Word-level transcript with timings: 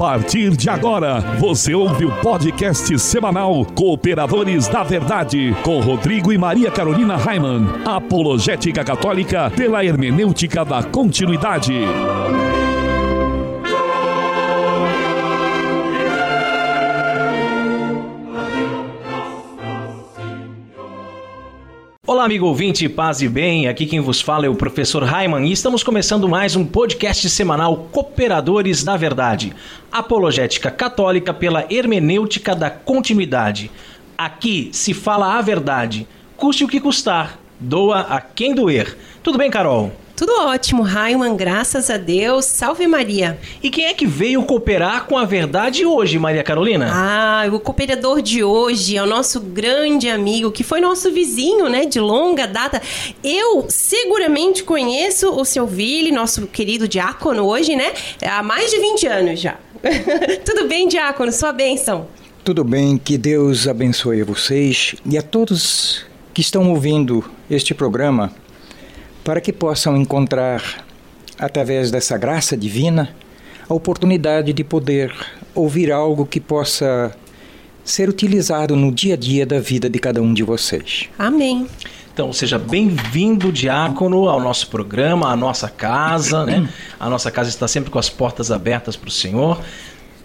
partir 0.00 0.56
de 0.56 0.70
agora, 0.70 1.20
você 1.38 1.74
ouve 1.74 2.06
o 2.06 2.20
podcast 2.22 2.98
semanal 2.98 3.66
Cooperadores 3.74 4.66
da 4.66 4.82
Verdade, 4.82 5.54
com 5.62 5.78
Rodrigo 5.78 6.32
e 6.32 6.38
Maria 6.38 6.70
Carolina 6.70 7.18
Raimann. 7.18 7.66
Apologética 7.84 8.82
Católica 8.82 9.52
pela 9.54 9.84
hermenêutica 9.84 10.64
da 10.64 10.82
continuidade. 10.82 11.74
Olá, 22.20 22.26
amigo 22.26 22.44
ouvinte, 22.44 22.86
paz 22.86 23.22
e 23.22 23.28
bem. 23.30 23.66
Aqui 23.66 23.86
quem 23.86 23.98
vos 23.98 24.20
fala 24.20 24.44
é 24.44 24.48
o 24.50 24.54
professor 24.54 25.02
Raiman 25.02 25.48
e 25.48 25.52
estamos 25.52 25.82
começando 25.82 26.28
mais 26.28 26.54
um 26.54 26.66
podcast 26.66 27.30
semanal 27.30 27.88
Cooperadores 27.90 28.84
da 28.84 28.94
Verdade, 28.94 29.54
apologética 29.90 30.70
católica 30.70 31.32
pela 31.32 31.64
hermenêutica 31.70 32.54
da 32.54 32.68
continuidade. 32.68 33.70
Aqui 34.18 34.68
se 34.70 34.92
fala 34.92 35.38
a 35.38 35.40
verdade, 35.40 36.06
custe 36.36 36.62
o 36.62 36.68
que 36.68 36.78
custar, 36.78 37.38
doa 37.58 38.00
a 38.00 38.20
quem 38.20 38.54
doer. 38.54 38.98
Tudo 39.22 39.38
bem, 39.38 39.50
Carol? 39.50 39.90
Tudo 40.20 40.34
ótimo, 40.38 40.82
Raiman, 40.82 41.34
graças 41.34 41.88
a 41.88 41.96
Deus. 41.96 42.44
Salve 42.44 42.86
Maria. 42.86 43.38
E 43.62 43.70
quem 43.70 43.86
é 43.86 43.94
que 43.94 44.06
veio 44.06 44.42
cooperar 44.42 45.06
com 45.06 45.16
a 45.16 45.24
verdade 45.24 45.86
hoje, 45.86 46.18
Maria 46.18 46.42
Carolina? 46.42 46.90
Ah, 46.92 47.48
o 47.50 47.58
cooperador 47.58 48.20
de 48.20 48.44
hoje 48.44 48.98
é 48.98 49.02
o 49.02 49.06
nosso 49.06 49.40
grande 49.40 50.10
amigo, 50.10 50.52
que 50.52 50.62
foi 50.62 50.78
nosso 50.78 51.10
vizinho, 51.10 51.70
né, 51.70 51.86
de 51.86 51.98
longa 51.98 52.46
data. 52.46 52.82
Eu 53.24 53.64
seguramente 53.70 54.62
conheço 54.62 55.30
o 55.30 55.42
seu 55.42 55.66
Vili, 55.66 56.12
nosso 56.12 56.46
querido 56.46 56.86
diácono 56.86 57.46
hoje, 57.46 57.74
né, 57.74 57.90
há 58.22 58.42
mais 58.42 58.70
de 58.70 58.78
20 58.78 59.06
anos 59.06 59.40
já. 59.40 59.56
Tudo 60.44 60.68
bem, 60.68 60.86
diácono? 60.86 61.32
Sua 61.32 61.50
bênção. 61.50 62.06
Tudo 62.44 62.62
bem, 62.62 62.98
que 62.98 63.16
Deus 63.16 63.66
abençoe 63.66 64.22
vocês 64.22 64.96
e 65.06 65.16
a 65.16 65.22
todos 65.22 66.04
que 66.34 66.42
estão 66.42 66.68
ouvindo 66.68 67.24
este 67.48 67.72
programa 67.72 68.30
para 69.24 69.40
que 69.40 69.52
possam 69.52 69.96
encontrar, 69.96 70.84
através 71.38 71.90
dessa 71.90 72.16
graça 72.16 72.56
divina, 72.56 73.14
a 73.68 73.74
oportunidade 73.74 74.52
de 74.52 74.64
poder 74.64 75.12
ouvir 75.54 75.92
algo 75.92 76.26
que 76.26 76.40
possa 76.40 77.14
ser 77.84 78.08
utilizado 78.08 78.76
no 78.76 78.92
dia 78.92 79.14
a 79.14 79.16
dia 79.16 79.46
da 79.46 79.60
vida 79.60 79.88
de 79.88 79.98
cada 79.98 80.20
um 80.20 80.32
de 80.32 80.42
vocês. 80.42 81.08
Amém. 81.18 81.66
Então, 82.12 82.32
seja 82.32 82.58
bem-vindo, 82.58 83.52
diácono, 83.52 84.28
ao 84.28 84.40
nosso 84.40 84.68
programa, 84.68 85.30
à 85.30 85.36
nossa 85.36 85.68
casa, 85.68 86.44
né? 86.44 86.68
A 86.98 87.08
nossa 87.08 87.30
casa 87.30 87.48
está 87.48 87.66
sempre 87.68 87.90
com 87.90 87.98
as 87.98 88.10
portas 88.10 88.50
abertas 88.50 88.96
para 88.96 89.08
o 89.08 89.12
Senhor. 89.12 89.60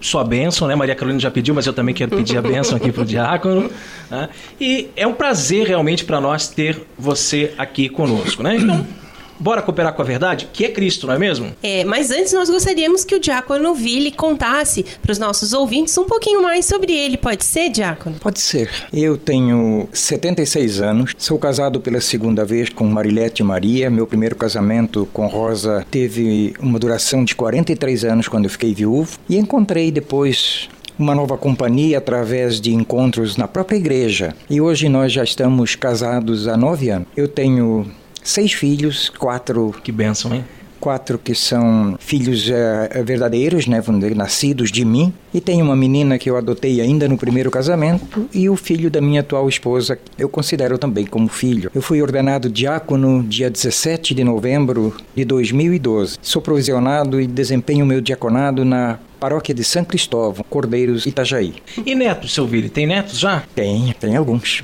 Sua 0.05 0.23
bênção, 0.23 0.67
né? 0.67 0.75
Maria 0.75 0.93
Carolina 0.93 1.19
já 1.19 1.31
pediu, 1.31 1.55
mas 1.55 1.65
eu 1.65 1.73
também 1.73 1.95
quero 1.95 2.15
pedir 2.15 2.37
a 2.37 2.41
bênção 2.41 2.77
aqui 2.77 2.91
para 2.91 3.01
o 3.01 3.05
diácono. 3.05 3.71
Né? 4.09 4.29
E 4.61 4.89
é 4.95 5.07
um 5.07 5.13
prazer 5.13 5.65
realmente 5.65 6.05
para 6.05 6.21
nós 6.21 6.47
ter 6.47 6.79
você 6.95 7.53
aqui 7.57 7.89
conosco, 7.89 8.43
né? 8.43 8.55
Então, 8.55 8.85
Bora 9.39 9.61
cooperar 9.61 9.93
com 9.93 10.01
a 10.01 10.05
verdade, 10.05 10.49
que 10.51 10.65
é 10.65 10.69
Cristo, 10.69 11.07
não 11.07 11.13
é 11.13 11.19
mesmo? 11.19 11.51
É, 11.61 11.83
mas 11.83 12.11
antes 12.11 12.33
nós 12.33 12.49
gostaríamos 12.49 13.03
que 13.03 13.15
o 13.15 13.19
Diácono 13.19 13.73
Ville 13.73 14.11
contasse 14.11 14.85
para 15.01 15.11
os 15.11 15.19
nossos 15.19 15.53
ouvintes 15.53 15.97
um 15.97 16.05
pouquinho 16.05 16.41
mais 16.41 16.65
sobre 16.65 16.93
ele. 16.93 17.17
Pode 17.17 17.43
ser, 17.43 17.69
Diácono? 17.69 18.15
Pode 18.19 18.39
ser. 18.39 18.69
Eu 18.93 19.17
tenho 19.17 19.89
76 19.91 20.81
anos, 20.81 21.13
sou 21.17 21.37
casado 21.37 21.79
pela 21.79 21.99
segunda 21.99 22.45
vez 22.45 22.69
com 22.69 22.85
Marilete 22.85 23.43
Maria. 23.43 23.89
Meu 23.89 24.07
primeiro 24.07 24.35
casamento 24.35 25.07
com 25.11 25.27
Rosa 25.27 25.85
teve 25.91 26.53
uma 26.59 26.79
duração 26.79 27.23
de 27.23 27.35
43 27.35 28.05
anos 28.05 28.27
quando 28.27 28.45
eu 28.45 28.49
fiquei 28.49 28.73
viúvo. 28.73 29.17
E 29.27 29.37
encontrei 29.37 29.91
depois 29.91 30.69
uma 30.97 31.13
nova 31.13 31.37
companhia 31.37 31.97
através 31.97 32.61
de 32.61 32.73
encontros 32.73 33.35
na 33.37 33.47
própria 33.47 33.77
igreja. 33.77 34.33
E 34.49 34.61
hoje 34.61 34.87
nós 34.87 35.11
já 35.11 35.23
estamos 35.23 35.75
casados 35.75 36.47
há 36.47 36.55
nove 36.55 36.89
anos. 36.89 37.07
Eu 37.15 37.27
tenho 37.27 37.85
seis 38.25 38.51
filhos, 38.51 39.07
quatro. 39.09 39.73
Que 39.83 39.91
bênção, 39.91 40.33
hein? 40.33 40.43
Quatro 40.79 41.17
que 41.17 41.33
são 41.33 41.95
filhos 41.99 42.49
é, 42.49 43.01
verdadeiros, 43.03 43.65
né, 43.65 43.81
nascidos 44.13 44.71
de 44.71 44.83
mim, 44.83 45.11
e 45.33 45.39
tenho 45.39 45.65
uma 45.65 45.75
menina 45.75 46.17
que 46.19 46.29
eu 46.29 46.37
adotei 46.37 46.79
ainda 46.81 47.07
no 47.07 47.17
primeiro 47.17 47.49
casamento, 47.49 48.27
e 48.33 48.49
o 48.49 48.55
filho 48.55 48.91
da 48.91 49.01
minha 49.01 49.21
atual 49.21 49.47
esposa 49.49 49.97
eu 50.17 50.29
considero 50.29 50.77
também 50.77 51.05
como 51.05 51.27
filho. 51.27 51.71
Eu 51.73 51.81
fui 51.81 52.01
ordenado 52.01 52.49
diácono 52.49 53.23
dia 53.23 53.49
17 53.49 54.13
de 54.13 54.23
novembro 54.23 54.95
de 55.15 55.25
2012. 55.25 56.17
Sou 56.21 56.41
provisionado 56.41 57.19
e 57.19 57.25
desempenho 57.25 57.85
meu 57.85 58.01
diaconado 58.01 58.63
na 58.63 58.99
paróquia 59.25 59.55
de 59.55 59.63
São 59.63 59.83
Cristóvão, 59.83 60.45
Cordeiros, 60.47 61.07
Itajaí. 61.07 61.55
E 61.83 61.95
netos, 61.95 62.31
seu 62.31 62.45
Vili? 62.45 62.69
Tem 62.69 62.85
netos 62.85 63.17
já? 63.17 63.41
Tem, 63.55 63.91
tem 63.99 64.15
alguns. 64.15 64.63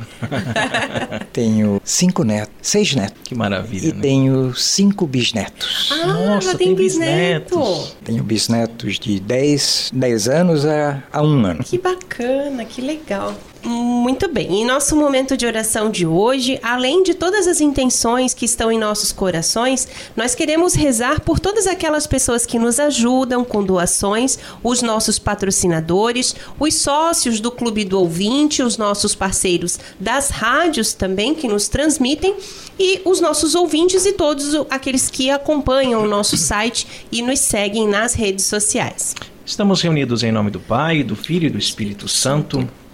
tenho 1.34 1.82
cinco 1.84 2.24
netos, 2.24 2.54
seis 2.62 2.94
netos. 2.94 3.18
Que 3.24 3.34
maravilha. 3.34 3.88
E 3.88 3.92
né? 3.92 4.02
tenho 4.04 4.54
cinco 4.54 5.08
bisnetos. 5.08 5.90
Ah, 5.92 6.06
Nossa, 6.06 6.56
tem, 6.56 6.68
tem 6.68 6.76
bisneto. 6.76 7.58
bisnetos. 7.58 7.98
Tenho 8.04 8.24
bisnetos 8.24 9.00
de 9.00 9.20
10, 9.20 9.94
10 9.96 10.28
anos 10.28 10.64
a, 10.64 11.02
a 11.12 11.24
um 11.24 11.44
ano. 11.44 11.64
Que 11.64 11.80
bacana, 11.80 12.64
que 12.64 12.82
legal. 12.82 13.36
Muito 13.64 14.28
bem. 14.28 14.62
Em 14.62 14.66
nosso 14.66 14.96
momento 14.96 15.38
de 15.38 15.46
oração 15.46 15.92
de 15.92 16.06
hoje, 16.06 16.60
além 16.64 17.04
de 17.04 17.14
todas 17.14 17.48
as 17.48 17.62
intenções 17.62 18.34
que 18.34 18.44
estão 18.44 18.72
em 18.72 18.80
nossos 18.80 19.12
corações, 19.12 19.88
nós 20.16 20.34
queremos 20.34 20.74
rezar 20.74 21.22
por 21.22 21.40
todas 21.40 21.68
aquelas 21.68 22.08
pessoas 22.08 22.44
que 22.44 22.58
nos 22.58 22.80
ajudam 22.80 23.46
com 23.46 23.64
doações, 23.64 24.40
os 24.64 24.82
nossos 24.82 25.20
patrocinadores, 25.20 26.36
os 26.60 26.74
sócios 26.74 27.40
do 27.40 27.52
Clube 27.52 27.86
do 27.86 28.00
Ouvinte, 28.00 28.64
os 28.64 28.78
nossos 28.78 29.14
parceiros 29.14 29.80
das 30.00 30.32
rádios 30.32 30.94
também 30.94 31.36
que 31.36 31.48
nos 31.48 31.68
transmitem 31.68 32.36
e 32.80 33.00
os 33.06 33.22
nossos 33.22 33.54
ouvintes 33.54 34.08
e 34.08 34.14
todos 34.14 34.56
aqueles 34.72 35.12
que 35.12 35.30
acompanham 35.30 36.04
o 36.04 36.08
nosso 36.08 36.36
site 36.36 36.88
e 37.12 37.22
nos 37.22 37.40
seguem 37.40 37.88
nas 37.88 38.16
redes 38.16 38.46
sociais. 38.46 39.14
Estamos 39.46 39.82
reunidos 39.82 40.24
em 40.24 40.32
nome 40.32 40.50
do 40.50 40.60
Pai, 40.60 41.04
do 41.04 41.16
Filho 41.16 41.46
e 41.46 41.50
do 41.50 41.60
Espírito 41.60 42.08
Santo. 42.08 42.68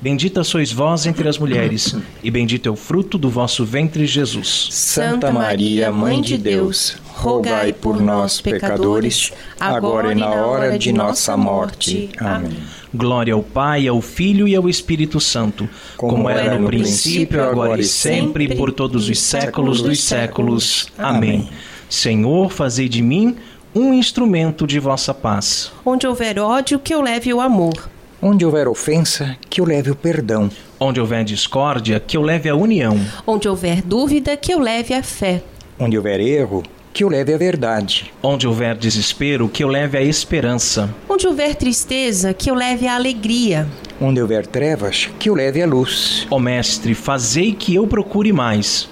Bendita 0.00 0.44
sois 0.44 0.70
vós 0.70 1.06
entre 1.06 1.28
as 1.28 1.38
mulheres, 1.38 1.96
e 2.22 2.30
bendito 2.30 2.68
é 2.68 2.72
o 2.72 2.76
fruto 2.76 3.18
do 3.18 3.28
vosso 3.28 3.64
ventre, 3.64 4.06
Jesus. 4.06 4.68
Santa 4.70 5.32
Maria, 5.32 5.90
Mãe 5.90 6.20
de 6.20 6.38
Deus, 6.38 6.96
rogai 7.08 7.72
por 7.72 8.00
nós, 8.00 8.40
pecadores, 8.40 9.32
agora 9.58 10.12
e 10.12 10.14
na 10.14 10.30
hora 10.30 10.78
de 10.78 10.92
nossa 10.92 11.36
morte. 11.36 12.10
Amém. 12.18 12.56
Glória 12.94 13.34
ao 13.34 13.42
Pai, 13.42 13.88
ao 13.88 14.00
Filho 14.00 14.46
e 14.46 14.54
ao 14.54 14.68
Espírito 14.68 15.18
Santo, 15.18 15.68
como, 15.96 16.12
como 16.12 16.30
era 16.30 16.56
no 16.56 16.68
princípio, 16.68 17.42
agora 17.42 17.80
e 17.80 17.84
sempre, 17.84 18.54
por 18.54 18.72
todos 18.72 19.08
os 19.08 19.18
séculos 19.18 19.82
dos 19.82 20.00
séculos. 20.00 20.86
Amém. 20.96 21.48
Senhor, 21.90 22.50
fazei 22.52 22.88
de 22.88 23.02
mim 23.02 23.36
um 23.74 23.92
instrumento 23.92 24.64
de 24.64 24.78
vossa 24.78 25.12
paz. 25.12 25.72
Onde 25.84 26.06
houver 26.06 26.38
ódio, 26.38 26.78
que 26.78 26.94
eu 26.94 27.02
leve 27.02 27.34
o 27.34 27.40
amor. 27.40 27.90
Onde 28.20 28.44
houver 28.44 28.66
ofensa, 28.66 29.36
que 29.48 29.60
eu 29.60 29.64
leve 29.64 29.92
o 29.92 29.94
perdão. 29.94 30.50
Onde 30.80 31.00
houver 31.00 31.22
discórdia, 31.22 32.00
que 32.00 32.16
eu 32.16 32.22
leve 32.22 32.48
a 32.48 32.54
união. 32.56 32.98
Onde 33.24 33.48
houver 33.48 33.80
dúvida, 33.80 34.36
que 34.36 34.52
eu 34.52 34.58
leve 34.58 34.92
a 34.92 35.04
fé. 35.04 35.40
Onde 35.78 35.96
houver 35.96 36.18
erro, 36.18 36.64
que 36.92 37.04
eu 37.04 37.08
leve 37.08 37.32
a 37.32 37.38
verdade. 37.38 38.12
Onde 38.20 38.48
houver 38.48 38.76
desespero, 38.76 39.48
que 39.48 39.62
eu 39.62 39.68
leve 39.68 39.96
a 39.96 40.02
esperança. 40.02 40.92
Onde 41.08 41.28
houver 41.28 41.54
tristeza, 41.54 42.34
que 42.34 42.50
eu 42.50 42.56
leve 42.56 42.88
a 42.88 42.96
alegria. 42.96 43.68
Onde 44.00 44.20
houver 44.20 44.48
trevas, 44.48 45.08
que 45.16 45.30
eu 45.30 45.34
leve 45.36 45.62
a 45.62 45.66
luz. 45.66 46.26
Ó 46.28 46.40
Mestre, 46.40 46.94
fazei 46.94 47.52
que 47.52 47.72
eu 47.72 47.86
procure 47.86 48.32
mais 48.32 48.88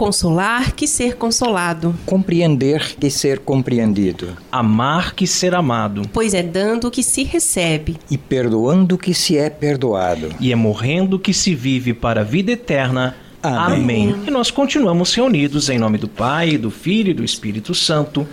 consolar 0.00 0.72
que 0.72 0.86
ser 0.86 1.16
consolado, 1.16 1.94
compreender 2.06 2.96
que 2.98 3.10
ser 3.10 3.40
compreendido, 3.40 4.34
amar 4.50 5.14
que 5.14 5.26
ser 5.26 5.54
amado, 5.54 6.08
pois 6.10 6.32
é 6.32 6.42
dando 6.42 6.90
que 6.90 7.02
se 7.02 7.22
recebe, 7.22 7.98
e 8.10 8.16
perdoando 8.16 8.96
que 8.96 9.12
se 9.12 9.36
é 9.36 9.50
perdoado, 9.50 10.30
e 10.40 10.52
é 10.52 10.56
morrendo 10.56 11.18
que 11.18 11.34
se 11.34 11.54
vive 11.54 11.92
para 11.92 12.22
a 12.22 12.24
vida 12.24 12.50
eterna. 12.52 13.14
Amém. 13.42 14.10
Amém. 14.10 14.22
E 14.26 14.30
nós 14.30 14.50
continuamos 14.50 15.12
reunidos 15.12 15.68
em 15.68 15.78
nome 15.78 15.98
do 15.98 16.08
Pai, 16.08 16.56
do 16.56 16.70
Filho 16.70 17.10
e 17.10 17.14
do 17.14 17.22
Espírito 17.22 17.74
Santo. 17.74 18.26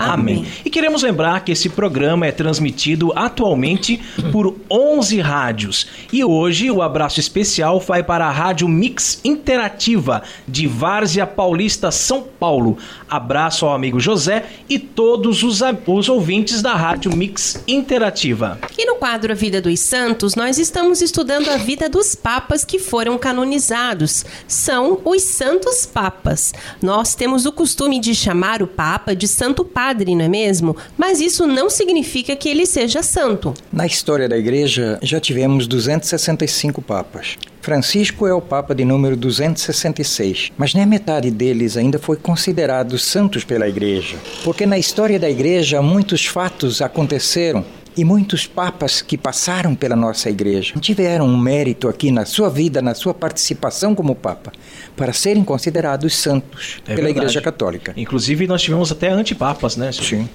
Amém. 0.00 0.46
E 0.64 0.70
queremos 0.70 1.02
lembrar 1.02 1.44
que 1.44 1.52
esse 1.52 1.68
programa 1.68 2.26
é 2.26 2.32
transmitido 2.32 3.12
atualmente 3.14 4.00
por 4.32 4.56
11 4.70 5.20
rádios. 5.20 5.86
E 6.12 6.24
hoje 6.24 6.70
o 6.70 6.82
abraço 6.82 7.20
especial 7.20 7.78
vai 7.80 8.02
para 8.02 8.26
a 8.26 8.30
Rádio 8.30 8.68
Mix 8.68 9.20
Interativa 9.24 10.22
de 10.46 10.66
Várzea 10.66 11.26
Paulista, 11.26 11.90
São 11.90 12.22
Paulo. 12.22 12.78
Abraço 13.10 13.66
ao 13.66 13.74
amigo 13.74 13.98
José 13.98 14.46
e 14.68 14.78
todos 14.78 15.42
os, 15.42 15.60
os 15.86 16.08
ouvintes 16.08 16.62
da 16.62 16.74
Rádio 16.74 17.14
Mix 17.16 17.62
Interativa. 17.66 18.58
E 18.78 18.86
no 18.86 18.94
quadro 18.94 19.32
A 19.32 19.34
Vida 19.34 19.60
dos 19.60 19.80
Santos, 19.80 20.36
nós 20.36 20.58
estamos 20.58 21.02
estudando 21.02 21.48
a 21.48 21.56
vida 21.56 21.88
dos 21.88 22.14
papas 22.14 22.64
que 22.64 22.78
foram 22.78 23.18
canonizados. 23.18 24.24
São 24.46 25.00
os 25.04 25.22
Santos 25.22 25.84
Papas. 25.84 26.52
Nós 26.80 27.14
temos 27.14 27.46
o 27.46 27.52
costume 27.52 27.98
de 27.98 28.14
chamar 28.14 28.62
o 28.62 28.66
Papa 28.66 29.14
de 29.14 29.26
Santo 29.26 29.64
Padre, 29.64 30.14
não 30.14 30.24
é 30.24 30.28
mesmo? 30.28 30.76
Mas 30.96 31.20
isso 31.20 31.46
não 31.46 31.68
significa 31.68 32.36
que 32.36 32.48
ele 32.48 32.64
seja 32.64 33.02
santo. 33.02 33.52
Na 33.72 33.86
história 33.86 34.28
da 34.28 34.38
Igreja, 34.38 34.98
já 35.02 35.18
tivemos 35.18 35.66
265 35.66 36.80
papas. 36.80 37.36
Francisco 37.60 38.26
é 38.26 38.32
o 38.32 38.40
Papa 38.40 38.74
de 38.74 38.84
número 38.84 39.14
266, 39.16 40.50
mas 40.56 40.72
nem 40.72 40.84
a 40.84 40.86
metade 40.86 41.30
deles 41.30 41.76
ainda 41.76 41.98
foi 41.98 42.16
considerado 42.16 42.98
santos 42.98 43.44
pela 43.44 43.68
Igreja, 43.68 44.16
porque 44.42 44.64
na 44.64 44.78
história 44.78 45.18
da 45.18 45.28
Igreja 45.28 45.82
muitos 45.82 46.24
fatos 46.24 46.80
aconteceram 46.80 47.64
e 47.96 48.04
muitos 48.04 48.46
papas 48.46 49.02
que 49.02 49.18
passaram 49.18 49.74
pela 49.74 49.96
nossa 49.96 50.30
igreja 50.30 50.74
tiveram 50.80 51.26
um 51.26 51.36
mérito 51.36 51.88
aqui 51.88 52.10
na 52.10 52.24
sua 52.24 52.48
vida, 52.48 52.80
na 52.80 52.94
sua 52.94 53.12
participação 53.12 53.94
como 53.94 54.14
papa, 54.14 54.52
para 54.96 55.12
serem 55.12 55.44
considerados 55.44 56.16
santos 56.16 56.76
é 56.82 56.94
pela 56.94 56.96
verdade. 56.96 57.18
Igreja 57.18 57.40
Católica. 57.42 57.92
Inclusive, 57.96 58.46
nós 58.46 58.62
tivemos 58.62 58.92
até 58.92 59.10
antipapas, 59.10 59.76
né? 59.76 59.90
Sim. 59.92 60.28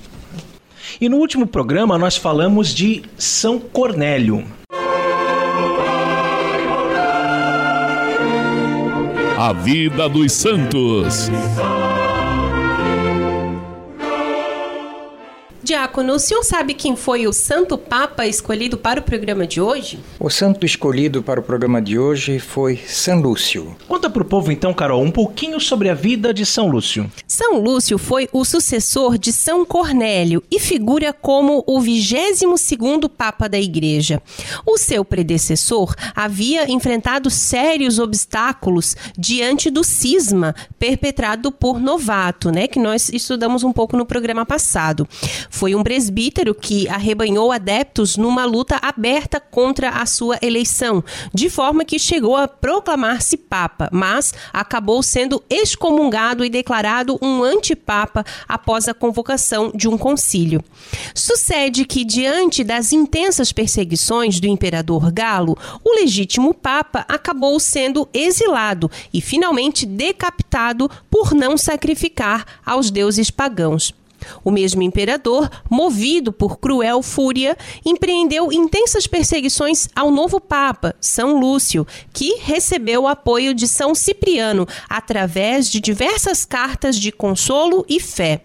E 1.00 1.10
no 1.10 1.18
último 1.18 1.48
programa, 1.48 1.98
nós 1.98 2.18
falamos 2.18 2.74
de 2.74 3.04
São 3.18 3.60
Cornélio. 3.60 4.45
A 9.37 9.51
vida 9.51 10.07
dos 10.07 10.31
santos. 10.31 11.29
Diácono, 15.65 16.13
o 16.13 16.19
senhor 16.19 16.44
sabe 16.44 16.75
quem 16.75 16.95
foi 16.95 17.25
o 17.25 17.33
Santo 17.33 17.75
Papa 17.75 18.27
escolhido 18.27 18.77
para 18.77 19.00
o 19.00 19.03
programa 19.03 19.47
de 19.47 19.59
hoje? 19.59 19.97
O 20.19 20.29
santo 20.29 20.63
escolhido 20.63 21.23
para 21.23 21.39
o 21.39 21.44
programa 21.44 21.81
de 21.81 21.97
hoje 21.97 22.38
foi 22.38 22.77
São 22.77 23.19
Lúcio. 23.19 23.75
Conta 23.88 24.07
para 24.07 24.21
o 24.21 24.25
povo 24.25 24.51
então, 24.51 24.71
Carol, 24.75 25.01
um 25.01 25.09
pouquinho 25.09 25.59
sobre 25.59 25.89
a 25.89 25.95
vida 25.95 26.31
de 26.31 26.45
São 26.45 26.67
Lúcio. 26.67 27.12
São 27.27 27.59
Lúcio 27.59 27.97
foi 27.97 28.29
o 28.31 28.45
sucessor 28.45 29.17
de 29.17 29.33
São 29.33 29.65
Cornélio 29.65 30.44
e 30.51 30.59
figura 30.59 31.12
como 31.12 31.63
o 31.65 31.79
22º 31.79 33.09
Papa 33.09 33.50
da 33.50 33.57
Igreja. 33.59 34.21
O 34.67 34.77
seu 34.77 35.03
predecessor 35.03 35.95
havia 36.15 36.71
enfrentado 36.71 37.31
sérios 37.31 37.97
obstáculos 37.97 38.95
diante 39.17 39.71
do 39.71 39.83
cisma 39.83 40.53
perpetrado 40.77 41.51
por 41.51 41.79
Novato, 41.79 42.51
né, 42.51 42.67
que 42.67 42.77
nós 42.77 43.09
estudamos 43.09 43.63
um 43.63 43.73
pouco 43.73 43.97
no 43.97 44.06
programa 44.06 44.45
passado. 44.45 45.07
Foi 45.55 45.73
um 45.73 45.83
presbítero 45.83 46.53
que 46.53 46.85
arrebanhou 46.89 47.49
adeptos 47.49 48.17
numa 48.17 48.43
luta 48.43 48.77
aberta 48.81 49.39
contra 49.39 49.89
a 49.89 50.05
sua 50.05 50.37
eleição, 50.41 51.01
de 51.33 51.49
forma 51.49 51.85
que 51.85 51.97
chegou 51.97 52.35
a 52.35 52.45
proclamar-se 52.45 53.37
papa, 53.37 53.87
mas 53.89 54.33
acabou 54.51 55.01
sendo 55.01 55.41
excomungado 55.49 56.43
e 56.43 56.49
declarado 56.49 57.17
um 57.21 57.41
antipapa 57.41 58.25
após 58.45 58.89
a 58.89 58.93
convocação 58.93 59.71
de 59.73 59.87
um 59.87 59.97
concílio. 59.97 60.61
Sucede 61.13 61.85
que, 61.85 62.03
diante 62.03 62.61
das 62.61 62.91
intensas 62.91 63.53
perseguições 63.53 64.41
do 64.41 64.47
imperador 64.47 65.09
Galo, 65.09 65.57
o 65.85 65.95
legítimo 65.95 66.53
papa 66.53 67.05
acabou 67.07 67.61
sendo 67.61 68.09
exilado 68.13 68.91
e 69.13 69.21
finalmente 69.21 69.85
decapitado 69.85 70.91
por 71.09 71.33
não 71.33 71.57
sacrificar 71.57 72.45
aos 72.65 72.91
deuses 72.91 73.31
pagãos. 73.31 73.93
O 74.44 74.51
mesmo 74.51 74.81
imperador, 74.81 75.50
movido 75.69 76.31
por 76.31 76.57
cruel 76.57 77.01
fúria, 77.01 77.57
empreendeu 77.86 78.51
intensas 78.51 79.07
perseguições 79.07 79.88
ao 79.95 80.12
novo 80.12 80.39
Papa, 80.39 80.95
São 81.00 81.39
Lúcio, 81.39 81.86
que 82.13 82.38
recebeu 82.39 83.04
o 83.04 83.07
apoio 83.07 83.54
de 83.54 83.68
São 83.68 83.94
Cipriano 83.94 84.68
através 84.89 85.69
de 85.69 85.80
diversas 85.80 86.45
cartas 86.45 86.98
de 86.98 87.12
consolo 87.12 87.86
e 87.88 88.00
fé. 88.00 88.42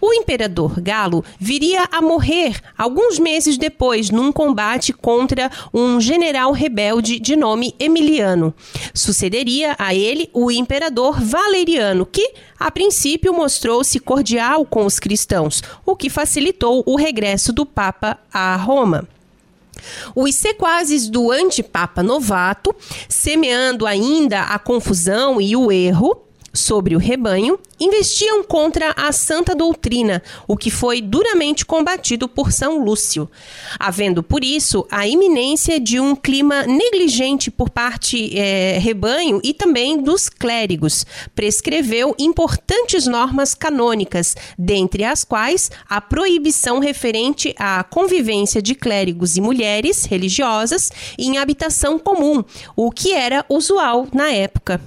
O 0.00 0.12
imperador 0.12 0.80
Galo 0.80 1.24
viria 1.38 1.88
a 1.90 2.00
morrer 2.00 2.60
alguns 2.76 3.18
meses 3.18 3.56
depois 3.56 4.10
num 4.10 4.32
combate 4.32 4.92
contra 4.92 5.50
um 5.72 6.00
general 6.00 6.52
rebelde 6.52 7.18
de 7.18 7.36
nome 7.36 7.74
Emiliano. 7.78 8.54
Sucederia 8.92 9.74
a 9.78 9.94
ele 9.94 10.28
o 10.32 10.50
imperador 10.50 11.20
Valeriano, 11.20 12.06
que 12.06 12.34
a 12.58 12.70
princípio 12.70 13.32
mostrou-se 13.32 13.98
cordial 14.00 14.64
com 14.64 14.86
os 14.86 14.98
cristãos, 14.98 15.62
o 15.84 15.96
que 15.96 16.08
facilitou 16.08 16.82
o 16.86 16.96
regresso 16.96 17.52
do 17.52 17.66
Papa 17.66 18.18
a 18.32 18.56
Roma. 18.56 19.08
Os 20.14 20.34
sequazes 20.34 21.08
do 21.08 21.30
antipapa 21.30 22.02
novato, 22.02 22.74
semeando 23.08 23.86
ainda 23.86 24.42
a 24.42 24.58
confusão 24.58 25.40
e 25.40 25.56
o 25.56 25.70
erro, 25.70 26.22
sobre 26.54 26.94
o 26.94 26.98
rebanho, 26.98 27.58
investiam 27.80 28.44
contra 28.44 28.94
a 28.96 29.10
santa 29.12 29.54
doutrina, 29.54 30.22
o 30.46 30.56
que 30.56 30.70
foi 30.70 31.02
duramente 31.02 31.66
combatido 31.66 32.28
por 32.28 32.52
São 32.52 32.82
Lúcio, 32.82 33.28
havendo 33.78 34.22
por 34.22 34.44
isso 34.44 34.86
a 34.90 35.06
iminência 35.06 35.80
de 35.80 35.98
um 35.98 36.14
clima 36.14 36.62
negligente 36.62 37.50
por 37.50 37.68
parte 37.68 38.38
é, 38.38 38.78
rebanho 38.78 39.40
e 39.42 39.52
também 39.52 40.00
dos 40.00 40.28
clérigos. 40.28 41.04
Prescreveu 41.34 42.14
importantes 42.18 43.06
normas 43.06 43.54
canônicas, 43.54 44.36
dentre 44.56 45.04
as 45.04 45.24
quais 45.24 45.70
a 45.88 46.00
proibição 46.00 46.78
referente 46.78 47.54
à 47.58 47.82
convivência 47.82 48.62
de 48.62 48.74
clérigos 48.74 49.36
e 49.36 49.40
mulheres 49.40 50.04
religiosas 50.04 50.90
em 51.18 51.38
habitação 51.38 51.98
comum, 51.98 52.44
o 52.76 52.90
que 52.90 53.12
era 53.12 53.44
usual 53.48 54.06
na 54.12 54.30
época. 54.30 54.80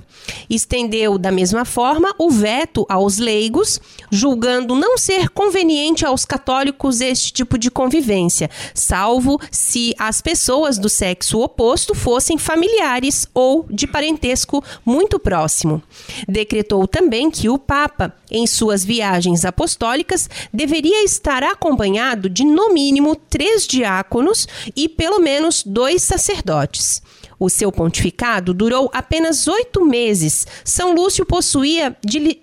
Estendeu, 0.50 1.18
da 1.18 1.32
mesma 1.32 1.57
forma, 1.66 2.14
o 2.18 2.30
veto 2.30 2.86
aos 2.90 3.18
leigos, 3.18 3.80
julgando 4.12 4.76
não 4.76 4.98
ser 4.98 5.30
conveniente 5.30 6.06
aos 6.06 6.26
católicos 6.26 7.02
este 7.02 7.32
tipo 7.32 7.58
de 7.58 7.70
convivência, 7.70 8.50
salvo 8.74 9.40
se 9.52 9.94
as 9.98 10.22
pessoas 10.22 10.78
do 10.78 10.90
sexo 10.90 11.40
oposto 11.40 11.94
fossem 11.94 12.38
familiares 12.38 13.28
ou 13.34 13.66
de 13.70 13.88
parentesco 13.88 14.64
muito 14.86 15.20
próximo. 15.20 15.82
Decretou 16.28 16.88
também 16.88 17.30
que 17.30 17.50
o 17.50 17.58
Papa, 17.58 18.14
em 18.30 18.46
suas 18.46 18.84
viagens 18.84 19.46
apostólicas, 19.46 20.30
deveria 20.54 21.04
estar 21.04 21.44
acompanhado 21.44 22.30
de, 22.30 22.44
no 22.44 22.74
mínimo, 22.74 23.16
três 23.16 23.66
diáconos 23.66 24.48
e 24.76 24.88
pelo 24.88 25.20
menos 25.20 25.64
dois 25.64 26.02
sacerdotes. 26.02 27.02
O 27.40 27.50
seu 27.50 27.72
pontificado 27.72 28.54
durou 28.54 28.90
apenas 28.94 29.48
oito 29.48 29.86
meses. 29.86 30.48
São 30.64 30.94
Lúcio 30.94 31.26
possuía 31.26 31.96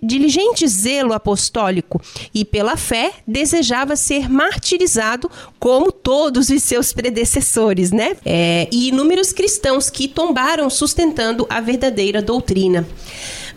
diligente 0.03 0.67
zelo 0.69 1.13
apostólico 1.13 2.01
e, 2.33 2.45
pela 2.45 2.77
fé, 2.77 3.13
desejava 3.27 3.97
ser 3.97 4.29
martirizado 4.29 5.31
como 5.59 5.91
todos 5.91 6.49
os 6.49 6.63
seus 6.63 6.93
predecessores, 6.93 7.91
né? 7.91 8.17
É, 8.25 8.69
e 8.71 8.89
inúmeros 8.89 9.33
cristãos 9.33 9.91
que 9.91 10.07
tombaram 10.07 10.71
sustentando 10.71 11.47
a 11.51 11.61
verdadeira 11.61 12.23
doutrina. 12.23 12.87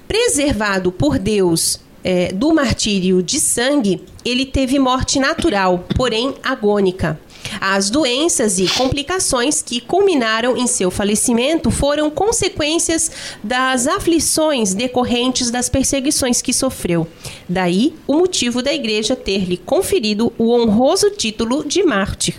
Preservado 0.08 0.92
por 0.92 1.20
Deus 1.20 1.80
é, 2.04 2.32
do 2.32 2.54
martírio 2.54 3.22
de 3.22 3.40
sangue, 3.40 4.02
ele 4.24 4.46
teve 4.46 4.80
morte 4.80 5.20
natural, 5.20 5.86
porém 5.96 6.36
agônica. 6.42 7.20
As 7.60 7.90
doenças 7.90 8.60
e 8.60 8.68
complicações 8.68 9.62
que 9.62 9.80
culminaram 9.82 10.56
em 10.56 10.68
seu 10.68 10.92
falecimento 10.92 11.72
foram 11.72 12.10
consequências 12.10 13.12
das 13.44 13.88
aflições 13.88 14.74
decorrentes 14.74 15.50
das 15.50 15.70
perseguições 15.70 16.42
que 16.42 16.54
sofreu. 16.54 17.08
Daí 17.48 17.94
o 18.08 18.14
motivo 18.14 18.62
da 18.62 18.74
igreja 18.74 19.16
ter-lhe 19.16 19.58
conferido 19.58 20.32
o 20.38 20.54
honroso 20.54 21.10
título 21.12 21.66
de 21.66 21.84
mártir. 21.84 22.36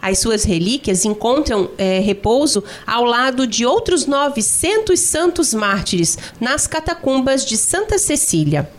As 0.00 0.18
suas 0.18 0.44
relíquias 0.44 1.04
encontram 1.04 1.70
é, 1.78 2.00
repouso 2.00 2.64
ao 2.86 3.04
lado 3.04 3.46
de 3.46 3.64
outros 3.64 4.06
900 4.06 4.98
santos 4.98 5.54
mártires 5.54 6.18
nas 6.40 6.66
catacumbas 6.66 7.44
de 7.44 7.56
Santa 7.56 7.98
Cecília. 7.98 8.70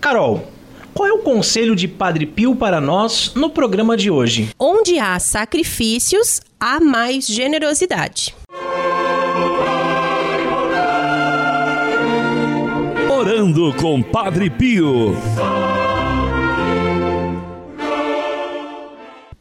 Carol, 0.00 0.50
qual 0.92 1.08
é 1.08 1.12
o 1.12 1.22
conselho 1.22 1.76
de 1.76 1.86
Padre 1.86 2.26
Pio 2.26 2.56
para 2.56 2.80
nós 2.80 3.32
no 3.34 3.50
programa 3.50 3.96
de 3.96 4.10
hoje? 4.10 4.50
Onde 4.58 4.98
há 4.98 5.18
sacrifícios, 5.18 6.40
há 6.58 6.80
mais 6.80 7.26
generosidade. 7.26 8.34
Orando 13.28 13.74
com 13.74 14.02
Padre 14.02 14.48
Pio. 14.48 15.14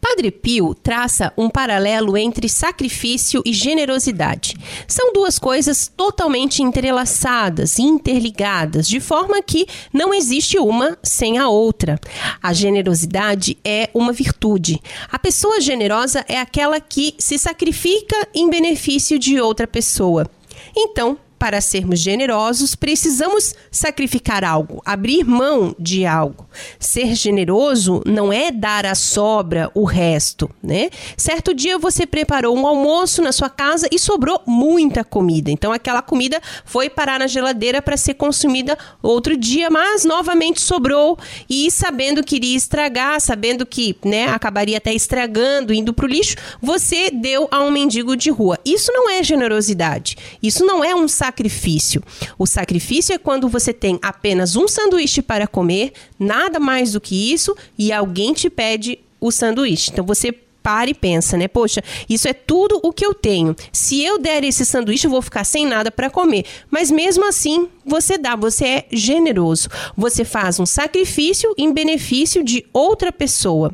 Padre 0.02 0.30
Pio 0.30 0.76
traça 0.76 1.32
um 1.38 1.50
paralelo 1.50 2.18
entre 2.18 2.50
sacrifício 2.50 3.42
e 3.46 3.54
generosidade. 3.54 4.58
São 4.86 5.14
duas 5.14 5.40
coisas 5.40 5.90
totalmente 5.96 6.62
entrelaçadas, 6.62 7.80
interligadas, 7.80 8.90
de 8.90 9.00
forma 9.00 9.42
que 9.42 9.66
não 9.94 10.14
existe 10.14 10.60
uma 10.60 10.98
sem 11.02 11.38
a 11.38 11.48
outra. 11.48 11.98
A 12.44 12.52
generosidade 12.52 13.58
é 13.64 13.90
uma 13.94 14.12
virtude. 14.12 14.82
A 15.10 15.18
pessoa 15.18 15.62
generosa 15.62 16.26
é 16.28 16.38
aquela 16.38 16.82
que 16.82 17.16
se 17.18 17.38
sacrifica 17.38 18.28
em 18.36 18.50
benefício 18.50 19.18
de 19.18 19.40
outra 19.40 19.66
pessoa. 19.66 20.30
Então, 20.76 21.18
para 21.38 21.62
sermos 21.62 22.00
generosos, 22.00 22.76
precisamos 22.76 23.54
sacrificar 23.72 24.44
algo, 24.44 24.82
abrir 24.86 25.24
mão 25.24 25.76
de 25.80 26.06
algo. 26.06 26.48
Ser 26.80 27.16
generoso 27.16 28.02
não 28.06 28.34
é 28.34 28.52
dar 28.52 28.86
a 28.86 28.96
sobra 28.96 29.70
o 29.74 29.84
resto, 29.84 30.50
né? 30.62 30.90
Certo 31.16 31.54
dia 31.54 31.78
você 31.78 32.06
preparou 32.06 32.58
um 32.58 32.66
almoço 32.66 33.22
na 33.22 33.32
sua 33.32 33.50
casa 33.50 33.88
e 33.92 34.00
sobrou 34.00 34.42
muita 34.46 35.04
comida. 35.04 35.52
Então 35.52 35.72
aquela 35.72 36.02
comida 36.02 36.42
foi 36.66 36.90
parar 36.90 37.20
na 37.20 37.28
geladeira 37.28 37.82
para 37.82 37.98
ser 37.98 38.16
consumida 38.16 38.78
outro 39.02 39.38
dia, 39.38 39.70
mas 39.70 40.04
novamente 40.04 40.60
sobrou 40.60 41.18
e 41.50 41.70
sabendo 41.70 42.24
que 42.24 42.38
iria 42.38 42.58
estragar, 42.58 43.22
sabendo 43.22 43.66
que, 43.66 43.96
né, 44.04 44.26
acabaria 44.26 44.78
até 44.78 44.94
estragando, 44.94 45.74
indo 45.74 45.94
para 45.94 46.06
o 46.06 46.10
lixo, 46.10 46.36
você 46.62 47.12
deu 47.12 47.48
a 47.52 47.62
um 47.62 47.72
mendigo 47.72 48.16
de 48.16 48.30
rua. 48.30 48.60
Isso 48.66 48.92
não 48.92 49.10
é 49.10 49.24
generosidade. 49.24 50.18
Isso 50.42 50.66
não 50.66 50.84
é 50.84 50.96
um 50.96 51.08
sacrifício 51.08 51.27
sacrifício. 51.28 52.02
O 52.38 52.46
sacrifício 52.46 53.14
é 53.14 53.18
quando 53.18 53.50
você 53.50 53.74
tem 53.74 54.00
apenas 54.02 54.56
um 54.56 54.68
sanduíche 54.68 55.22
para 55.22 55.46
comer, 55.48 55.92
nada 56.18 56.60
mais 56.60 56.94
do 56.94 57.02
que 57.02 57.34
isso, 57.34 57.56
e 57.78 57.92
alguém 57.92 58.34
te 58.34 58.50
pede 58.50 59.00
o 59.20 59.32
sanduíche. 59.32 59.92
Então 59.92 60.06
você 60.06 60.32
para 60.64 60.90
e 60.90 60.94
pensa, 60.94 61.38
né? 61.38 61.48
Poxa, 61.48 61.82
isso 62.10 62.28
é 62.28 62.34
tudo 62.34 62.80
o 62.84 62.92
que 62.92 63.06
eu 63.06 63.14
tenho. 63.14 63.56
Se 63.72 64.04
eu 64.04 64.20
der 64.20 64.44
esse 64.44 64.66
sanduíche, 64.66 65.08
eu 65.08 65.12
vou 65.12 65.22
ficar 65.22 65.46
sem 65.46 65.66
nada 65.66 65.90
para 65.90 66.10
comer. 66.10 66.44
Mas 66.70 66.92
mesmo 66.92 67.26
assim, 67.26 67.70
você 67.86 68.18
dá, 68.18 68.36
você 68.36 68.66
é 68.66 68.86
generoso. 68.92 69.70
Você 69.96 70.26
faz 70.26 70.60
um 70.60 70.66
sacrifício 70.66 71.54
em 71.58 71.72
benefício 71.72 72.44
de 72.44 72.66
outra 72.74 73.14
pessoa. 73.14 73.74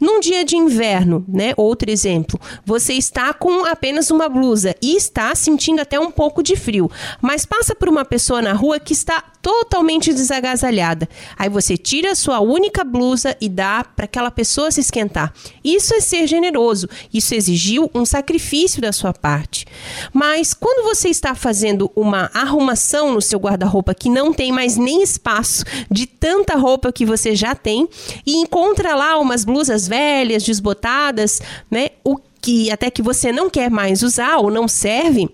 Num 0.00 0.20
dia 0.20 0.44
de 0.44 0.56
inverno, 0.56 1.24
né? 1.28 1.52
Outro 1.56 1.90
exemplo, 1.90 2.38
você 2.64 2.94
está 2.94 3.32
com 3.32 3.64
apenas 3.64 4.10
uma 4.10 4.28
blusa 4.28 4.74
e 4.80 4.96
está 4.96 5.34
sentindo 5.34 5.80
até 5.80 5.98
um 5.98 6.10
pouco 6.10 6.42
de 6.42 6.56
frio, 6.56 6.90
mas 7.20 7.46
passa 7.46 7.74
por 7.74 7.88
uma 7.88 8.04
pessoa 8.04 8.42
na 8.42 8.52
rua 8.52 8.78
que 8.78 8.92
está 8.92 9.22
totalmente 9.42 10.12
desagasalhada. 10.12 11.08
Aí 11.36 11.48
você 11.48 11.76
tira 11.76 12.12
a 12.12 12.14
sua 12.14 12.40
única 12.40 12.84
blusa 12.84 13.36
e 13.40 13.48
dá 13.48 13.84
para 13.84 14.04
aquela 14.04 14.30
pessoa 14.30 14.70
se 14.70 14.80
esquentar. 14.80 15.32
Isso 15.64 15.94
é 15.94 16.00
ser 16.00 16.26
generoso. 16.26 16.88
Isso 17.12 17.34
exigiu 17.34 17.90
um 17.94 18.04
sacrifício 18.04 18.82
da 18.82 18.92
sua 18.92 19.12
parte. 19.12 19.66
Mas 20.12 20.54
quando 20.54 20.84
você 20.84 21.08
está 21.08 21.34
fazendo 21.34 21.90
uma 21.96 22.30
arrumação 22.34 23.12
no 23.12 23.22
seu 23.22 23.38
guarda-roupa 23.38 23.94
que 23.94 24.08
não 24.08 24.32
tem 24.32 24.52
mais 24.52 24.76
nem 24.76 25.02
espaço 25.02 25.64
de 25.90 26.06
tanta 26.06 26.56
roupa 26.56 26.92
que 26.92 27.06
você 27.06 27.34
já 27.34 27.54
tem 27.54 27.88
e 28.26 28.36
encontra 28.36 28.94
lá 28.94 29.18
umas 29.18 29.44
blusas 29.44 29.59
velhas, 29.68 30.42
desbotadas, 30.42 31.40
né? 31.70 31.90
O 32.04 32.18
que 32.40 32.70
até 32.70 32.90
que 32.90 33.02
você 33.02 33.30
não 33.30 33.50
quer 33.50 33.70
mais 33.70 34.02
usar 34.02 34.38
ou 34.38 34.50
não 34.50 34.66
serve, 34.66 35.28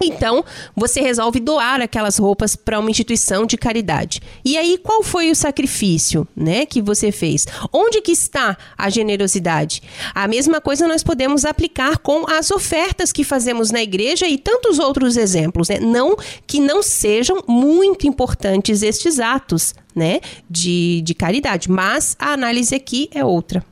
então, 0.00 0.44
você 0.76 1.00
resolve 1.00 1.40
doar 1.40 1.80
aquelas 1.80 2.18
roupas 2.18 2.56
para 2.56 2.78
uma 2.78 2.90
instituição 2.90 3.46
de 3.46 3.56
caridade. 3.56 4.20
E 4.44 4.56
aí, 4.56 4.78
qual 4.78 5.02
foi 5.02 5.30
o 5.30 5.34
sacrifício, 5.34 6.26
né, 6.36 6.66
que 6.66 6.82
você 6.82 7.10
fez? 7.10 7.46
Onde 7.72 8.00
que 8.00 8.12
está 8.12 8.56
a 8.76 8.90
generosidade? 8.90 9.82
A 10.14 10.28
mesma 10.28 10.60
coisa 10.60 10.88
nós 10.88 11.02
podemos 11.02 11.44
aplicar 11.44 11.98
com 11.98 12.28
as 12.30 12.50
ofertas 12.50 13.12
que 13.12 13.24
fazemos 13.24 13.70
na 13.70 13.82
igreja 13.82 14.26
e 14.26 14.38
tantos 14.38 14.78
outros 14.78 15.16
exemplos, 15.16 15.68
né? 15.68 15.78
Não 15.80 16.16
que 16.46 16.60
não 16.60 16.82
sejam 16.82 17.42
muito 17.46 18.06
importantes 18.06 18.82
estes 18.82 19.18
atos, 19.20 19.74
né, 19.94 20.20
de, 20.48 21.02
de 21.02 21.14
caridade, 21.14 21.70
mas 21.70 22.16
a 22.18 22.32
análise 22.32 22.74
aqui 22.74 23.10
é 23.12 23.24
outra. 23.24 23.64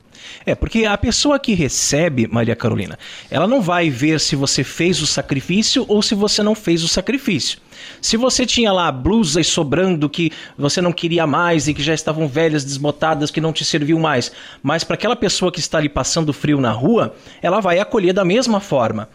É, 0.45 0.55
porque 0.55 0.85
a 0.85 0.97
pessoa 0.97 1.39
que 1.39 1.53
recebe, 1.53 2.27
Maria 2.27 2.55
Carolina, 2.55 2.97
ela 3.29 3.47
não 3.47 3.61
vai 3.61 3.89
ver 3.89 4.19
se 4.19 4.35
você 4.35 4.63
fez 4.63 5.01
o 5.01 5.07
sacrifício 5.07 5.85
ou 5.87 6.01
se 6.01 6.15
você 6.15 6.41
não 6.41 6.55
fez 6.55 6.83
o 6.83 6.87
sacrifício. 6.87 7.59
Se 8.01 8.17
você 8.17 8.45
tinha 8.45 8.71
lá 8.71 8.91
blusas 8.91 9.47
sobrando 9.47 10.09
que 10.09 10.31
você 10.57 10.81
não 10.81 10.91
queria 10.91 11.25
mais 11.25 11.67
e 11.67 11.73
que 11.73 11.81
já 11.81 11.93
estavam 11.93 12.27
velhas, 12.27 12.63
desmotadas, 12.63 13.31
que 13.31 13.41
não 13.41 13.53
te 13.53 13.63
serviu 13.63 13.99
mais, 13.99 14.31
mas 14.61 14.83
para 14.83 14.95
aquela 14.95 15.15
pessoa 15.15 15.51
que 15.51 15.59
está 15.59 15.77
ali 15.77 15.89
passando 15.89 16.33
frio 16.33 16.59
na 16.59 16.71
rua, 16.71 17.15
ela 17.41 17.59
vai 17.59 17.79
acolher 17.79 18.13
da 18.13 18.25
mesma 18.25 18.59
forma. 18.59 19.09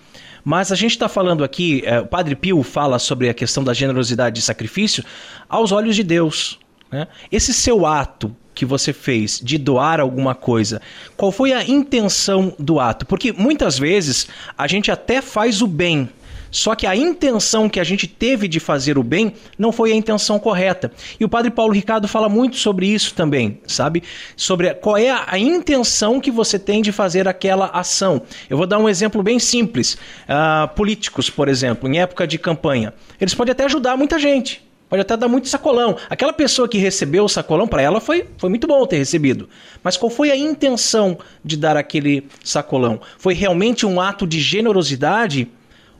Mas 0.44 0.70
a 0.70 0.76
gente 0.76 0.92
está 0.92 1.08
falando 1.08 1.42
aqui, 1.42 1.82
é, 1.84 1.98
o 1.98 2.06
Padre 2.06 2.36
Pio 2.36 2.62
fala 2.62 3.00
sobre 3.00 3.28
a 3.28 3.34
questão 3.34 3.64
da 3.64 3.75
generosidade 3.75 4.38
e 4.38 4.42
sacrifício 4.42 5.04
aos 5.48 5.72
olhos 5.72 5.96
de 5.96 6.04
Deus. 6.04 6.60
Né? 6.90 7.08
Esse 7.32 7.52
seu 7.52 7.84
ato 7.84 8.34
que 8.56 8.64
você 8.64 8.92
fez 8.92 9.38
de 9.38 9.58
doar 9.58 10.00
alguma 10.00 10.34
coisa, 10.34 10.80
qual 11.16 11.30
foi 11.30 11.52
a 11.52 11.62
intenção 11.62 12.54
do 12.58 12.80
ato? 12.80 13.04
Porque 13.04 13.30
muitas 13.32 13.78
vezes 13.78 14.26
a 14.56 14.66
gente 14.66 14.90
até 14.90 15.20
faz 15.20 15.60
o 15.60 15.66
bem, 15.66 16.08
só 16.50 16.75
que 16.75 16.86
a 16.86 16.96
intenção 16.96 17.68
que 17.68 17.78
a 17.78 17.84
gente 17.84 18.06
teve 18.06 18.48
de 18.48 18.58
fazer 18.58 18.96
o 18.96 19.02
bem 19.02 19.34
não 19.58 19.70
foi 19.70 19.92
a 19.92 19.94
intenção 19.94 20.38
correta. 20.38 20.90
E 21.20 21.25
o 21.25 21.28
padre 21.28 21.50
Paulo 21.50 21.75
Ricardo 21.75 22.08
fala 22.08 22.30
muito 22.30 22.56
sobre 22.56 22.86
isso 22.86 23.12
também, 23.12 23.60
sabe? 23.66 24.02
Sobre 24.34 24.72
qual 24.72 24.96
é 24.96 25.10
a 25.10 25.38
intenção 25.38 26.18
que 26.18 26.30
você 26.30 26.58
tem 26.58 26.80
de 26.80 26.92
fazer 26.92 27.28
aquela 27.28 27.66
ação. 27.66 28.22
Eu 28.48 28.56
vou 28.56 28.66
dar 28.66 28.78
um 28.78 28.88
exemplo 28.88 29.22
bem 29.22 29.38
simples. 29.38 29.98
Uh, 30.25 30.66
políticos, 30.75 31.28
por 31.28 31.46
exemplo, 31.46 31.88
em 31.90 31.98
época 31.98 32.26
de 32.26 32.38
campanha, 32.38 32.94
eles 33.20 33.34
podem 33.34 33.52
até 33.52 33.64
ajudar 33.64 33.96
muita 33.98 34.18
gente. 34.18 34.66
Pode 34.88 35.02
até 35.02 35.16
dar 35.16 35.28
muito 35.28 35.49
sacolão. 35.49 35.97
Aquela 36.09 36.33
pessoa 36.33 36.69
que 36.69 36.78
recebeu 36.78 37.25
o 37.25 37.28
sacolão, 37.28 37.66
para 37.66 37.83
ela 37.83 38.00
foi, 38.00 38.26
foi 38.38 38.49
muito 38.49 38.66
bom 38.66 38.87
ter 38.87 38.99
recebido. 38.99 39.49
Mas 39.83 39.97
qual 39.97 40.09
foi 40.09 40.31
a 40.31 40.37
intenção 40.37 41.19
de 41.45 41.57
dar 41.57 41.76
aquele 41.76 42.28
sacolão? 42.45 43.00
Foi 43.19 43.35
realmente 43.35 43.85
um 43.85 44.00
ato 44.00 44.26
de 44.26 44.40
generosidade 44.40 45.49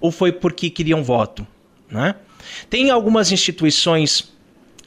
ou 0.01 0.13
foi 0.13 0.31
porque 0.31 0.71
queriam 0.71 1.03
voto? 1.03 1.45
Né? 1.91 2.15
Tem 2.71 2.91
algumas 2.91 3.33
instituições 3.33 4.33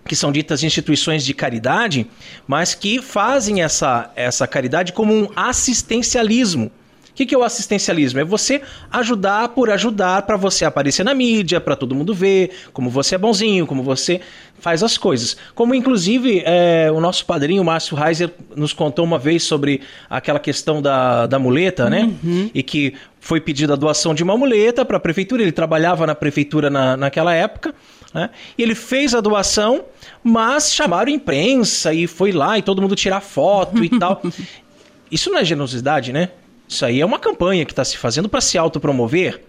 que 0.07 0.15
são 0.15 0.31
ditas 0.31 0.63
instituições 0.63 1.23
de 1.23 1.33
caridade, 1.33 2.07
mas 2.47 2.73
que 2.73 3.01
fazem 3.01 3.61
essa, 3.61 4.11
essa 4.15 4.47
caridade 4.47 4.91
como 4.91 5.13
um 5.13 5.27
assistencialismo. 5.35 6.71
O 7.11 7.13
que, 7.13 7.25
que 7.25 7.35
é 7.35 7.37
o 7.37 7.43
assistencialismo? 7.43 8.19
É 8.19 8.23
você 8.23 8.61
ajudar 8.91 9.49
por 9.49 9.69
ajudar 9.69 10.21
para 10.23 10.37
você 10.37 10.65
aparecer 10.65 11.03
na 11.03 11.13
mídia, 11.13 11.59
para 11.59 11.75
todo 11.75 11.95
mundo 11.95 12.13
ver 12.13 12.51
como 12.71 12.89
você 12.89 13.15
é 13.15 13.17
bonzinho, 13.17 13.67
como 13.67 13.83
você 13.83 14.21
faz 14.59 14.83
as 14.83 14.97
coisas. 14.97 15.35
Como 15.55 15.73
inclusive 15.73 16.41
é, 16.45 16.89
o 16.91 16.99
nosso 16.99 17.25
padrinho 17.25 17.63
Márcio 17.63 17.95
Reiser 17.95 18.31
nos 18.55 18.73
contou 18.73 19.05
uma 19.05 19.17
vez 19.17 19.43
sobre 19.43 19.81
aquela 20.09 20.39
questão 20.39 20.81
da, 20.81 21.25
da 21.27 21.39
muleta, 21.39 21.89
né? 21.89 22.11
Uhum. 22.23 22.49
E 22.53 22.61
que 22.61 22.93
foi 23.19 23.41
pedida 23.41 23.73
a 23.73 23.75
doação 23.75 24.13
de 24.13 24.23
uma 24.23 24.37
muleta 24.37 24.85
para 24.85 24.97
a 24.97 24.99
prefeitura. 24.99 25.41
Ele 25.41 25.51
trabalhava 25.51 26.05
na 26.05 26.15
prefeitura 26.15 26.69
na, 26.69 26.95
naquela 26.95 27.33
época. 27.33 27.73
Né? 28.13 28.29
E 28.57 28.63
ele 28.63 28.75
fez 28.75 29.13
a 29.13 29.21
doação, 29.21 29.83
mas 30.23 30.73
chamaram 30.73 31.11
imprensa 31.11 31.93
e 31.93 32.07
foi 32.07 32.31
lá 32.31 32.57
e 32.57 32.61
todo 32.61 32.81
mundo 32.81 32.95
tirar 32.95 33.21
foto 33.21 33.83
e 33.83 33.89
tal. 33.99 34.21
Isso 35.11 35.29
não 35.29 35.39
é 35.39 35.45
generosidade, 35.45 36.13
né? 36.13 36.29
Isso 36.69 36.85
aí 36.85 37.01
é 37.01 37.05
uma 37.05 37.17
campanha 37.17 37.65
que 37.65 37.71
está 37.71 37.83
se 37.83 37.97
fazendo 37.97 38.29
para 38.29 38.39
se 38.39 38.55
autopromover. 38.55 39.41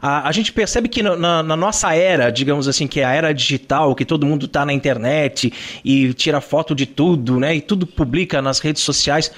A, 0.00 0.26
a 0.26 0.32
gente 0.32 0.50
percebe 0.52 0.88
que 0.88 1.02
na, 1.02 1.42
na, 1.42 1.56
nossa 1.56 1.94
era, 1.94 2.30
digamos 2.30 2.66
assim, 2.66 2.86
que 2.86 3.00
é 3.00 3.04
a 3.04 3.12
era 3.12 3.34
digital, 3.34 3.94
que 3.94 4.06
todo 4.06 4.24
mundo 4.24 4.46
está 4.46 4.64
na 4.64 4.72
internet 4.72 5.52
e 5.84 6.14
tira 6.14 6.40
foto 6.40 6.74
de 6.74 6.86
tudo, 6.86 7.38
né? 7.38 7.56
E 7.56 7.60
tudo 7.60 7.86
publica 7.86 8.40
nas 8.40 8.58
redes 8.58 8.82
sociais. 8.82 9.30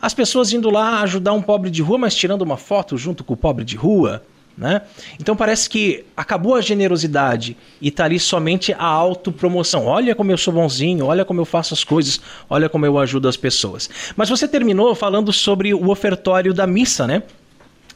As 0.00 0.12
pessoas 0.12 0.52
indo 0.52 0.68
lá 0.68 1.00
ajudar 1.00 1.32
um 1.32 1.40
pobre 1.40 1.70
de 1.70 1.80
rua, 1.80 1.96
mas 1.96 2.14
tirando 2.14 2.42
uma 2.42 2.58
foto 2.58 2.98
junto 2.98 3.24
com 3.24 3.32
o 3.32 3.36
pobre 3.36 3.64
de 3.64 3.74
rua. 3.74 4.22
Né? 4.56 4.80
Então 5.20 5.36
parece 5.36 5.68
que 5.68 6.04
acabou 6.16 6.54
a 6.54 6.62
generosidade 6.62 7.56
e 7.80 7.88
está 7.88 8.06
ali 8.06 8.18
somente 8.18 8.72
a 8.72 8.86
autopromoção. 8.86 9.84
Olha 9.84 10.14
como 10.14 10.30
eu 10.30 10.38
sou 10.38 10.54
bonzinho, 10.54 11.04
olha 11.04 11.26
como 11.26 11.40
eu 11.40 11.44
faço 11.44 11.74
as 11.74 11.84
coisas, 11.84 12.20
olha 12.48 12.68
como 12.68 12.86
eu 12.86 12.98
ajudo 12.98 13.28
as 13.28 13.36
pessoas. 13.36 13.90
Mas 14.16 14.30
você 14.30 14.48
terminou 14.48 14.94
falando 14.94 15.30
sobre 15.30 15.74
o 15.74 15.90
ofertório 15.90 16.54
da 16.54 16.66
missa, 16.66 17.06
né? 17.06 17.22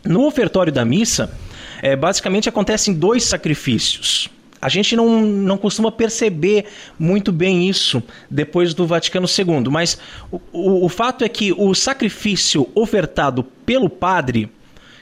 No 0.05 0.27
ofertório 0.27 0.73
da 0.73 0.85
missa, 0.85 1.33
é, 1.81 1.97
basicamente 1.97 2.49
acontecem 2.49 2.93
dois 2.93 3.25
sacrifícios. 3.25 4.29
A 4.61 4.69
gente 4.69 4.95
não, 4.95 5.23
não 5.23 5.57
costuma 5.57 5.91
perceber 5.91 6.67
muito 6.99 7.33
bem 7.33 7.67
isso 7.69 8.03
depois 8.31 8.75
do 8.75 8.87
Vaticano 8.87 9.27
II, 9.27 9.71
mas 9.71 9.99
o, 10.31 10.39
o, 10.53 10.85
o 10.85 10.89
fato 10.91 11.25
é 11.25 11.29
que 11.29 11.53
o 11.53 11.75
sacrifício 11.75 12.69
ofertado 12.75 13.43
pelo 13.43 13.89
padre, 13.89 14.51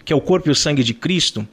que 0.09 0.13
é 0.15 0.17
o 0.17 0.23
corpo 0.23 0.49
e 0.49 0.51
o 0.51 0.55
sangue 0.55 0.83
de 0.83 0.95
Cristo, 0.95 1.47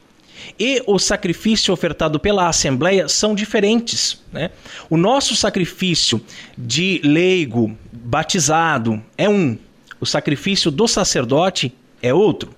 e 0.58 0.82
o 0.88 0.98
sacrifício 0.98 1.74
ofertado 1.74 2.18
pela 2.18 2.48
Assembleia 2.48 3.10
são 3.10 3.36
diferentes. 3.36 4.24
Né? 4.32 4.50
O 4.90 4.96
nosso 4.96 5.36
sacrifício 5.36 6.22
de 6.58 7.02
leigo 7.04 7.78
batizado 7.92 9.04
é 9.18 9.28
um, 9.28 9.58
o 10.00 10.06
sacrifício 10.06 10.72
do 10.72 10.88
sacerdote 10.88 11.74
é 12.02 12.14
outro 12.14 12.56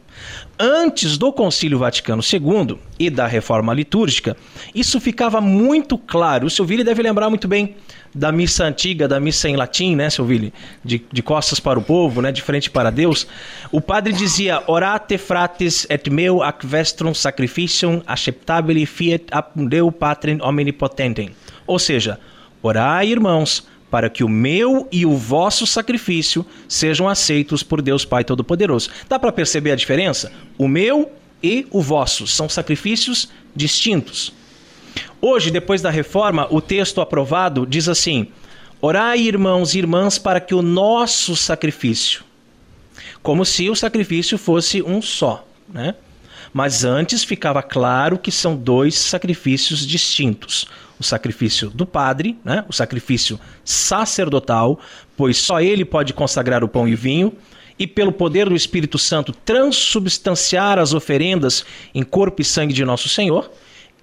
antes 0.59 1.17
do 1.17 1.31
Concílio 1.31 1.79
Vaticano 1.79 2.21
II 2.21 2.77
e 2.99 3.09
da 3.09 3.27
reforma 3.27 3.73
litúrgica, 3.73 4.35
isso 4.73 4.99
ficava 4.99 5.39
muito 5.39 5.97
claro. 5.97 6.47
O 6.47 6.49
Silville 6.49 6.83
deve 6.83 7.01
lembrar 7.01 7.29
muito 7.29 7.47
bem 7.47 7.75
da 8.13 8.31
missa 8.31 8.65
antiga, 8.65 9.07
da 9.07 9.19
missa 9.19 9.47
em 9.47 9.55
latim, 9.55 9.95
né, 9.95 10.09
Silville? 10.09 10.53
De, 10.83 11.03
de 11.11 11.21
costas 11.21 11.59
para 11.59 11.77
o 11.77 11.81
povo, 11.81 12.21
né, 12.21 12.31
de 12.31 12.41
frente 12.41 12.69
para 12.69 12.89
Deus. 12.89 13.27
O 13.71 13.79
padre 13.79 14.13
dizia: 14.13 14.63
Orate 14.67 15.17
frates 15.17 15.85
et 15.89 16.09
meu 16.09 16.41
ac 16.41 16.65
vestrum 16.65 17.13
sacrificium 17.13 18.01
acceptabile 18.07 18.85
fiat 18.85 19.25
ap 19.31 19.51
Deo 19.55 19.91
Patrem 19.91 20.39
omnipotentem. 20.41 21.29
Ou 21.65 21.77
seja, 21.77 22.19
orai, 22.61 23.09
irmãos, 23.09 23.67
para 23.89 24.09
que 24.09 24.23
o 24.23 24.29
meu 24.29 24.87
e 24.91 25.05
o 25.05 25.15
vosso 25.15 25.65
sacrifício 25.65 26.45
sejam 26.67 27.07
aceitos 27.07 27.63
por 27.63 27.81
Deus 27.81 28.03
Pai 28.03 28.23
Todo-Poderoso. 28.23 28.89
Dá 29.07 29.17
para 29.17 29.31
perceber 29.31 29.71
a 29.71 29.75
diferença? 29.75 30.31
O 30.57 30.67
meu 30.67 31.11
e 31.41 31.65
o 31.71 31.81
vosso 31.81 32.27
são 32.27 32.49
sacrifícios 32.49 33.29
distintos. 33.55 34.33
Hoje, 35.21 35.51
depois 35.51 35.81
da 35.81 35.89
reforma, 35.89 36.47
o 36.51 36.61
texto 36.61 37.01
aprovado 37.01 37.65
diz 37.65 37.87
assim: 37.87 38.27
Orai, 38.81 39.19
irmãos 39.19 39.73
e 39.73 39.79
irmãs, 39.79 40.17
para 40.17 40.39
que 40.39 40.53
o 40.53 40.61
nosso 40.61 41.35
sacrifício, 41.35 42.23
como 43.23 43.45
se 43.45 43.69
o 43.69 43.75
sacrifício 43.75 44.37
fosse 44.37 44.81
um 44.81 45.01
só, 45.01 45.47
né? 45.69 45.95
Mas 46.53 46.83
antes 46.83 47.23
ficava 47.23 47.61
claro 47.61 48.17
que 48.17 48.31
são 48.31 48.55
dois 48.55 48.95
sacrifícios 48.95 49.85
distintos 49.85 50.67
o 50.99 51.03
sacrifício 51.03 51.69
do 51.69 51.85
padre, 51.85 52.37
né? 52.43 52.65
o 52.67 52.73
sacrifício 52.73 53.39
sacerdotal, 53.63 54.79
pois 55.15 55.37
só 55.37 55.61
ele 55.61 55.85
pode 55.85 56.13
consagrar 56.13 56.63
o 56.63 56.67
pão 56.67 56.87
e 56.87 56.93
o 56.93 56.97
vinho, 56.97 57.33
e 57.79 57.85
pelo 57.85 58.11
poder 58.11 58.49
do 58.49 58.55
Espírito 58.55 58.97
Santo 58.97 59.31
transubstanciar 59.31 60.79
as 60.79 60.93
oferendas 60.93 61.63
em 61.93 62.03
corpo 62.03 62.41
e 62.41 62.45
sangue 62.45 62.73
de 62.73 62.83
nosso 62.83 63.07
Senhor, 63.07 63.51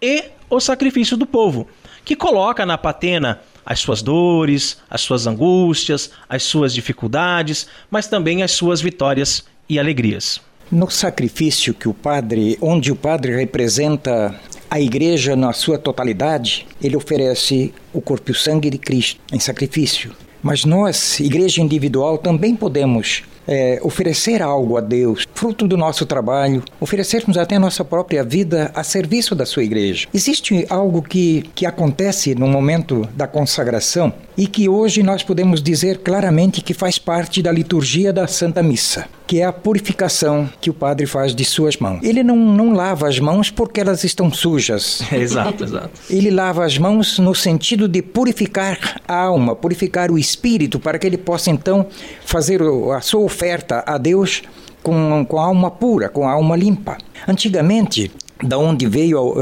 e 0.00 0.24
o 0.48 0.60
sacrifício 0.60 1.16
do 1.16 1.26
povo, 1.26 1.66
que 2.04 2.14
coloca 2.14 2.64
na 2.64 2.78
patena 2.78 3.40
as 3.64 3.80
suas 3.80 4.02
dores, 4.02 4.78
as 4.88 5.00
suas 5.00 5.26
angústias, 5.26 6.10
as 6.28 6.42
suas 6.42 6.74
dificuldades, 6.74 7.66
mas 7.90 8.06
também 8.06 8.42
as 8.42 8.52
suas 8.52 8.80
vitórias 8.80 9.44
e 9.68 9.78
alegrias. 9.78 10.40
No 10.70 10.90
sacrifício 10.90 11.74
que 11.74 11.88
o 11.88 11.94
padre, 11.94 12.58
onde 12.60 12.92
o 12.92 12.96
padre 12.96 13.34
representa 13.34 14.34
a 14.74 14.80
igreja, 14.80 15.36
na 15.36 15.52
sua 15.52 15.78
totalidade, 15.78 16.66
ele 16.82 16.96
oferece 16.96 17.72
o 17.92 18.00
corpo 18.00 18.28
e 18.28 18.32
o 18.32 18.34
sangue 18.34 18.68
de 18.68 18.76
Cristo 18.76 19.20
em 19.32 19.38
sacrifício. 19.38 20.10
Mas 20.42 20.64
nós, 20.64 21.20
igreja 21.20 21.62
individual, 21.62 22.18
também 22.18 22.56
podemos 22.56 23.22
é, 23.46 23.78
oferecer 23.82 24.42
algo 24.42 24.76
a 24.76 24.80
Deus, 24.80 25.26
fruto 25.34 25.66
do 25.66 25.76
nosso 25.76 26.06
trabalho, 26.06 26.62
oferecermos 26.80 27.36
até 27.36 27.56
a 27.56 27.60
nossa 27.60 27.84
própria 27.84 28.24
vida 28.24 28.70
a 28.74 28.82
serviço 28.82 29.34
da 29.34 29.46
sua 29.46 29.64
igreja. 29.64 30.08
Existe 30.12 30.66
algo 30.68 31.02
que, 31.02 31.44
que 31.54 31.66
acontece 31.66 32.34
no 32.34 32.46
momento 32.46 33.08
da 33.14 33.26
consagração 33.26 34.12
e 34.36 34.46
que 34.46 34.68
hoje 34.68 35.02
nós 35.02 35.22
podemos 35.22 35.62
dizer 35.62 35.98
claramente 35.98 36.60
que 36.60 36.74
faz 36.74 36.98
parte 36.98 37.42
da 37.42 37.52
liturgia 37.52 38.12
da 38.12 38.26
Santa 38.26 38.62
Missa, 38.62 39.06
que 39.26 39.40
é 39.40 39.44
a 39.44 39.52
purificação 39.52 40.48
que 40.60 40.70
o 40.70 40.74
padre 40.74 41.06
faz 41.06 41.34
de 41.34 41.44
suas 41.44 41.76
mãos. 41.76 42.00
Ele 42.02 42.22
não, 42.22 42.36
não 42.36 42.72
lava 42.72 43.08
as 43.08 43.18
mãos 43.18 43.50
porque 43.50 43.80
elas 43.80 44.02
estão 44.04 44.32
sujas. 44.32 45.02
exato, 45.12 45.64
exato. 45.64 45.90
Ele 46.10 46.30
lava 46.30 46.64
as 46.64 46.76
mãos 46.76 47.18
no 47.18 47.34
sentido 47.34 47.86
de 47.86 48.02
purificar 48.02 49.00
a 49.06 49.14
alma, 49.14 49.54
purificar 49.54 50.10
o 50.10 50.18
espírito, 50.18 50.80
para 50.80 50.98
que 50.98 51.06
ele 51.06 51.18
possa 51.18 51.50
então 51.50 51.86
fazer 52.24 52.60
a 52.94 53.00
sua 53.00 53.20
oferta 53.34 53.82
a 53.84 53.98
Deus 53.98 54.42
com, 54.82 55.26
com 55.28 55.38
alma 55.40 55.70
pura, 55.70 56.08
com 56.08 56.28
alma 56.28 56.56
limpa. 56.56 56.96
Antigamente, 57.26 58.10
da 58.42 58.56
onde 58.58 58.86
veio, 58.86 59.34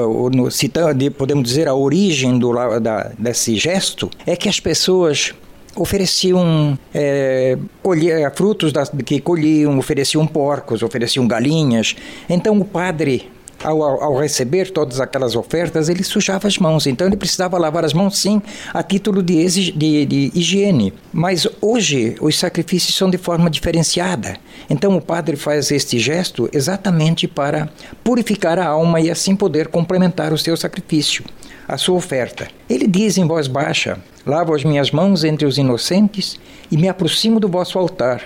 podemos 1.16 1.44
dizer, 1.44 1.68
a 1.68 1.74
origem 1.74 2.38
do, 2.38 2.52
da, 2.80 3.12
desse 3.18 3.56
gesto, 3.56 4.08
é 4.26 4.34
que 4.34 4.48
as 4.48 4.58
pessoas 4.58 5.34
ofereciam 5.74 6.78
é, 6.94 7.58
colher, 7.82 8.30
frutos 8.34 8.72
das, 8.72 8.90
que 9.04 9.20
colhiam, 9.20 9.78
ofereciam 9.78 10.26
porcos, 10.26 10.82
ofereciam 10.82 11.26
galinhas. 11.26 11.96
Então 12.28 12.58
o 12.60 12.64
padre 12.64 13.30
ao, 13.62 13.82
ao, 13.82 14.16
receber 14.16 14.70
todas 14.70 15.00
aquelas 15.00 15.34
ofertas, 15.34 15.88
ele 15.88 16.02
sujava 16.02 16.48
as 16.48 16.58
mãos. 16.58 16.86
Então 16.86 17.06
ele 17.06 17.16
precisava 17.16 17.58
lavar 17.58 17.84
as 17.84 17.92
mãos, 17.92 18.18
sim, 18.18 18.40
a 18.72 18.82
título 18.82 19.22
de, 19.22 19.46
de, 19.72 20.06
de 20.06 20.32
higiene. 20.34 20.92
Mas 21.12 21.46
hoje 21.60 22.16
os 22.20 22.38
sacrifícios 22.38 22.94
são 22.94 23.10
de 23.10 23.18
forma 23.18 23.50
diferenciada. 23.50 24.36
Então 24.68 24.96
o 24.96 25.00
padre 25.00 25.36
faz 25.36 25.70
este 25.70 25.98
gesto 25.98 26.48
exatamente 26.52 27.26
para 27.26 27.68
purificar 28.02 28.58
a 28.58 28.66
alma 28.66 29.00
e 29.00 29.10
assim 29.10 29.34
poder 29.36 29.68
complementar 29.68 30.32
o 30.32 30.38
seu 30.38 30.56
sacrifício, 30.56 31.24
a 31.68 31.76
sua 31.76 31.96
oferta. 31.96 32.48
Ele 32.68 32.86
diz 32.86 33.18
em 33.18 33.26
voz 33.26 33.46
baixa: 33.46 33.98
Lavo 34.26 34.54
as 34.54 34.64
minhas 34.64 34.90
mãos 34.90 35.24
entre 35.24 35.46
os 35.46 35.58
inocentes 35.58 36.38
e 36.70 36.76
me 36.76 36.88
aproximo 36.88 37.38
do 37.38 37.48
vosso 37.48 37.78
altar 37.78 38.22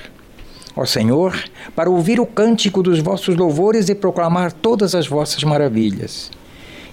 ó 0.76 0.84
Senhor, 0.84 1.34
para 1.74 1.88
ouvir 1.88 2.20
o 2.20 2.26
cântico 2.26 2.82
dos 2.82 3.00
vossos 3.00 3.34
louvores 3.34 3.88
e 3.88 3.94
proclamar 3.94 4.52
todas 4.52 4.94
as 4.94 5.08
vossas 5.08 5.42
maravilhas. 5.42 6.30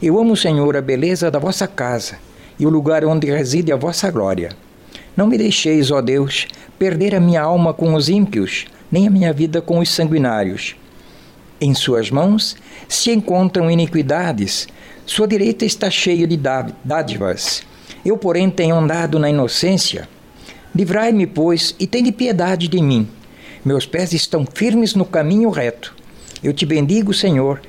Eu 0.02 0.18
amo, 0.18 0.38
Senhor, 0.38 0.78
a 0.78 0.82
beleza 0.82 1.30
da 1.30 1.38
vossa 1.38 1.68
casa 1.68 2.18
e 2.58 2.66
o 2.66 2.70
lugar 2.70 3.04
onde 3.04 3.30
reside 3.30 3.74
a 3.74 3.76
vossa 3.76 4.10
glória. 4.10 4.52
Não 5.18 5.28
me 5.28 5.38
deixeis, 5.38 5.92
ó 5.92 6.02
Deus, 6.02 6.48
perder 6.80 7.14
a 7.14 7.20
minha 7.20 7.42
alma 7.42 7.74
com 7.74 7.94
os 7.94 8.08
ímpios, 8.08 8.66
nem 8.90 9.06
a 9.06 9.12
minha 9.12 9.34
vida 9.34 9.62
com 9.62 9.80
os 9.80 9.90
sanguinários. 9.90 10.76
Em 11.60 11.74
suas 11.74 12.10
mãos 12.10 12.56
se 12.88 13.12
encontram 13.12 13.70
iniquidades, 13.70 14.68
sua 15.06 15.28
direita 15.28 15.66
está 15.66 15.90
cheia 15.90 16.26
de 16.26 16.40
dádivas. 16.84 17.64
Eu, 18.06 18.18
porém, 18.18 18.50
tenho 18.50 18.76
andado 18.76 19.20
na 19.20 19.30
inocência. 19.30 20.08
Livrai-me, 20.74 21.28
pois, 21.28 21.76
e 21.80 21.86
tende 21.86 22.12
piedade 22.12 22.68
de 22.68 22.82
mim 22.82 23.08
meus 23.64 23.86
pés 23.86 24.14
estão 24.14 24.46
firmes 24.46 24.94
no 24.96 25.06
caminho 25.06 25.50
reto. 25.50 25.96
Eu 26.44 26.54
te 26.54 26.66
bendigo, 26.66 27.14
Senhor, 27.14 27.62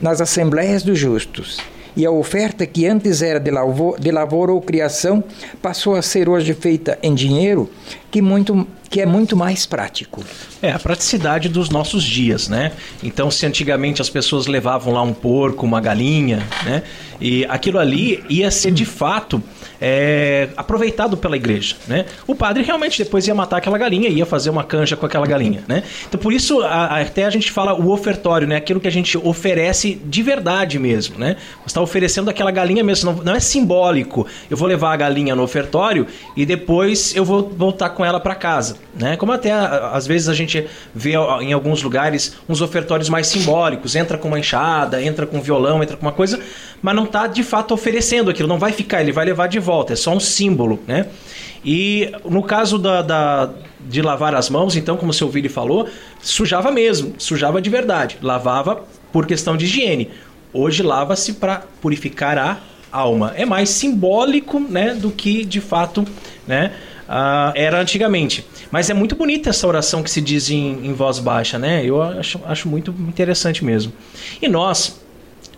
nas 0.00 0.20
assembleias 0.20 0.82
dos 0.82 0.98
justos. 0.98 1.58
E 1.94 2.06
a 2.06 2.10
oferta 2.10 2.66
que 2.66 2.86
antes 2.86 3.20
era 3.20 3.38
de, 3.38 3.50
lavor, 3.50 4.00
de 4.00 4.10
lavor 4.10 4.48
ou 4.48 4.62
criação 4.62 5.22
passou 5.60 5.94
a 5.94 6.00
ser 6.00 6.26
hoje 6.26 6.54
feita 6.54 6.98
em 7.02 7.14
dinheiro, 7.14 7.70
que, 8.10 8.22
muito, 8.22 8.66
que 8.88 9.02
é 9.02 9.04
muito 9.04 9.36
mais 9.36 9.66
prático. 9.66 10.24
É, 10.62 10.72
a 10.72 10.78
praticidade 10.78 11.50
dos 11.50 11.68
nossos 11.68 12.02
dias, 12.02 12.48
né? 12.48 12.72
Então, 13.02 13.30
se 13.30 13.44
antigamente 13.44 14.00
as 14.00 14.08
pessoas 14.08 14.46
levavam 14.46 14.94
lá 14.94 15.02
um 15.02 15.12
porco, 15.12 15.66
uma 15.66 15.82
galinha, 15.82 16.42
né? 16.64 16.82
E 17.20 17.44
aquilo 17.44 17.78
ali 17.78 18.24
ia 18.30 18.50
ser 18.50 18.72
de 18.72 18.86
fato 18.86 19.42
é, 19.84 20.48
aproveitado 20.56 21.16
pela 21.16 21.34
igreja, 21.34 21.74
né? 21.88 22.06
O 22.24 22.36
padre 22.36 22.62
realmente 22.62 23.02
depois 23.02 23.26
ia 23.26 23.34
matar 23.34 23.56
aquela 23.56 23.76
galinha, 23.76 24.08
ia 24.08 24.24
fazer 24.24 24.48
uma 24.48 24.62
canja 24.62 24.96
com 24.96 25.04
aquela 25.04 25.26
galinha, 25.26 25.64
né? 25.66 25.82
Então, 26.08 26.20
por 26.20 26.32
isso, 26.32 26.62
a, 26.62 27.00
até 27.00 27.24
a 27.24 27.30
gente 27.30 27.50
fala 27.50 27.74
o 27.74 27.90
ofertório, 27.90 28.46
né? 28.46 28.54
Aquilo 28.54 28.78
que 28.78 28.86
a 28.86 28.92
gente 28.92 29.18
oferece 29.18 30.00
de 30.04 30.22
verdade 30.22 30.78
mesmo, 30.78 31.18
né? 31.18 31.34
Você 31.62 31.66
está 31.66 31.80
oferecendo 31.80 32.30
aquela 32.30 32.52
galinha 32.52 32.84
mesmo, 32.84 33.10
não, 33.10 33.24
não 33.24 33.34
é 33.34 33.40
simbólico. 33.40 34.24
Eu 34.48 34.56
vou 34.56 34.68
levar 34.68 34.92
a 34.92 34.96
galinha 34.96 35.34
no 35.34 35.42
ofertório 35.42 36.06
e 36.36 36.46
depois 36.46 37.16
eu 37.16 37.24
vou 37.24 37.50
voltar 37.50 37.90
com 37.90 38.04
ela 38.04 38.20
para 38.20 38.36
casa, 38.36 38.76
né? 38.94 39.16
Como 39.16 39.32
até 39.32 39.50
às 39.50 40.06
vezes 40.06 40.28
a 40.28 40.34
gente 40.34 40.64
vê 40.94 41.14
em 41.40 41.52
alguns 41.52 41.82
lugares 41.82 42.36
uns 42.48 42.60
ofertórios 42.60 43.08
mais 43.08 43.26
simbólicos, 43.26 43.96
entra 43.96 44.16
com 44.16 44.28
uma 44.28 44.38
enxada, 44.38 45.02
entra 45.02 45.26
com 45.26 45.38
um 45.38 45.40
violão, 45.40 45.82
entra 45.82 45.96
com 45.96 46.06
uma 46.06 46.12
coisa, 46.12 46.38
mas 46.82 46.94
não 46.94 47.04
está 47.04 47.26
de 47.26 47.42
fato 47.42 47.72
oferecendo 47.72 48.30
aquilo, 48.30 48.48
não 48.48 48.58
vai 48.58 48.72
ficar, 48.72 49.00
ele 49.00 49.12
vai 49.12 49.24
levar 49.24 49.46
de 49.46 49.60
volta, 49.60 49.92
é 49.92 49.96
só 49.96 50.12
um 50.12 50.20
símbolo, 50.20 50.82
né? 50.86 51.06
E 51.64 52.10
no 52.24 52.42
caso 52.42 52.76
da, 52.76 53.02
da, 53.02 53.50
de 53.80 54.02
lavar 54.02 54.34
as 54.34 54.50
mãos, 54.50 54.74
então, 54.74 54.96
como 54.96 55.12
o 55.12 55.14
seu 55.14 55.28
Vili 55.28 55.48
falou, 55.48 55.88
sujava 56.20 56.72
mesmo, 56.72 57.14
sujava 57.18 57.62
de 57.62 57.70
verdade, 57.70 58.18
lavava 58.20 58.84
por 59.12 59.26
questão 59.26 59.56
de 59.56 59.66
higiene. 59.66 60.10
Hoje 60.52 60.82
lava-se 60.82 61.34
para 61.34 61.62
purificar 61.80 62.36
a 62.36 62.58
alma. 62.90 63.32
É 63.36 63.44
mais 63.44 63.70
simbólico, 63.70 64.58
né, 64.58 64.92
do 64.92 65.10
que 65.10 65.44
de 65.44 65.60
fato, 65.60 66.04
né, 66.46 66.72
uh, 67.08 67.52
era 67.54 67.80
antigamente. 67.80 68.44
Mas 68.70 68.90
é 68.90 68.94
muito 68.94 69.14
bonita 69.14 69.50
essa 69.50 69.66
oração 69.66 70.02
que 70.02 70.10
se 70.10 70.20
diz 70.20 70.50
em, 70.50 70.86
em 70.86 70.92
voz 70.92 71.18
baixa, 71.18 71.58
né? 71.58 71.84
Eu 71.84 72.02
acho, 72.02 72.40
acho 72.46 72.68
muito 72.68 72.90
interessante 73.00 73.64
mesmo. 73.64 73.92
E 74.40 74.48
nós, 74.48 75.01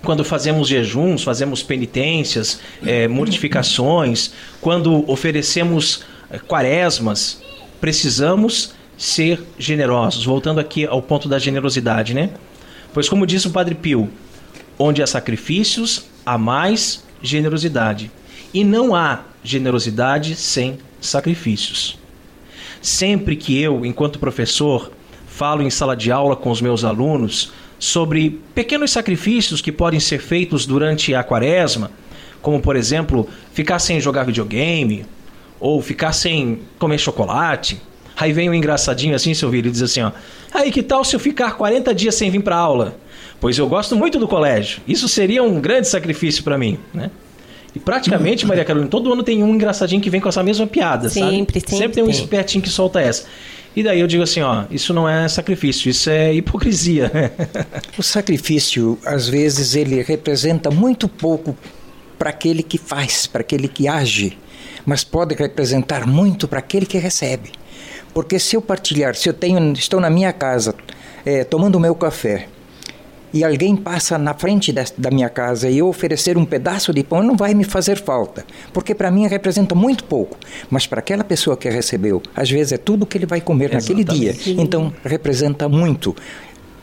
quando 0.05 0.25
fazemos 0.25 0.69
jejuns, 0.69 1.25
fazemos 1.25 1.63
penitências, 1.63 2.61
é, 2.87 3.09
mortificações, 3.09 4.33
quando 4.61 5.11
oferecemos 5.11 6.05
é, 6.31 6.39
quaresmas, 6.39 7.43
precisamos 7.81 8.75
ser 8.97 9.43
generosos. 9.59 10.25
Voltando 10.25 10.61
aqui 10.61 10.87
ao 10.87 11.03
ponto 11.03 11.29
da 11.29 11.39
generosidade, 11.39 12.15
né? 12.15 12.31
Pois, 12.93 13.09
como 13.09 13.27
diz 13.27 13.45
o 13.45 13.51
Padre 13.51 13.75
Pio, 13.75 14.09
onde 14.79 15.03
há 15.03 15.07
sacrifícios, 15.07 16.07
há 16.25 16.39
mais 16.39 17.05
generosidade. 17.21 18.11
E 18.53 18.63
não 18.63 18.95
há 18.95 19.25
generosidade 19.43 20.37
sem 20.37 20.79
sacrifícios. 21.01 21.99
Sempre 22.81 23.35
que 23.35 23.59
eu, 23.61 23.85
enquanto 23.85 24.19
professor, 24.19 24.93
falo 25.27 25.63
em 25.63 25.71
sala 25.71 25.97
de 25.97 26.13
aula 26.13 26.37
com 26.37 26.51
os 26.51 26.61
meus 26.61 26.85
alunos 26.85 27.53
sobre 27.85 28.41
pequenos 28.55 28.93
sacrifícios 28.93 29.61
que 29.61 29.71
podem 29.71 30.01
ser 30.01 30.19
feitos 30.19 30.65
durante 30.65 31.15
a 31.15 31.23
quaresma, 31.23 31.91
como 32.41 32.59
por 32.59 32.77
exemplo, 32.77 33.29
ficar 33.53 33.79
sem 33.79 34.01
jogar 34.01 34.25
videogame, 34.25 35.05
ou 35.61 35.83
ficar 35.83 36.15
sem 36.15 36.61
comer 36.79 36.97
chocolate. 36.97 37.79
Aí 38.17 38.33
vem 38.33 38.49
um 38.49 38.55
engraçadinho 38.55 39.15
assim, 39.15 39.35
seu 39.35 39.51
filho, 39.51 39.69
e 39.69 39.71
diz 39.71 39.83
assim, 39.83 40.01
ó, 40.01 40.13
aí 40.53 40.73
que 40.73 40.83
tal 40.83 41.05
se 41.05 41.15
eu 41.15 41.21
ficar 41.21 41.59
40 41.59 41.95
dias 41.95 42.15
sem 42.15 42.31
vir 42.31 42.43
para 42.43 42.57
aula? 42.57 42.97
Pois 43.39 43.59
eu 43.59 43.69
gosto 43.69 43.95
muito 43.95 44.19
do 44.19 44.27
colégio. 44.27 44.81
Isso 44.89 45.07
seria 45.07 45.43
um 45.43 45.61
grande 45.61 45.87
sacrifício 45.87 46.43
para 46.43 46.57
mim, 46.57 46.79
né? 46.93 47.11
E 47.75 47.81
praticamente, 47.81 48.47
Maria 48.47 48.65
Carolina, 48.65 48.89
todo 48.89 49.13
ano 49.13 49.23
tem 49.23 49.43
um 49.43 49.55
engraçadinho 49.55 50.01
que 50.01 50.09
vem 50.09 50.21
com 50.21 50.29
essa 50.29 50.43
mesma 50.43 50.67
piada, 50.67 51.09
sempre, 51.09 51.21
sabe? 51.21 51.37
Sempre, 51.37 51.61
sempre 51.61 51.95
tem 51.95 52.05
um 52.05 52.07
tem. 52.07 52.15
espertinho 52.15 52.63
que 52.63 52.71
solta 52.71 53.01
essa. 53.01 53.25
E 53.75 53.83
daí 53.83 53.99
eu 53.99 54.07
digo 54.07 54.23
assim, 54.23 54.41
ó, 54.41 54.65
isso 54.71 54.95
não 54.95 55.09
é 55.09 55.27
sacrifício, 55.27 55.91
isso 55.91 56.09
é 56.09 56.33
hipocrisia. 56.33 57.11
o 57.99 58.03
sacrifício, 58.03 58.97
às 59.05 59.29
vezes, 59.29 59.75
ele 59.75 60.01
representa 60.03 60.71
muito 60.71 61.09
pouco 61.09 61.57
para 62.17 62.31
aquele 62.31 62.63
que 62.63 62.79
faz, 62.79 63.27
para 63.27 63.41
aquele 63.41 63.67
que 63.67 63.89
age, 63.89 64.39
mas 64.87 65.03
pode 65.03 65.35
representar 65.35 66.07
muito 66.07 66.47
para 66.47 66.61
aquele 66.61 66.87
que 66.87 66.99
recebe. 66.99 67.51
Porque 68.13 68.39
se 68.39 68.55
eu 68.55 68.63
partilhar, 68.63 69.17
se 69.17 69.29
eu 69.29 69.33
tenho, 69.33 69.73
estou 69.73 70.01
na 70.01 70.09
minha 70.09 70.33
casa 70.33 70.77
é, 71.27 71.43
tomando 71.43 71.75
o 71.75 71.81
meu 71.81 71.97
café 71.97 72.47
e 73.35 73.43
alguém 73.43 73.75
passa 73.75 74.17
na 74.17 74.33
frente 74.33 74.73
da 74.73 75.11
minha 75.11 75.29
casa 75.29 75.69
e 75.69 75.79
eu 75.79 75.89
oferecer 75.89 76.39
um 76.39 76.45
pedaço 76.45 76.95
de 76.95 77.03
pão, 77.03 77.21
não 77.21 77.37
vai 77.37 77.53
me 77.53 77.65
fazer 77.65 78.01
falta, 78.01 78.47
porque 78.73 78.95
para 78.95 79.11
mim 79.11 79.27
representa 79.27 79.75
muito 79.75 80.05
pouco, 80.05 80.39
mas 80.71 80.87
para 80.87 81.01
aquela 81.01 81.25
pessoa 81.25 81.57
que 81.57 81.69
recebeu, 81.69 82.23
às 82.37 82.49
vezes 82.49 82.73
é 82.75 82.79
tudo 82.79 83.05
que 83.05 83.19
ele 83.19 83.27
vai 83.27 83.41
comer 83.41 83.75
Exatamente. 83.75 84.07
naquele 84.07 84.33
dia, 84.33 84.63
então 84.63 84.93
representa 85.05 85.69
muito 85.69 86.15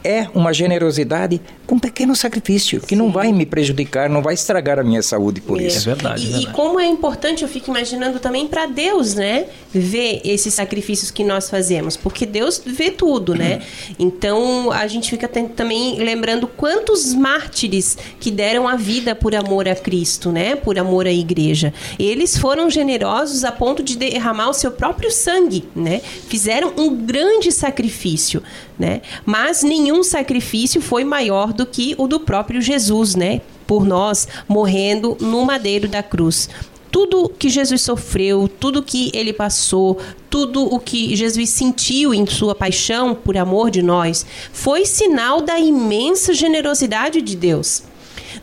é 0.04 0.28
uma 0.34 0.54
generosidade 0.54 1.42
com 1.68 1.80
pequeno 1.80 2.16
sacrifício, 2.16 2.82
que 2.82 2.90
Sim. 2.90 2.96
não 2.96 3.12
vai 3.12 3.32
me 3.32 3.46
prejudicar, 3.46 4.10
não 4.10 4.22
vai 4.22 4.34
estragar 4.34 4.80
a 4.80 4.84
minha 4.84 5.02
saúde 5.02 5.40
por 5.40 5.60
é. 5.60 5.68
isso. 5.68 5.90
É 5.90 5.94
verdade, 5.94 6.24
e, 6.24 6.28
é 6.28 6.32
verdade. 6.32 6.52
E 6.52 6.54
como 6.54 6.80
é 6.80 6.86
importante, 6.86 7.44
eu 7.44 7.48
fico 7.48 7.70
imaginando 7.70 8.20
também 8.20 8.48
para 8.48 8.66
Deus, 8.66 9.16
né? 9.16 9.46
Ver 9.74 10.22
esses 10.26 10.54
sacrifícios 10.54 11.12
que 11.12 11.24
nós 11.24 11.50
fazemos, 11.50 11.96
porque 11.96 12.26
Deus 12.26 12.62
vê 12.66 12.92
tudo, 12.92 13.36
né? 13.36 13.62
Então 13.98 14.72
a 14.72 14.88
gente 14.88 15.10
fica 15.10 15.28
também 15.28 15.98
lembrando 16.00 16.48
quantos 16.48 17.14
mártires 17.14 17.98
que 18.20 18.32
deram 18.32 18.68
a 18.68 18.76
vida 18.76 19.16
por 19.16 19.36
amor 19.36 19.68
a 19.68 19.76
Cristo, 19.76 20.32
né? 20.32 20.56
Por 20.56 20.78
amor 20.78 21.08
à 21.08 21.12
igreja. 21.12 21.74
Eles 21.98 22.38
foram 22.38 22.70
generosos 22.70 23.44
a 23.44 23.52
ponto 23.52 23.82
de 23.84 23.98
derramar 23.98 24.50
o 24.50 24.54
seu 24.54 24.72
próprio 24.72 25.12
sangue, 25.12 25.64
né? 25.76 26.02
Fizeram 26.28 26.74
um 26.78 26.96
grande 26.96 27.52
sacrifício, 27.52 28.42
né? 28.78 29.02
Mas 29.26 29.64
nenhum 29.64 29.91
sacrifício 30.04 30.82
foi 30.82 31.04
maior 31.04 31.52
do 31.52 31.66
que 31.66 31.94
o 31.98 32.08
do 32.08 32.20
próprio 32.20 32.62
Jesus, 32.62 33.16
né? 33.16 33.42
Por 33.68 33.86
nós, 33.86 34.28
morrendo 34.48 35.18
no 35.20 35.46
madeiro 35.46 35.88
da 35.88 36.02
cruz 36.02 36.50
tudo 36.92 37.30
que 37.30 37.50
Jesus 37.50 37.82
sofreu, 37.82 38.50
tudo 38.60 38.84
que 38.84 39.10
ele 39.14 39.32
passou, 39.32 39.98
tudo 40.30 40.62
o 40.62 40.78
que 40.78 41.16
Jesus 41.16 41.50
sentiu 41.50 42.14
em 42.14 42.28
sua 42.28 42.54
paixão 42.54 43.16
por 43.16 43.38
amor 43.38 43.72
de 43.72 43.82
nós, 43.82 44.26
foi 44.52 44.86
sinal 44.86 45.42
da 45.42 45.58
imensa 45.58 46.34
generosidade 46.34 47.22
de 47.22 47.36
Deus. 47.36 47.84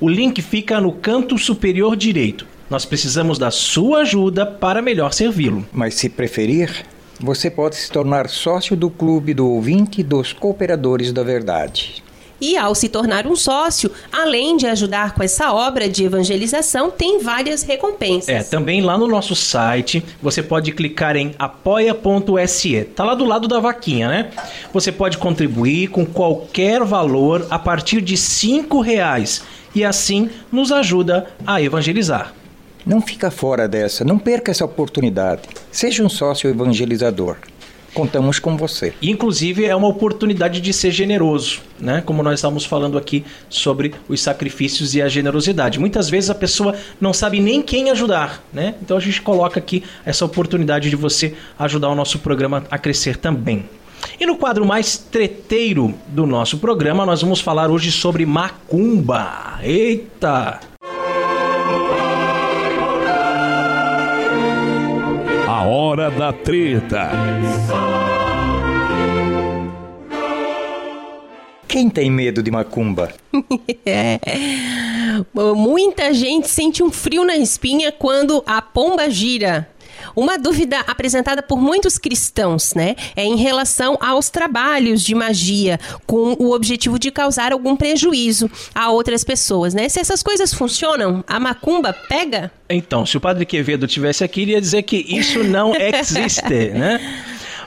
O 0.00 0.08
link 0.08 0.40
fica 0.42 0.80
no 0.80 0.92
canto 0.92 1.36
superior 1.36 1.96
direito. 1.96 2.49
Nós 2.70 2.84
precisamos 2.84 3.36
da 3.36 3.50
sua 3.50 4.02
ajuda 4.02 4.46
para 4.46 4.80
melhor 4.80 5.12
servi-lo. 5.12 5.66
Mas 5.72 5.94
se 5.94 6.08
preferir, 6.08 6.86
você 7.18 7.50
pode 7.50 7.74
se 7.74 7.90
tornar 7.90 8.28
sócio 8.28 8.76
do 8.76 8.88
Clube 8.88 9.34
do 9.34 9.48
Ouvinte 9.48 10.04
dos 10.04 10.32
Cooperadores 10.32 11.12
da 11.12 11.24
Verdade. 11.24 12.00
E 12.40 12.56
ao 12.56 12.72
se 12.72 12.88
tornar 12.88 13.26
um 13.26 13.34
sócio, 13.34 13.90
além 14.12 14.56
de 14.56 14.68
ajudar 14.68 15.14
com 15.14 15.22
essa 15.22 15.52
obra 15.52 15.88
de 15.88 16.04
evangelização, 16.04 16.92
tem 16.92 17.18
várias 17.20 17.64
recompensas. 17.64 18.28
É, 18.28 18.42
também 18.44 18.80
lá 18.80 18.96
no 18.96 19.08
nosso 19.08 19.34
site, 19.34 20.02
você 20.22 20.40
pode 20.40 20.70
clicar 20.70 21.16
em 21.16 21.34
apoia.se. 21.38 22.84
Tá 22.94 23.04
lá 23.04 23.16
do 23.16 23.24
lado 23.24 23.48
da 23.48 23.58
vaquinha, 23.58 24.08
né? 24.08 24.30
Você 24.72 24.92
pode 24.92 25.18
contribuir 25.18 25.88
com 25.88 26.06
qualquer 26.06 26.84
valor 26.84 27.46
a 27.50 27.58
partir 27.58 28.00
de 28.00 28.16
cinco 28.16 28.80
reais 28.80 29.42
e 29.74 29.84
assim 29.84 30.30
nos 30.50 30.70
ajuda 30.70 31.26
a 31.44 31.60
evangelizar. 31.60 32.32
Não 32.84 33.00
fica 33.00 33.30
fora 33.30 33.68
dessa, 33.68 34.04
não 34.04 34.18
perca 34.18 34.50
essa 34.50 34.64
oportunidade. 34.64 35.42
Seja 35.70 36.02
um 36.02 36.08
sócio 36.08 36.48
evangelizador. 36.48 37.36
Contamos 37.92 38.38
com 38.38 38.56
você. 38.56 38.94
Inclusive 39.02 39.64
é 39.64 39.74
uma 39.74 39.88
oportunidade 39.88 40.60
de 40.60 40.72
ser 40.72 40.92
generoso, 40.92 41.60
né? 41.78 42.02
Como 42.06 42.22
nós 42.22 42.34
estamos 42.34 42.64
falando 42.64 42.96
aqui 42.96 43.24
sobre 43.48 43.92
os 44.08 44.20
sacrifícios 44.20 44.94
e 44.94 45.02
a 45.02 45.08
generosidade. 45.08 45.80
Muitas 45.80 46.08
vezes 46.08 46.30
a 46.30 46.34
pessoa 46.34 46.76
não 47.00 47.12
sabe 47.12 47.40
nem 47.40 47.60
quem 47.60 47.90
ajudar, 47.90 48.44
né? 48.52 48.76
Então 48.80 48.96
a 48.96 49.00
gente 49.00 49.20
coloca 49.20 49.58
aqui 49.58 49.82
essa 50.06 50.24
oportunidade 50.24 50.88
de 50.88 50.94
você 50.94 51.34
ajudar 51.58 51.88
o 51.88 51.94
nosso 51.96 52.20
programa 52.20 52.64
a 52.70 52.78
crescer 52.78 53.16
também. 53.16 53.64
E 54.18 54.24
no 54.24 54.36
quadro 54.36 54.64
mais 54.64 54.96
treteiro 54.96 55.92
do 56.06 56.26
nosso 56.26 56.58
programa, 56.58 57.04
nós 57.04 57.22
vamos 57.22 57.40
falar 57.40 57.70
hoje 57.70 57.90
sobre 57.90 58.24
macumba. 58.24 59.58
Eita! 59.62 60.60
A 65.60 65.64
hora 65.64 66.10
da 66.10 66.32
treta. 66.32 67.10
Quem 71.68 71.90
tem 71.90 72.10
medo 72.10 72.42
de 72.42 72.50
macumba? 72.50 73.12
é. 73.84 74.18
Muita 75.54 76.14
gente 76.14 76.48
sente 76.48 76.82
um 76.82 76.90
frio 76.90 77.26
na 77.26 77.36
espinha 77.36 77.92
quando 77.92 78.42
a 78.46 78.62
pomba 78.62 79.10
gira. 79.10 79.68
Uma 80.14 80.38
dúvida 80.38 80.80
apresentada 80.86 81.42
por 81.42 81.60
muitos 81.60 81.98
cristãos, 81.98 82.74
né, 82.74 82.96
é 83.16 83.24
em 83.24 83.36
relação 83.36 83.96
aos 84.00 84.30
trabalhos 84.30 85.02
de 85.02 85.14
magia 85.14 85.78
com 86.06 86.36
o 86.38 86.52
objetivo 86.52 86.98
de 86.98 87.10
causar 87.10 87.52
algum 87.52 87.76
prejuízo 87.76 88.50
a 88.74 88.90
outras 88.90 89.24
pessoas, 89.24 89.74
né? 89.74 89.88
Se 89.88 90.00
essas 90.00 90.22
coisas 90.22 90.52
funcionam, 90.52 91.24
a 91.26 91.38
macumba 91.38 91.92
pega? 91.92 92.50
Então, 92.68 93.04
se 93.04 93.16
o 93.16 93.20
Padre 93.20 93.44
Quevedo 93.44 93.86
tivesse 93.86 94.22
aqui, 94.22 94.42
ele 94.42 94.52
ia 94.52 94.60
dizer 94.60 94.82
que 94.82 94.96
isso 94.96 95.42
não 95.42 95.74
existe, 95.76 96.70
né? 96.70 97.00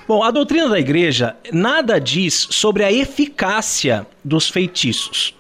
Bom, 0.08 0.22
a 0.22 0.32
doutrina 0.32 0.68
da 0.70 0.80
igreja 0.80 1.36
nada 1.52 2.00
diz 2.00 2.48
sobre 2.52 2.84
a 2.84 2.92
eficácia 2.92 4.06
dos 4.24 4.50
feitiços. 4.50 5.34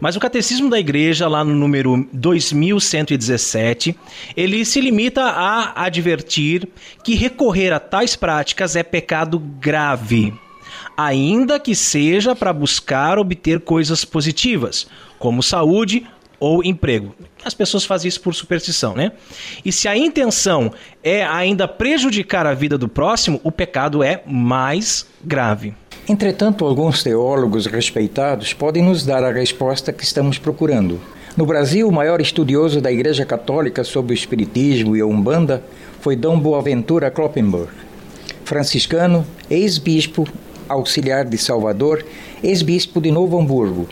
Mas 0.00 0.16
o 0.16 0.20
Catecismo 0.20 0.68
da 0.70 0.78
Igreja, 0.78 1.28
lá 1.28 1.44
no 1.44 1.54
número 1.54 2.08
2117, 2.12 3.96
ele 4.36 4.64
se 4.64 4.80
limita 4.80 5.22
a 5.22 5.84
advertir 5.84 6.68
que 7.04 7.14
recorrer 7.14 7.72
a 7.72 7.80
tais 7.80 8.16
práticas 8.16 8.76
é 8.76 8.82
pecado 8.82 9.38
grave, 9.38 10.32
ainda 10.96 11.58
que 11.60 11.74
seja 11.74 12.34
para 12.34 12.52
buscar 12.52 13.18
obter 13.18 13.60
coisas 13.60 14.04
positivas, 14.04 14.86
como 15.18 15.42
saúde 15.42 16.06
ou 16.40 16.62
emprego. 16.62 17.14
As 17.44 17.54
pessoas 17.54 17.84
fazem 17.84 18.08
isso 18.08 18.20
por 18.20 18.34
superstição, 18.34 18.94
né? 18.94 19.12
E 19.64 19.72
se 19.72 19.88
a 19.88 19.96
intenção 19.96 20.72
é 21.02 21.24
ainda 21.24 21.66
prejudicar 21.66 22.46
a 22.46 22.54
vida 22.54 22.78
do 22.78 22.88
próximo, 22.88 23.40
o 23.42 23.50
pecado 23.50 24.02
é 24.02 24.22
mais 24.26 25.06
grave. 25.24 25.74
Entretanto, 26.08 26.64
alguns 26.64 27.02
teólogos 27.02 27.66
respeitados 27.66 28.54
podem 28.54 28.82
nos 28.82 29.04
dar 29.04 29.22
a 29.22 29.30
resposta 29.30 29.92
que 29.92 30.04
estamos 30.04 30.38
procurando. 30.38 30.98
No 31.36 31.44
Brasil, 31.44 31.86
o 31.86 31.92
maior 31.92 32.18
estudioso 32.18 32.80
da 32.80 32.90
Igreja 32.90 33.26
Católica 33.26 33.84
sobre 33.84 34.12
o 34.12 34.14
Espiritismo 34.14 34.96
e 34.96 35.02
a 35.02 35.06
Umbanda 35.06 35.62
foi 36.00 36.16
Dom 36.16 36.40
Boaventura 36.40 37.10
Kloppenburg, 37.10 37.70
franciscano, 38.42 39.26
ex-bispo 39.50 40.26
auxiliar 40.66 41.26
de 41.26 41.36
Salvador, 41.36 42.04
ex-bispo 42.42 43.00
de 43.02 43.10
Novo 43.10 43.38
Hamburgo, 43.38 43.86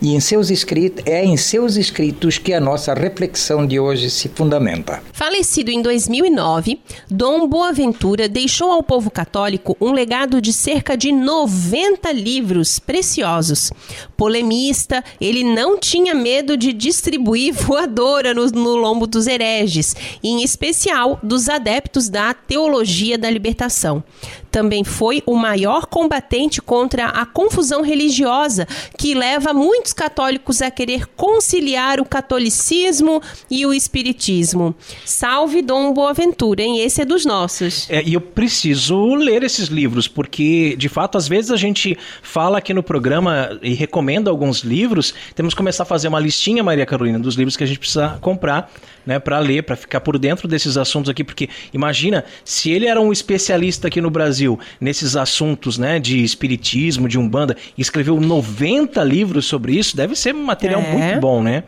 e 0.00 0.14
em 0.14 0.20
seus 0.20 0.50
escritos, 0.50 1.04
é 1.06 1.24
em 1.24 1.36
seus 1.36 1.76
escritos 1.76 2.38
que 2.38 2.52
a 2.52 2.60
nossa 2.60 2.94
reflexão 2.94 3.66
de 3.66 3.78
hoje 3.78 4.10
se 4.10 4.28
fundamenta. 4.28 5.02
Falecido 5.12 5.70
em 5.70 5.82
2009, 5.82 6.80
Dom 7.10 7.46
Boaventura 7.48 8.28
deixou 8.28 8.70
ao 8.70 8.82
povo 8.82 9.10
católico 9.10 9.76
um 9.80 9.92
legado 9.92 10.40
de 10.40 10.52
cerca 10.52 10.96
de 10.96 11.10
90 11.10 12.12
livros 12.12 12.78
preciosos. 12.78 13.72
Polemista, 14.16 15.02
ele 15.20 15.42
não 15.42 15.78
tinha 15.78 16.14
medo 16.14 16.56
de 16.56 16.72
distribuir 16.72 17.52
voadora 17.52 18.32
no, 18.34 18.46
no 18.46 18.76
lombo 18.76 19.06
dos 19.06 19.26
hereges, 19.26 19.94
em 20.22 20.42
especial 20.42 21.18
dos 21.22 21.48
adeptos 21.48 22.08
da 22.08 22.32
teologia 22.32 23.18
da 23.18 23.30
libertação 23.30 24.02
também 24.50 24.84
foi 24.84 25.22
o 25.26 25.34
maior 25.34 25.86
combatente 25.86 26.60
contra 26.60 27.06
a 27.06 27.24
confusão 27.24 27.82
religiosa 27.82 28.66
que 28.96 29.14
leva 29.14 29.52
muitos 29.52 29.92
católicos 29.92 30.62
a 30.62 30.70
querer 30.70 31.06
conciliar 31.16 32.00
o 32.00 32.04
catolicismo 32.04 33.22
e 33.50 33.64
o 33.66 33.72
espiritismo. 33.72 34.74
Salve 35.04 35.62
Dom 35.62 35.92
Boaventura, 35.92 36.62
hein? 36.62 36.80
Esse 36.80 37.02
é 37.02 37.04
dos 37.04 37.24
nossos. 37.24 37.88
É, 37.90 38.02
e 38.02 38.14
eu 38.14 38.20
preciso 38.20 39.14
ler 39.14 39.42
esses 39.42 39.68
livros, 39.68 40.08
porque 40.08 40.76
de 40.76 40.88
fato, 40.88 41.18
às 41.18 41.28
vezes 41.28 41.50
a 41.50 41.56
gente 41.56 41.96
fala 42.22 42.58
aqui 42.58 42.72
no 42.72 42.82
programa 42.82 43.58
e 43.62 43.74
recomenda 43.74 44.30
alguns 44.30 44.60
livros, 44.60 45.14
temos 45.34 45.54
que 45.54 45.58
começar 45.58 45.82
a 45.82 45.86
fazer 45.86 46.08
uma 46.08 46.20
listinha, 46.20 46.62
Maria 46.62 46.86
Carolina, 46.86 47.18
dos 47.18 47.34
livros 47.34 47.56
que 47.56 47.64
a 47.64 47.66
gente 47.66 47.78
precisa 47.78 48.18
comprar 48.20 48.70
né, 49.08 49.18
para 49.18 49.38
ler, 49.38 49.62
para 49.62 49.74
ficar 49.74 50.00
por 50.00 50.18
dentro 50.18 50.46
desses 50.46 50.76
assuntos 50.76 51.08
aqui, 51.08 51.24
porque 51.24 51.48
imagina 51.72 52.26
se 52.44 52.70
ele 52.70 52.86
era 52.86 53.00
um 53.00 53.10
especialista 53.10 53.88
aqui 53.88 54.02
no 54.02 54.10
Brasil 54.10 54.37
nesses 54.80 55.16
assuntos, 55.16 55.78
né, 55.78 55.98
de 55.98 56.22
espiritismo, 56.22 57.08
de 57.08 57.18
umbanda, 57.18 57.56
e 57.76 57.80
escreveu 57.80 58.20
90 58.20 59.02
livros 59.04 59.46
sobre 59.46 59.76
isso, 59.76 59.96
deve 59.96 60.14
ser 60.14 60.34
um 60.34 60.44
material 60.44 60.80
é. 60.80 60.92
muito 60.92 61.20
bom, 61.20 61.42
né? 61.42 61.64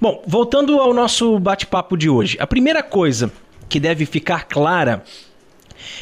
Bom, 0.00 0.22
voltando 0.26 0.78
ao 0.80 0.92
nosso 0.92 1.38
bate-papo 1.38 1.96
de 1.96 2.08
hoje, 2.08 2.36
a 2.40 2.46
primeira 2.46 2.82
coisa 2.82 3.30
que 3.68 3.78
deve 3.78 4.06
ficar 4.06 4.46
clara 4.46 5.04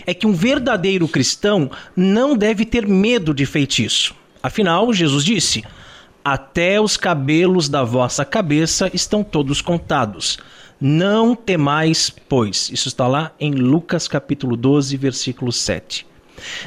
é 0.06 0.14
que 0.14 0.26
um 0.26 0.32
verdadeiro 0.32 1.06
cristão 1.08 1.70
não 1.94 2.36
deve 2.36 2.64
ter 2.64 2.86
medo 2.86 3.34
de 3.34 3.44
feitiço. 3.44 4.14
Afinal, 4.42 4.92
Jesus 4.92 5.24
disse: 5.24 5.64
Até 6.28 6.80
os 6.80 6.96
cabelos 6.96 7.68
da 7.68 7.84
vossa 7.84 8.24
cabeça 8.24 8.90
estão 8.92 9.22
todos 9.22 9.60
contados. 9.60 10.38
Não 10.80 11.36
temais, 11.36 12.10
pois. 12.28 12.68
Isso 12.68 12.88
está 12.88 13.06
lá 13.06 13.30
em 13.38 13.52
Lucas 13.52 14.08
capítulo 14.08 14.56
12, 14.56 14.96
versículo 14.96 15.52
7. 15.52 16.04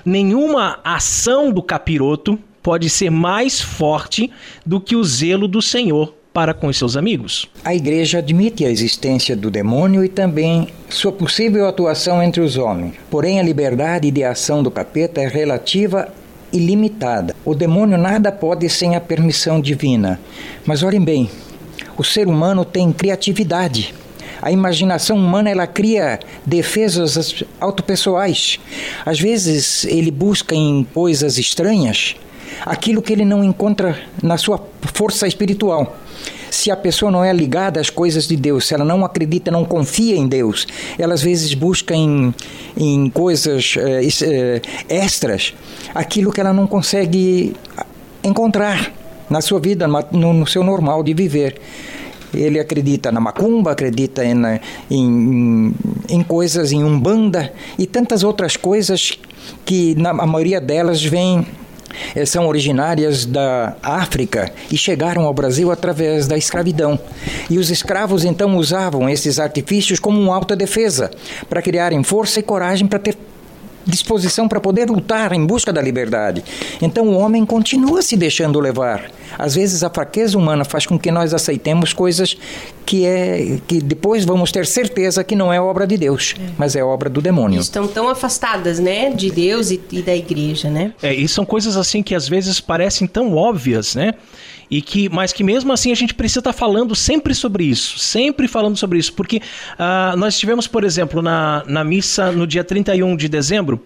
Nenhuma 0.06 0.80
ação 0.82 1.52
do 1.52 1.62
capiroto 1.62 2.40
pode 2.64 2.90
ser 2.90 3.10
mais 3.10 3.60
forte 3.60 4.32
do 4.66 4.80
que 4.80 4.96
o 4.96 5.04
zelo 5.04 5.46
do 5.46 5.62
Senhor 5.62 6.16
para 6.34 6.54
com 6.54 6.72
seus 6.72 6.96
amigos. 6.96 7.50
A 7.62 7.76
igreja 7.76 8.20
admite 8.20 8.64
a 8.64 8.72
existência 8.72 9.36
do 9.36 9.52
demônio 9.52 10.06
e 10.06 10.08
também 10.08 10.70
sua 10.88 11.12
possível 11.12 11.68
atuação 11.68 12.24
entre 12.24 12.40
os 12.40 12.56
homens. 12.56 12.94
Porém, 13.12 13.42
a 13.42 13.44
liberdade 13.44 14.10
de 14.10 14.24
ação 14.24 14.64
do 14.64 14.72
capeta 14.72 15.20
é 15.20 15.28
relativa 15.28 16.08
e 16.52 16.60
limitada. 16.60 17.36
O 17.46 17.54
demônio 17.54 17.98
nada 17.98 18.32
pode 18.32 18.68
sem 18.70 18.96
a 18.96 19.02
permissão 19.02 19.62
divina. 19.62 20.20
Mas 20.66 20.84
olhem 20.84 21.02
bem, 21.02 21.30
o 21.98 22.04
ser 22.04 22.28
humano 22.28 22.64
tem 22.64 22.92
criatividade. 22.92 23.94
A 24.42 24.52
imaginação 24.52 25.18
humana 25.18 25.50
ela 25.50 25.68
cria 25.68 26.20
defesas 26.46 27.44
autopessoais. 27.60 28.60
Às 29.06 29.20
vezes 29.20 29.84
ele 29.86 30.12
busca 30.12 30.56
em 30.56 30.88
coisas 30.94 31.38
estranhas 31.38 32.16
aquilo 32.66 33.02
que 33.02 33.14
ele 33.14 33.26
não 33.26 33.44
encontra 33.44 34.00
na 34.22 34.38
sua 34.38 34.60
força 34.94 35.28
espiritual. 35.28 35.98
Se 36.50 36.72
a 36.72 36.76
pessoa 36.76 37.12
não 37.12 37.24
é 37.24 37.32
ligada 37.32 37.80
às 37.80 37.90
coisas 37.90 38.28
de 38.28 38.36
Deus, 38.36 38.68
se 38.68 38.74
ela 38.74 38.86
não 38.86 39.06
acredita, 39.06 39.52
não 39.52 39.66
confia 39.66 40.16
em 40.16 40.28
Deus, 40.28 40.68
ela 40.98 41.14
às 41.14 41.22
vezes 41.22 41.54
busca 41.54 41.96
em, 41.96 42.34
em 42.78 43.10
coisas 43.10 43.76
é, 43.78 44.62
extras 44.90 45.54
aquilo 45.94 46.32
que 46.32 46.40
ela 46.40 46.54
não 46.54 46.68
consegue 46.68 47.56
encontrar 48.24 48.92
na 49.30 49.42
sua 49.42 49.60
vida, 49.60 49.88
no, 49.88 50.34
no 50.34 50.48
seu 50.48 50.64
normal 50.64 51.04
de 51.04 51.14
viver. 51.14 51.60
Ele 52.34 52.60
acredita 52.60 53.12
na 53.12 53.20
macumba, 53.20 53.72
acredita 53.72 54.24
em, 54.24 54.36
em, 54.90 55.74
em 56.08 56.24
coisas, 56.24 56.72
em 56.72 56.84
umbanda 56.84 57.52
e 57.78 57.88
tantas 57.88 58.24
outras 58.24 58.56
coisas 58.56 59.18
que 59.66 59.96
na, 59.96 60.12
a 60.12 60.26
maioria 60.28 60.62
delas 60.62 61.04
vem 61.04 61.40
eh, 61.40 61.44
são 62.26 62.48
originárias 62.48 63.26
da 63.26 63.76
África 63.82 64.52
e 64.72 64.78
chegaram 64.78 65.24
ao 65.24 65.34
Brasil 65.34 65.72
através 65.72 66.28
da 66.28 66.38
escravidão. 66.38 67.00
E 67.50 67.58
os 67.58 67.70
escravos 67.70 68.24
então 68.24 68.58
usavam 68.58 69.10
esses 69.10 69.40
artifícios 69.40 70.00
como 70.00 70.20
uma 70.20 70.36
alta 70.36 70.56
defesa 70.56 71.12
para 71.50 71.62
criarem 71.62 72.04
força 72.04 72.40
e 72.40 72.44
coragem 72.44 72.88
para 72.88 73.00
ter 73.00 73.18
disposição 73.86 74.48
para 74.48 74.60
poder 74.60 74.90
lutar 74.90 75.34
em 75.34 75.46
busca 75.46 75.74
da 75.74 75.82
liberdade. 75.82 76.44
Então 76.82 77.08
o 77.08 77.18
homem 77.18 77.46
continua 77.46 78.02
se 78.02 78.16
deixando 78.16 78.60
levar. 78.60 79.10
Às 79.38 79.56
vezes 79.56 79.84
a 79.84 79.90
fraqueza 79.90 80.38
humana 80.38 80.64
faz 80.64 80.86
com 80.86 80.98
que 80.98 81.12
nós 81.12 81.34
aceitemos 81.34 81.94
coisas 81.94 82.38
que 82.90 83.06
é 83.06 83.60
que 83.68 83.80
depois 83.80 84.26
vamos 84.26 84.52
ter 84.52 84.66
certeza 84.66 85.24
que 85.24 85.36
não 85.36 85.54
é 85.54 85.62
obra 85.62 85.86
de 85.86 85.96
Deus, 85.96 86.34
é. 86.40 86.50
mas 86.58 86.76
é 86.76 86.84
obra 86.84 87.08
do 87.08 87.22
demônio. 87.22 87.60
Estão 87.60 87.88
tão 87.88 88.10
afastadas, 88.10 88.80
né, 88.80 89.12
de 89.12 89.30
Deus 89.30 89.70
e, 89.70 89.80
e 89.92 90.02
da 90.02 90.16
igreja, 90.16 90.72
né? 90.72 90.92
É, 91.00 91.14
e 91.14 91.28
são 91.28 91.46
coisas 91.46 91.78
assim 91.78 92.02
que 92.02 92.16
às 92.16 92.28
vezes 92.28 92.60
parecem 92.60 93.08
tão 93.08 93.36
óbvias, 93.36 93.94
né? 93.94 94.16
e 94.72 94.84
que 94.84 95.10
mas 95.10 95.34
que 95.34 95.44
mesmo 95.44 95.74
assim 95.74 95.92
a 95.92 95.96
gente 95.96 96.14
precisa 96.14 96.42
estar 96.42 96.54
tá 96.54 96.58
falando 96.58 96.96
sempre 96.96 97.34
sobre 97.34 97.64
isso, 97.64 98.00
sempre 98.00 98.48
falando 98.48 98.78
sobre 98.78 98.98
isso, 99.00 99.14
porque 99.14 99.38
uh, 99.38 100.16
nós 100.18 100.38
tivemos, 100.38 100.68
por 100.68 100.84
exemplo, 100.84 101.22
na, 101.22 101.64
na 101.68 101.84
missa 101.84 102.32
no 102.32 102.46
dia 102.46 102.64
31 102.64 103.16
de 103.16 103.28
dezembro, 103.28 103.82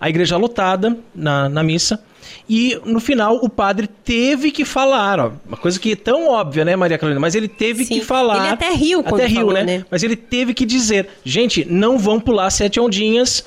a 0.00 0.08
igreja 0.08 0.36
lotada 0.36 0.96
na, 1.14 1.48
na 1.48 1.62
missa, 1.62 2.02
e 2.48 2.80
no 2.84 3.00
final 3.00 3.36
o 3.36 3.48
padre 3.48 3.86
teve 3.86 4.50
que 4.50 4.64
falar, 4.64 5.20
ó, 5.20 5.32
uma 5.46 5.56
coisa 5.56 5.78
que 5.78 5.92
é 5.92 5.96
tão 5.96 6.28
óbvia, 6.28 6.64
né, 6.64 6.74
Maria 6.74 6.98
Carolina? 6.98 7.20
Mas 7.20 7.34
ele 7.34 7.48
teve 7.48 7.84
Sim, 7.84 8.00
que 8.00 8.04
falar. 8.04 8.38
Ele 8.38 8.54
até 8.54 8.70
riu 8.72 9.02
quando 9.02 9.20
até 9.20 9.26
riu, 9.26 9.40
falou, 9.40 9.52
né? 9.54 9.62
né? 9.62 9.84
Mas 9.90 10.02
ele 10.02 10.16
teve 10.16 10.52
que 10.54 10.66
dizer, 10.66 11.08
gente, 11.24 11.64
não 11.64 11.98
vão 11.98 12.18
pular 12.18 12.50
sete 12.50 12.80
ondinhas 12.80 13.44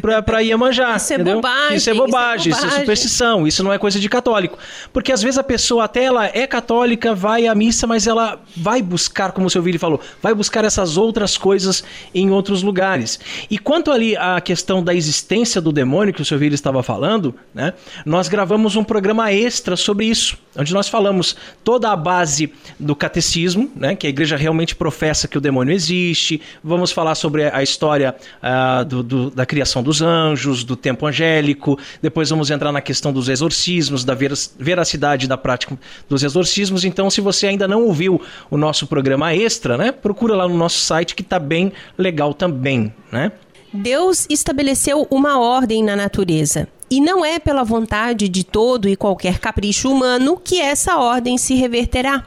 pra, 0.00 0.22
pra 0.22 0.40
Iemanjá. 0.40 0.96
Isso 0.96 1.14
é 1.14 1.18
bobagem. 1.18 1.76
Isso 1.76 1.90
é 1.90 1.94
bobagem, 1.94 2.52
isso 2.52 2.64
é, 2.64 2.66
isso 2.66 2.76
é 2.76 2.80
superstição, 2.80 3.46
isso 3.46 3.64
não 3.64 3.72
é 3.72 3.78
coisa 3.78 3.98
de 3.98 4.08
católico. 4.08 4.58
Porque 4.92 5.12
às 5.12 5.22
vezes 5.22 5.38
a 5.38 5.42
pessoa 5.42 5.84
até 5.84 6.04
ela 6.04 6.26
é 6.26 6.46
católica, 6.46 7.14
vai 7.14 7.46
à 7.46 7.54
missa, 7.54 7.86
mas 7.86 8.06
ela 8.06 8.40
vai 8.56 8.82
buscar, 8.82 9.32
como 9.32 9.46
o 9.46 9.50
seu 9.50 9.62
Vili 9.62 9.78
falou, 9.78 10.00
vai 10.22 10.34
buscar 10.34 10.64
essas 10.64 10.96
outras 10.96 11.38
coisas 11.38 11.82
em 12.14 12.30
outros 12.30 12.62
lugares. 12.62 13.18
E 13.50 13.58
quanto 13.58 13.90
ali 13.90 14.16
à 14.16 14.40
questão 14.40 14.82
da 14.82 14.94
existência 14.94 15.60
do 15.60 15.72
demônio 15.72 16.12
que 16.12 16.22
o 16.22 16.24
seu 16.24 16.38
Vili 16.38 16.54
estava 16.54 16.82
falando, 16.82 17.34
né? 17.54 17.72
Nós 18.04 18.28
gravamos 18.28 18.76
um 18.76 18.84
programa 18.84 19.32
extra 19.32 19.76
sobre 19.76 20.06
isso, 20.06 20.36
onde 20.56 20.72
nós 20.72 20.88
falamos 20.88 21.36
toda 21.64 21.90
a 21.90 21.96
base 21.96 22.52
do 22.78 22.94
catecismo, 22.94 23.70
né? 23.74 23.94
Que 23.94 24.06
a 24.06 24.10
igreja 24.10 24.36
realmente 24.36 24.74
professa 24.74 25.28
que 25.28 25.38
o 25.38 25.40
demônio 25.40 25.72
existe. 25.74 26.40
Vamos 26.62 26.92
falar 26.92 27.14
sobre 27.14 27.44
a 27.44 27.62
história 27.62 28.14
uh, 28.42 28.84
do, 28.84 29.02
do, 29.02 29.30
da 29.30 29.46
criação 29.46 29.77
dos 29.82 30.02
anjos, 30.02 30.64
do 30.64 30.76
tempo 30.76 31.06
angélico. 31.06 31.78
Depois 32.00 32.30
vamos 32.30 32.50
entrar 32.50 32.72
na 32.72 32.80
questão 32.80 33.12
dos 33.12 33.28
exorcismos, 33.28 34.04
da 34.04 34.16
veracidade 34.58 35.28
da 35.28 35.36
prática 35.36 35.78
dos 36.08 36.22
exorcismos. 36.22 36.84
Então, 36.84 37.10
se 37.10 37.20
você 37.20 37.46
ainda 37.46 37.68
não 37.68 37.84
ouviu 37.84 38.20
o 38.50 38.56
nosso 38.56 38.86
programa 38.86 39.34
extra, 39.34 39.76
né, 39.76 39.92
procura 39.92 40.34
lá 40.34 40.48
no 40.48 40.56
nosso 40.56 40.78
site 40.78 41.14
que 41.14 41.22
está 41.22 41.38
bem 41.38 41.72
legal 41.96 42.34
também, 42.34 42.92
né? 43.12 43.32
Deus 43.72 44.26
estabeleceu 44.30 45.06
uma 45.10 45.38
ordem 45.38 45.84
na 45.84 45.94
natureza. 45.94 46.66
E 46.90 47.00
não 47.00 47.24
é 47.24 47.38
pela 47.38 47.64
vontade 47.64 48.28
de 48.28 48.44
todo 48.44 48.88
e 48.88 48.96
qualquer 48.96 49.38
capricho 49.38 49.90
humano 49.90 50.40
que 50.42 50.60
essa 50.60 50.96
ordem 50.96 51.36
se 51.36 51.54
reverterá. 51.54 52.26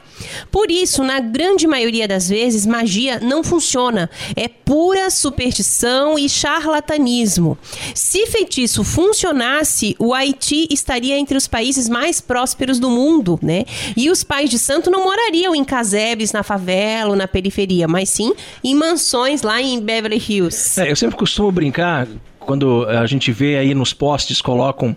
Por 0.50 0.70
isso, 0.70 1.02
na 1.02 1.20
grande 1.20 1.66
maioria 1.66 2.06
das 2.06 2.28
vezes, 2.28 2.64
magia 2.66 3.18
não 3.20 3.42
funciona. 3.42 4.08
É 4.36 4.48
pura 4.48 5.10
superstição 5.10 6.18
e 6.18 6.28
charlatanismo. 6.28 7.58
Se 7.94 8.26
feitiço 8.26 8.84
funcionasse, 8.84 9.96
o 9.98 10.14
Haiti 10.14 10.68
estaria 10.70 11.18
entre 11.18 11.36
os 11.36 11.48
países 11.48 11.88
mais 11.88 12.20
prósperos 12.20 12.78
do 12.78 12.90
mundo, 12.90 13.38
né? 13.42 13.64
E 13.96 14.10
os 14.10 14.22
pais 14.22 14.48
de 14.48 14.58
santo 14.58 14.90
não 14.90 15.04
morariam 15.04 15.54
em 15.54 15.64
casebres 15.64 16.32
na 16.32 16.42
favela 16.42 17.10
ou 17.10 17.16
na 17.16 17.26
periferia, 17.26 17.88
mas 17.88 18.08
sim 18.08 18.32
em 18.62 18.74
mansões 18.74 19.42
lá 19.42 19.60
em 19.60 19.80
Beverly 19.80 20.22
Hills. 20.26 20.80
É, 20.80 20.90
eu 20.90 20.96
sempre 20.96 21.16
costumo 21.16 21.50
brincar 21.50 22.06
quando 22.42 22.86
a 22.86 23.06
gente 23.06 23.32
vê 23.32 23.56
aí 23.56 23.74
nos 23.74 23.92
postes 23.92 24.40
colocam 24.40 24.96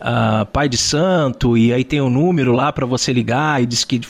uh, 0.00 0.46
pai 0.46 0.68
de 0.68 0.76
santo 0.76 1.56
e 1.56 1.72
aí 1.72 1.84
tem 1.84 2.00
um 2.00 2.10
número 2.10 2.52
lá 2.52 2.72
para 2.72 2.86
você 2.86 3.12
ligar 3.12 3.62
e 3.62 3.66
diz 3.66 3.84
que 3.84 4.00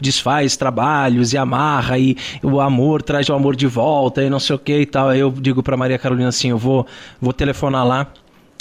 desfaz 0.00 0.56
trabalhos 0.56 1.32
e 1.32 1.38
amarra 1.38 1.98
e 1.98 2.16
o 2.42 2.60
amor 2.60 3.02
traz 3.02 3.28
o 3.28 3.34
amor 3.34 3.56
de 3.56 3.66
volta 3.66 4.22
e 4.22 4.30
não 4.30 4.38
sei 4.38 4.56
o 4.56 4.58
que 4.58 4.80
e 4.80 4.86
tal. 4.86 5.08
Aí 5.08 5.20
eu 5.20 5.30
digo 5.30 5.62
para 5.62 5.76
Maria 5.76 5.98
Carolina 5.98 6.28
assim, 6.28 6.50
eu 6.50 6.58
vou 6.58 6.86
vou 7.20 7.32
telefonar 7.32 7.86
lá 7.86 8.06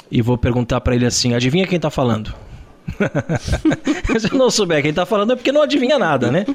e 0.09 0.21
vou 0.21 0.37
perguntar 0.37 0.81
para 0.81 0.95
ele 0.95 1.05
assim, 1.05 1.33
adivinha 1.33 1.67
quem 1.67 1.79
tá 1.79 1.89
falando? 1.89 2.33
Se 4.19 4.31
eu 4.31 4.37
não 4.37 4.49
souber 4.49 4.81
quem 4.81 4.93
tá 4.93 5.05
falando 5.05 5.33
é 5.33 5.35
porque 5.35 5.51
não 5.51 5.61
adivinha 5.61 5.99
nada, 5.99 6.31
né? 6.31 6.45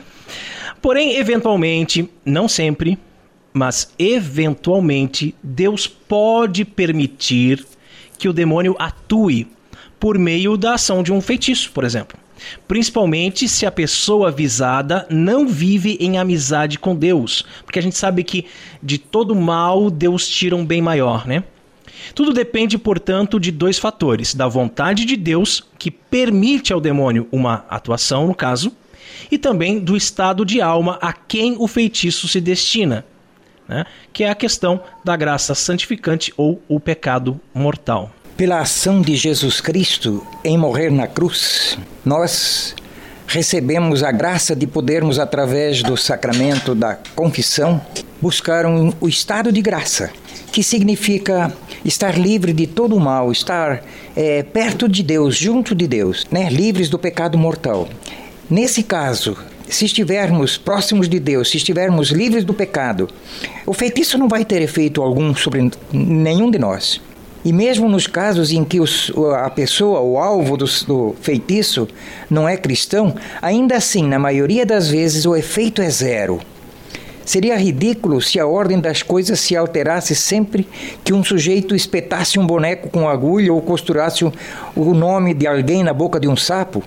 Porém, 0.81 1.17
eventualmente, 1.17 2.11
não 2.25 2.49
sempre, 2.49 2.99
mas 3.53 3.93
eventualmente 3.99 5.35
Deus 5.43 5.87
pode 5.87 6.65
permitir 6.65 7.65
que 8.19 8.29
o 8.29 8.33
demônio 8.33 8.75
atue 8.79 9.47
por 10.01 10.19
meio 10.19 10.57
da 10.57 10.75
ação 10.75 11.03
de 11.03 11.13
um 11.13 11.21
feitiço, 11.21 11.71
por 11.73 11.85
exemplo. 11.85 12.19
Principalmente 12.67 13.49
se 13.49 13.67
a 13.67 13.71
pessoa 13.71 14.29
avisada 14.29 15.07
não 15.09 15.47
vive 15.47 15.97
em 16.01 16.19
amizade 16.19 16.79
com 16.79 16.95
Deus, 16.95 17.45
porque 17.65 17.79
a 17.79 17.83
gente 17.83 17.97
sabe 17.97 18.25
que 18.25 18.47
de 18.83 18.99
todo 18.99 19.35
mal 19.35 19.91
Deus 19.91 20.27
tira 20.27 20.57
um 20.57 20.65
bem 20.65 20.83
maior, 20.83 21.27
né? 21.27 21.45
Tudo 22.15 22.33
depende, 22.33 22.77
portanto, 22.77 23.39
de 23.39 23.53
dois 23.53 23.79
fatores: 23.79 24.35
da 24.35 24.49
vontade 24.49 25.05
de 25.05 25.17
Deus, 25.17 25.63
que 25.79 25.91
permite 25.91 26.73
ao 26.73 26.81
demônio 26.81 27.29
uma 27.31 27.65
atuação, 27.71 28.27
no 28.27 28.35
caso, 28.35 28.73
e 29.31 29.39
também 29.39 29.79
do 29.79 29.97
estado 29.97 30.45
de 30.45 30.61
alma 30.61 30.99
a 31.01 31.13
quem 31.13 31.55
o 31.59 31.69
feitiço 31.69 32.27
se 32.27 32.41
destina 32.41 33.05
né? 33.73 33.87
que 34.13 34.25
é 34.25 34.31
a 34.31 34.35
questão 34.35 34.81
da 35.05 35.17
graça 35.17 35.55
santificante 35.55 36.33
ou 36.37 36.61
o 36.69 36.79
pecado 36.79 37.41
mortal. 37.55 38.11
Pela 38.37 38.61
ação 38.61 39.01
de 39.01 39.15
Jesus 39.17 39.61
Cristo 39.61 40.27
em 40.45 40.57
morrer 40.57 40.91
na 40.91 41.07
cruz, 41.07 41.79
nós 42.05 42.75
recebemos 43.27 44.03
a 44.03 44.13
graça 44.13 44.55
de 44.55 44.67
podermos, 44.67 45.19
através 45.19 45.83
do 45.83 45.97
sacramento 45.97 46.75
da 46.75 46.99
confissão, 47.15 47.81
buscar 48.21 48.67
um, 48.67 48.93
o 49.01 49.09
estado 49.09 49.51
de 49.51 49.63
graça, 49.63 50.11
que 50.53 50.63
significa 50.63 51.53
estar 51.85 52.19
livre 52.19 52.53
de 52.53 52.67
todo 52.67 52.95
o 52.95 53.01
mal, 53.01 53.33
estar 53.33 53.83
é, 54.15 54.43
perto 54.43 54.89
de 54.89 55.03
Deus, 55.03 55.37
junto 55.37 55.75
de 55.75 55.87
Deus, 55.87 56.27
né? 56.31 56.49
livres 56.51 56.89
do 56.89 56.99
pecado 56.99 57.39
mortal. 57.39 57.89
Nesse 58.51 58.83
caso, 58.83 59.37
se 59.75 59.85
estivermos 59.85 60.57
próximos 60.57 61.09
de 61.09 61.19
Deus, 61.19 61.51
se 61.51 61.57
estivermos 61.57 62.11
livres 62.11 62.45
do 62.45 62.55
pecado, 62.55 63.09
o 63.67 63.73
feitiço 63.73 64.19
não 64.19 64.29
vai 64.29 64.45
ter 64.45 64.63
efeito 64.63 65.03
algum 65.03 65.35
sobre 65.35 65.71
nenhum 65.93 66.51
de 66.51 66.59
nós. 66.59 67.01
E 67.45 67.53
mesmo 67.53 67.89
nos 67.89 68.07
casos 68.07 68.53
em 68.53 68.63
que 68.65 68.79
os, 68.79 69.13
a 69.37 69.51
pessoa, 69.51 70.01
o 70.01 70.17
alvo 70.17 70.57
do, 70.57 70.67
do, 70.87 71.17
feitiço, 71.21 71.89
não 72.31 72.49
é 72.49 72.57
cristão, 72.57 73.15
ainda 73.41 73.77
assim, 73.77 74.07
na 74.07 74.19
maioria 74.19 74.65
das 74.65 74.89
vezes, 74.89 75.27
o 75.27 75.35
efeito 75.35 75.83
é 75.83 75.91
zero. 75.91 76.41
Seria 77.25 77.57
ridículo 77.57 78.21
se 78.21 78.39
a 78.39 78.47
ordem 78.47 78.81
das 78.81 79.03
coisas 79.03 79.41
se 79.41 79.57
alterasse 79.57 80.15
sempre 80.15 80.69
que 81.05 81.13
um 81.13 81.25
sujeito 81.25 81.75
espetasse 81.75 82.39
um 82.39 82.47
boneco 82.47 82.89
com 82.91 83.09
agulha 83.09 83.53
ou 83.53 83.61
costurasse 83.61 84.25
o, 84.25 84.95
nome 84.95 85.35
de 85.35 85.47
alguém 85.47 85.83
na 85.83 85.93
boca 85.93 86.21
de 86.21 86.29
um 86.29 86.37
sapo. 86.37 86.83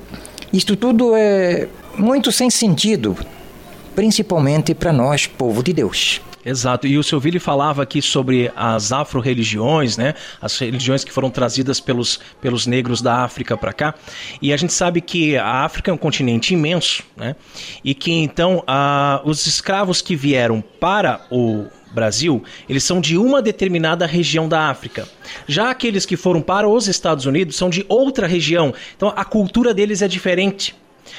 Isto 0.54 0.76
tudo 0.76 1.16
é 1.16 1.68
muito 1.98 2.32
sem 2.32 2.50
sentido, 2.50 3.18
principalmente 3.96 4.74
para 4.74 4.92
nós, 4.92 5.28
povo 5.28 5.64
de 5.64 5.74
Deus. 5.74 6.22
Exato. 6.46 6.86
E 6.86 6.96
o 6.96 7.04
seu 7.04 7.20
Vili 7.20 7.40
falava 7.40 7.82
aqui 7.82 8.04
sobre 8.04 8.52
as 8.56 8.92
afro-religiões, 8.92 9.98
né? 9.98 10.14
As 10.40 10.56
religiões 10.60 11.04
que 11.04 11.12
foram 11.12 11.32
trazidas 11.32 11.80
pelos, 11.80 12.20
pelos 12.40 12.68
negros 12.68 13.02
da 13.02 13.24
África 13.24 13.58
para 13.58 13.74
cá. 13.74 13.96
E 14.40 14.54
a 14.54 14.58
gente 14.58 14.72
sabe 14.72 15.02
que 15.02 15.36
a 15.36 15.66
África 15.66 15.90
é 15.90 15.94
um 15.94 15.98
continente 15.98 16.54
imenso, 16.54 17.04
né? 17.18 17.36
E 17.84 17.96
que 17.96 18.12
então 18.12 18.64
a, 18.68 19.22
os 19.26 19.48
escravos 19.48 20.04
que 20.04 20.16
vieram 20.16 20.64
para 20.80 21.26
o 21.32 21.66
Brasil, 21.92 22.44
eles 22.70 22.84
são 22.84 23.02
de 23.02 23.18
uma 23.18 23.42
determinada 23.42 24.06
região 24.06 24.48
da 24.48 24.70
África. 24.70 25.08
Já 25.48 25.72
aqueles 25.72 26.06
que 26.06 26.16
foram 26.16 26.42
para 26.42 26.68
os 26.70 26.88
Estados 26.88 27.26
Unidos 27.26 27.56
são 27.56 27.72
de 27.72 27.84
outra 27.90 28.28
região. 28.28 28.72
Então 28.96 29.12
a 29.16 29.26
cultura 29.26 29.74
deles 29.74 30.04
é 30.04 30.08
diferente. 30.08 30.76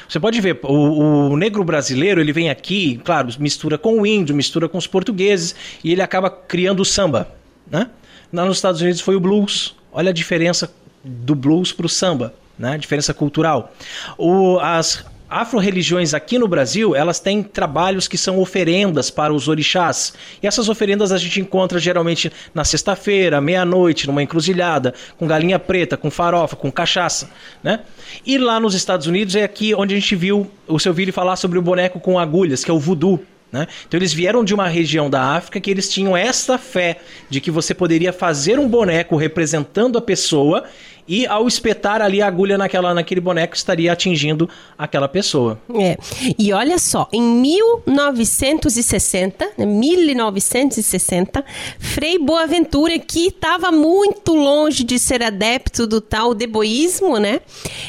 Você 0.09 0.21
pode 0.21 0.41
ver, 0.41 0.59
o, 0.63 1.31
o, 1.31 1.37
negro 1.37 1.63
brasileiro, 1.65 2.21
ele 2.21 2.33
vem 2.33 2.51
aqui, 2.51 3.01
claro, 3.05 3.29
mistura 3.39 3.79
com 3.79 4.01
o 4.01 4.07
índio, 4.07 4.35
mistura 4.35 4.69
com 4.69 4.79
os 4.79 4.87
portugueses, 4.87 5.55
e 5.83 5.93
ele 5.93 6.03
acaba 6.03 6.31
criando 6.31 6.81
o 6.81 6.85
samba, 6.85 7.35
né? 7.71 7.91
Lá 8.33 8.45
nos 8.45 8.59
Estados 8.59 8.81
Unidos 8.81 9.01
foi 9.01 9.17
o 9.17 9.21
blues. 9.21 9.75
Olha 9.93 10.11
a 10.11 10.13
diferença 10.13 10.73
do 11.03 11.35
blues 11.35 11.73
para 11.73 11.87
o 11.87 11.89
samba, 11.89 12.35
né? 12.59 12.75
A 12.75 12.77
diferença 12.77 13.15
cultural. 13.15 13.73
O, 14.19 14.59
as 14.59 15.05
afro-religiões 15.29 16.15
aqui 16.15 16.39
no 16.39 16.49
Brasil, 16.49 16.95
elas 16.95 17.19
têm 17.19 17.43
trabalhos 17.43 18.07
que 18.09 18.17
são 18.17 18.39
oferendas 18.39 19.11
para 19.11 19.33
os 19.33 19.49
orixás. 19.49 20.15
E 20.43 20.47
essas 20.47 20.69
oferendas 20.69 21.13
a 21.13 21.19
gente 21.19 21.41
encontra 21.41 21.79
geralmente 21.79 22.31
na 22.55 22.65
sexta-feira, 22.65 23.41
meia-noite, 23.41 24.07
numa 24.07 24.23
encruzilhada, 24.23 24.95
com 25.19 25.27
galinha 25.27 25.59
preta, 25.59 25.97
com 25.97 26.11
farofa, 26.11 26.57
com 26.57 26.71
cachaça, 26.71 27.31
né? 27.63 27.81
E 28.25 28.39
lá 28.39 28.61
nos 28.61 28.75
Estados 28.75 29.07
Unidos 29.07 29.35
é 29.35 29.45
aqui 29.45 29.75
onde 29.75 29.95
a 29.95 29.99
gente 29.99 30.15
viu 30.15 30.51
o 30.67 30.79
seu 30.79 30.93
Vili 30.93 31.13
falar 31.13 31.37
sobre 31.37 31.59
o 31.59 31.63
boneco 31.63 32.01
com 32.01 32.19
agulhas, 32.19 32.65
que 32.65 32.71
é 32.71 32.75
o 32.75 32.79
voodoo. 32.79 33.23
Né? 33.51 33.69
Então 33.87 33.97
eles 33.97 34.13
vieram 34.13 34.45
de 34.45 34.53
uma 34.53 34.67
região 34.67 35.09
da 35.09 35.23
África 35.37 35.61
que 35.61 35.71
eles 35.71 35.89
tinham 35.89 36.17
essa 36.17 36.59
fé 36.59 36.99
de 37.31 37.41
que 37.41 37.51
você 37.51 37.73
poderia 37.73 38.13
fazer 38.13 38.59
um 38.59 38.69
boneco 38.69 39.17
representando 39.17 39.97
a 39.97 40.01
pessoa 40.01 40.65
e 41.09 41.27
ao 41.27 41.47
espetar 41.47 42.03
ali 42.03 42.21
a 42.21 42.27
agulha 42.27 42.59
naquela, 42.59 42.93
naquele 42.93 43.21
boneco 43.21 43.55
estaria 43.55 43.93
atingindo 43.93 44.51
aquela 44.77 45.07
pessoa. 45.09 45.61
É. 45.75 45.97
E 46.39 46.53
olha 46.53 46.79
só, 46.79 47.09
em 47.13 47.23
1960, 47.23 49.53
1960, 49.59 51.41
né, 51.41 51.47
Frei 51.79 52.19
Boaventura, 52.19 52.99
que 52.99 53.29
estava 53.29 53.71
muito 53.71 54.35
longe 54.35 54.85
de 54.85 54.99
ser 54.99 55.23
adepto 55.23 55.87
do 55.87 56.01
tal 56.01 56.35
deboísmo, 56.35 57.19
né? 57.19 57.41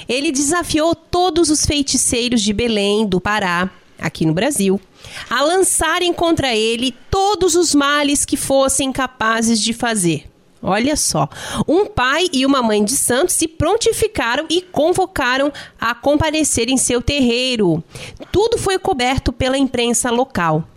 Ele 0.07 0.31
desafiou 0.31 0.93
todos 0.93 1.49
os 1.49 1.65
feiticeiros 1.65 2.41
de 2.41 2.53
Belém, 2.53 3.05
do 3.05 3.19
Pará, 3.19 3.69
aqui 3.99 4.25
no 4.25 4.33
Brasil, 4.33 4.79
a 5.29 5.41
lançarem 5.41 6.13
contra 6.13 6.55
ele 6.55 6.93
todos 7.09 7.55
os 7.55 7.73
males 7.73 8.25
que 8.25 8.37
fossem 8.37 8.91
capazes 8.91 9.61
de 9.61 9.73
fazer. 9.73 10.25
Olha 10.61 10.95
só, 10.95 11.29
um 11.67 11.85
pai 11.85 12.27
e 12.33 12.45
uma 12.45 12.61
mãe 12.61 12.83
de 12.83 12.93
santo 12.93 13.31
se 13.31 13.47
prontificaram 13.47 14.45
e 14.49 14.61
convocaram 14.61 15.51
a 15.79 15.93
comparecer 15.93 16.69
em 16.69 16.77
seu 16.77 17.01
terreiro. 17.01 17.83
Tudo 18.31 18.57
foi 18.57 18.79
coberto 18.79 19.31
pela 19.31 19.57
imprensa 19.57 20.09
local. 20.09 20.67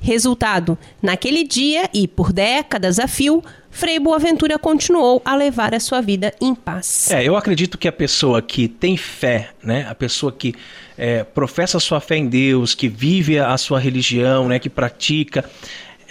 Resultado: 0.00 0.76
naquele 1.00 1.44
dia 1.44 1.88
e 1.94 2.06
por 2.08 2.32
décadas 2.32 2.98
a 2.98 3.06
fio, 3.06 3.42
Frei 3.70 4.00
Boaventura 4.00 4.58
continuou 4.58 5.22
a 5.24 5.36
levar 5.36 5.74
a 5.74 5.80
sua 5.80 6.00
vida 6.00 6.34
em 6.40 6.54
paz. 6.54 7.10
É, 7.10 7.22
eu 7.22 7.36
acredito 7.36 7.78
que 7.78 7.86
a 7.86 7.92
pessoa 7.92 8.42
que 8.42 8.66
tem 8.66 8.96
fé, 8.96 9.50
né, 9.62 9.86
a 9.88 9.94
pessoa 9.94 10.32
que 10.32 10.54
é, 10.98 11.22
professa 11.22 11.78
sua 11.78 12.00
fé 12.00 12.16
em 12.16 12.28
Deus, 12.28 12.74
que 12.74 12.88
vive 12.88 13.38
a 13.38 13.56
sua 13.56 13.78
religião, 13.78 14.48
né, 14.48 14.58
que 14.58 14.68
pratica, 14.68 15.48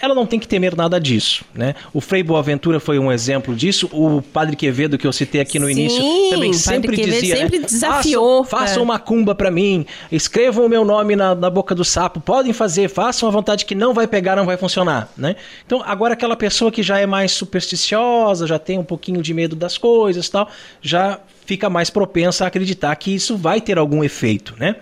ela 0.00 0.14
não 0.14 0.24
tem 0.24 0.38
que 0.38 0.48
temer 0.48 0.74
nada 0.74 0.98
disso, 0.98 1.44
né? 1.54 1.74
O 1.92 2.00
Frei 2.00 2.22
Boaventura 2.22 2.80
foi 2.80 2.98
um 2.98 3.12
exemplo 3.12 3.54
disso. 3.54 3.88
O 3.92 4.22
Padre 4.22 4.56
Quevedo 4.56 4.96
que 4.96 5.06
eu 5.06 5.12
citei 5.12 5.40
aqui 5.40 5.58
no 5.58 5.66
Sim, 5.66 5.72
início 5.72 6.02
também 6.30 6.52
sempre 6.52 6.96
dizia, 6.96 7.36
sempre 7.36 7.58
né? 7.58 7.66
desafiou. 7.66 8.44
Façam, 8.44 8.66
façam 8.66 8.82
é. 8.82 8.84
uma 8.84 8.98
cumba 8.98 9.34
para 9.34 9.50
mim, 9.50 9.84
escrevam 10.10 10.64
o 10.64 10.68
meu 10.68 10.84
nome 10.84 11.14
na, 11.14 11.34
na, 11.34 11.50
boca 11.50 11.74
do 11.74 11.84
sapo, 11.84 12.20
podem 12.20 12.52
fazer, 12.52 12.88
façam 12.88 13.28
a 13.28 13.32
vontade 13.32 13.64
que 13.64 13.74
não 13.74 13.92
vai 13.92 14.06
pegar, 14.06 14.36
não 14.36 14.46
vai 14.46 14.56
funcionar, 14.56 15.12
né? 15.16 15.36
Então 15.66 15.82
agora 15.84 16.14
aquela 16.14 16.36
pessoa 16.36 16.72
que 16.72 16.82
já 16.82 16.98
é 16.98 17.06
mais 17.06 17.32
supersticiosa, 17.32 18.46
já 18.46 18.58
tem 18.58 18.78
um 18.78 18.84
pouquinho 18.84 19.20
de 19.20 19.34
medo 19.34 19.54
das 19.54 19.76
coisas, 19.76 20.28
tal, 20.28 20.48
já 20.80 21.20
fica 21.44 21.68
mais 21.68 21.90
propensa 21.90 22.44
a 22.44 22.48
acreditar 22.48 22.94
que 22.96 23.14
isso 23.14 23.36
vai 23.36 23.60
ter 23.60 23.76
algum 23.76 24.02
efeito, 24.02 24.54
né? 24.58 24.76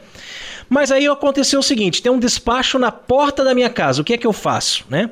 Mas 0.68 0.90
aí 0.90 1.06
aconteceu 1.06 1.60
o 1.60 1.62
seguinte: 1.62 2.02
tem 2.02 2.12
um 2.12 2.18
despacho 2.18 2.78
na 2.78 2.92
porta 2.92 3.42
da 3.42 3.54
minha 3.54 3.70
casa. 3.70 4.02
O 4.02 4.04
que 4.04 4.12
é 4.12 4.18
que 4.18 4.26
eu 4.26 4.32
faço, 4.32 4.84
né? 4.88 5.10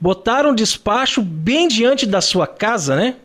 Botaram 0.00 0.50
um 0.50 0.54
despacho 0.54 1.22
bem 1.22 1.68
diante 1.68 2.06
da 2.06 2.20
sua 2.20 2.46
casa, 2.46 2.96
né? 2.96 3.16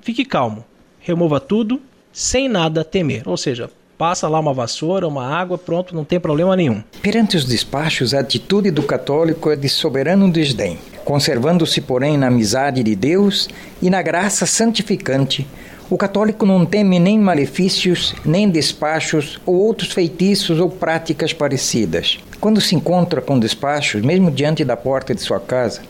Fique 0.00 0.24
calmo. 0.24 0.64
Remova 0.98 1.38
tudo 1.38 1.80
sem 2.12 2.48
nada 2.48 2.84
temer. 2.84 3.22
Ou 3.26 3.36
seja, 3.36 3.70
passa 3.96 4.28
lá 4.28 4.40
uma 4.40 4.52
vassoura, 4.52 5.06
uma 5.06 5.26
água, 5.26 5.56
pronto, 5.56 5.94
não 5.94 6.04
tem 6.04 6.18
problema 6.18 6.56
nenhum. 6.56 6.82
Perante 7.00 7.36
os 7.36 7.44
despachos, 7.44 8.14
a 8.14 8.20
atitude 8.20 8.70
do 8.70 8.82
católico 8.82 9.50
é 9.50 9.56
de 9.56 9.68
soberano 9.68 10.30
desdém, 10.30 10.78
conservando-se, 11.04 11.80
porém, 11.80 12.18
na 12.18 12.26
amizade 12.26 12.82
de 12.82 12.96
Deus 12.96 13.48
e 13.80 13.88
na 13.88 14.02
graça 14.02 14.44
santificante 14.46 15.46
o 15.90 15.96
católico 15.96 16.46
não 16.46 16.64
teme 16.64 16.98
nem 16.98 17.18
malefícios, 17.18 18.14
nem 18.24 18.48
despachos 18.48 19.40
ou 19.44 19.54
outros 19.56 19.92
feitiços 19.92 20.58
ou 20.58 20.70
práticas 20.70 21.32
parecidas. 21.32 22.18
Quando 22.40 22.60
se 22.60 22.74
encontra 22.74 23.20
com 23.20 23.38
despachos, 23.38 24.02
mesmo 24.02 24.30
diante 24.30 24.64
da 24.64 24.76
porta 24.76 25.14
de 25.14 25.20
sua 25.20 25.38
casa, 25.38 25.82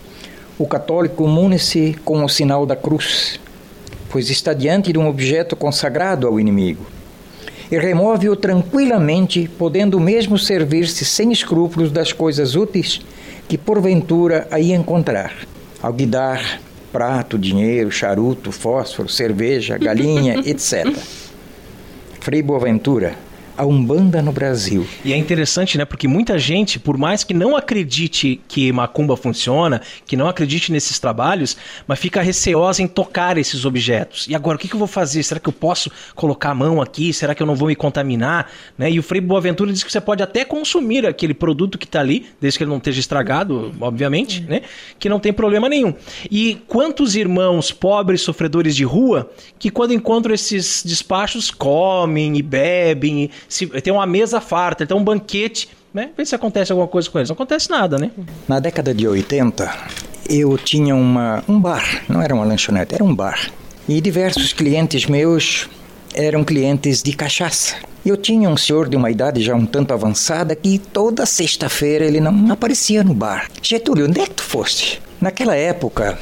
o 0.59 0.67
católico 0.67 1.25
une-se 1.25 1.97
com 2.05 2.25
o 2.25 2.29
sinal 2.29 2.67
da 2.67 2.77
cruz, 2.77 3.41
pois 4.11 4.29
está 4.29 4.53
diante 4.53 4.93
de 4.93 4.99
um 4.99 5.09
objeto 5.09 5.57
consagrado 5.57 6.27
ao 6.27 6.39
inimigo. 6.39 6.85
E 7.71 7.79
remove-o 7.79 8.37
tranquilamente, 8.37 9.49
podendo 9.59 9.99
mesmo 9.99 10.39
servir-se 10.39 11.05
sem 11.05 11.33
escrúpulos 11.33 11.91
das 11.91 12.13
coisas 12.13 12.55
úteis 12.55 13.01
que 13.49 13.57
porventura 13.57 14.47
aí 14.51 14.73
encontrar. 14.73 15.33
Ao 15.83 15.93
guidar 15.93 16.61
prato, 16.93 17.39
dinheiro, 17.39 17.91
charuto, 17.91 18.53
fósforo, 18.53 19.09
cerveja, 19.09 19.79
galinha, 19.79 20.43
etc. 20.47 20.95
Frei 22.21 22.43
Boaventura 22.43 23.32
a 23.57 23.67
Umbanda 23.67 24.23
no 24.23 24.33
Brasil. 24.33 24.87
E 25.05 25.13
é 25.13 25.17
interessante, 25.17 25.77
né? 25.77 25.85
Porque 25.85 26.09
muita 26.09 26.39
gente, 26.39 26.79
por 26.79 26.97
mais 26.97 27.23
que 27.23 27.35
não 27.35 27.57
acredite 27.57 28.41
que 28.49 28.73
macumba 28.73 29.17
funciona, 29.17 29.81
que 30.07 30.17
não 30.17 30.27
acredite 30.27 30.73
nesses 30.73 30.99
trabalhos, 30.99 31.57
mas 31.87 31.99
fica 31.99 32.23
receosa 32.23 32.83
em 32.83 32.87
tocar 32.87 33.37
esses 33.37 33.65
objetos. 33.65 34.27
E 34.29 34.35
agora, 34.35 34.57
o 34.57 34.59
que, 34.59 34.69
que 34.69 34.75
eu 34.75 34.79
vou 34.79 34.89
fazer? 34.89 35.23
Será 35.23 35.39
que 35.39 35.49
eu 35.49 35.53
posso 35.53 35.91
colocar 36.15 36.51
a 36.51 36.55
mão 36.55 36.81
aqui? 36.81 37.13
Será 37.13 37.35
que 37.35 37.43
eu 37.43 37.47
não 37.47 37.55
vou 37.55 37.69
me 37.69 37.77
contaminar? 37.77 38.51
Né? 38.77 38.91
E 38.91 38.99
o 38.99 39.03
Frei 39.03 39.21
Boaventura 39.21 39.73
diz 39.73 39.83
que 39.83 39.93
você 39.93 40.01
pode 40.01 40.23
até 40.23 40.45
consumir 40.45 41.07
aquele 41.07 41.35
produto 41.35 41.79
que 41.79 41.85
está 41.85 42.01
ali, 42.01 42.27
desde 42.41 42.59
que 42.59 42.65
ele 42.65 42.71
não 42.71 42.79
esteja 42.79 43.01
estragado, 43.01 43.73
obviamente, 43.81 44.41
né? 44.41 44.63
Que 44.99 45.09
não 45.09 45.21
tem 45.21 45.33
problema 45.33 45.69
nenhum. 45.69 45.95
E 46.31 46.59
quantos 46.67 47.15
irmãos 47.15 47.71
pobres, 47.71 48.23
sofredores 48.23 48.75
de 48.75 48.85
rua, 48.85 49.31
que 49.59 49.71
quando 49.71 49.93
encontram 49.93 50.35
esses 50.35 50.83
despachos, 50.85 51.51
comem 51.51 52.37
e 52.37 52.43
bebem 52.43 53.31
se 53.53 53.67
tem 53.67 53.93
uma 53.93 54.07
mesa 54.07 54.41
farta, 54.41 54.87
tem 54.87 54.97
um 54.97 55.05
banquete, 55.05 55.69
né? 55.93 56.11
Vê 56.17 56.25
se 56.25 56.35
acontece 56.35 56.73
alguma 56.73 56.89
coisa 56.89 57.11
com 57.11 57.19
eles. 57.19 57.29
Não 57.29 57.35
acontece 57.35 57.71
nada, 57.71 57.99
né? 57.99 58.11
Na 58.49 58.59
década 58.59 58.95
de 58.95 59.07
80, 59.07 59.71
eu 60.29 60.57
tinha 60.57 60.97
uma, 60.97 61.45
um 61.47 61.61
bar, 61.61 62.03
não 62.09 62.23
era 62.23 62.35
uma 62.35 62.45
lanchonete, 62.45 62.95
era 62.95 63.05
um 63.05 63.15
bar. 63.15 63.51
E 63.89 64.01
diversos 64.01 64.53
clientes 64.53 65.07
meus 65.07 65.69
eram 66.15 66.45
clientes 66.45 67.03
de 67.03 67.13
cachaça. 67.13 67.77
Eu 68.05 68.17
tinha 68.17 68.49
um 68.49 68.57
senhor 68.57 68.89
de 68.89 68.97
uma 68.97 69.11
idade 69.11 69.43
já 69.43 69.55
um 69.55 69.67
tanto 69.67 69.93
avançada 69.93 70.57
que 70.57 70.79
toda 70.79 71.27
sexta-feira 71.27 72.05
ele 72.05 72.21
não 72.21 72.51
aparecia 72.51 73.05
no 73.05 73.15
bar. 73.15 73.49
Getúlio, 73.63 74.07
onde 74.07 74.21
é 74.21 74.25
que 74.27 74.35
tu 74.35 74.43
foste? 74.43 75.01
Naquela 75.21 75.55
época, 75.55 76.19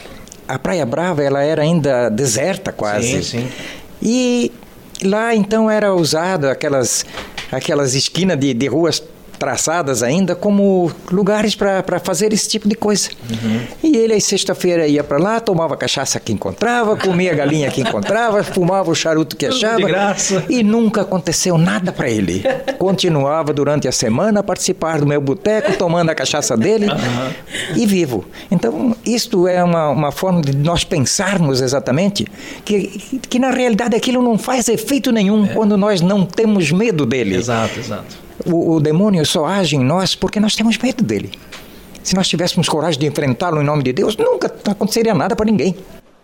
a 0.47 0.59
Praia 0.59 0.85
Brava 0.85 1.23
ela 1.23 1.43
era 1.43 1.63
ainda 1.63 2.09
deserta 2.09 2.73
quase. 2.73 3.23
Sim, 3.23 3.41
sim. 3.41 3.49
E 4.03 4.53
Lá 5.03 5.35
então 5.35 5.71
era 5.71 5.95
usado 5.95 6.49
aquelas, 6.49 7.07
aquelas 7.51 7.95
esquinas 7.95 8.39
de, 8.39 8.53
de 8.53 8.67
ruas 8.67 9.03
traçadas 9.41 10.03
ainda 10.03 10.37
como 10.37 10.93
lugares 11.11 11.55
para 11.55 11.99
fazer 11.99 12.31
esse 12.31 12.47
tipo 12.47 12.69
de 12.69 12.75
coisa. 12.75 13.09
Uhum. 13.31 13.61
E 13.83 13.97
ele 13.97 14.13
aí 14.13 14.21
sexta-feira 14.21 14.87
ia 14.87 15.03
para 15.03 15.17
lá, 15.17 15.41
tomava 15.41 15.79
cachaça 15.79 16.21
que 16.21 16.31
encontrava, 16.31 16.95
comia 16.95 17.35
galinha 17.35 17.71
que 17.71 17.81
encontrava, 17.81 18.45
fumava 18.45 18.91
o 18.91 18.95
charuto 18.95 19.35
que 19.37 19.47
achava. 19.47 19.81
E 20.51 20.63
nunca 20.63 21.01
aconteceu 21.01 21.57
nada 21.57 21.91
para 21.91 22.11
ele. 22.11 22.45
Continuava 22.79 23.55
durante 23.55 23.89
a 23.89 23.93
semana 23.93 24.41
a 24.41 24.43
participar 24.43 25.01
do 25.01 25.07
meu 25.07 25.23
boteco, 25.23 25.73
tomando 25.73 26.11
a 26.11 26.15
cachaça 26.15 26.55
dele 26.55 26.87
uhum. 26.87 27.77
e 27.77 27.87
vivo. 27.87 28.27
Então, 28.51 28.95
isto 29.07 29.49
é 29.49 29.65
uma, 29.65 29.89
uma 29.89 30.13
forma 30.13 30.43
de 30.43 30.55
nós 30.55 30.85
pensarmos 30.85 31.63
exatamente 31.63 32.27
que, 32.63 33.21
que 33.27 33.39
na 33.39 33.51
realidade 33.51 33.97
aquilo 33.97 34.21
não 34.21 34.37
faz 34.37 34.69
efeito 34.69 35.11
nenhum 35.11 35.47
é. 35.47 35.49
quando 35.49 35.79
nós 35.79 36.03
não 36.03 36.27
temos 36.27 36.71
medo 36.71 37.07
dele. 37.07 37.37
Exato, 37.37 37.81
exato. 37.81 38.30
O, 38.47 38.75
o 38.75 38.81
demônio 38.81 39.25
só 39.27 39.45
age 39.45 39.77
em 39.77 39.85
nós 39.85 40.15
porque 40.15 40.41
nós 40.41 40.55
temos 40.55 40.79
medo 40.79 41.03
dele. 41.05 41.33
Se 42.03 42.15
nós 42.15 42.29
tivéssemos 42.29 42.69
coragem 42.69 42.99
de 42.99 43.07
enfrentá-lo 43.07 43.61
em 43.61 43.65
nome 43.65 43.83
de 43.83 43.93
Deus, 43.93 44.17
nunca 44.17 44.47
aconteceria 44.71 45.15
nada 45.15 45.37
para 45.37 45.47
ninguém. 45.47 45.77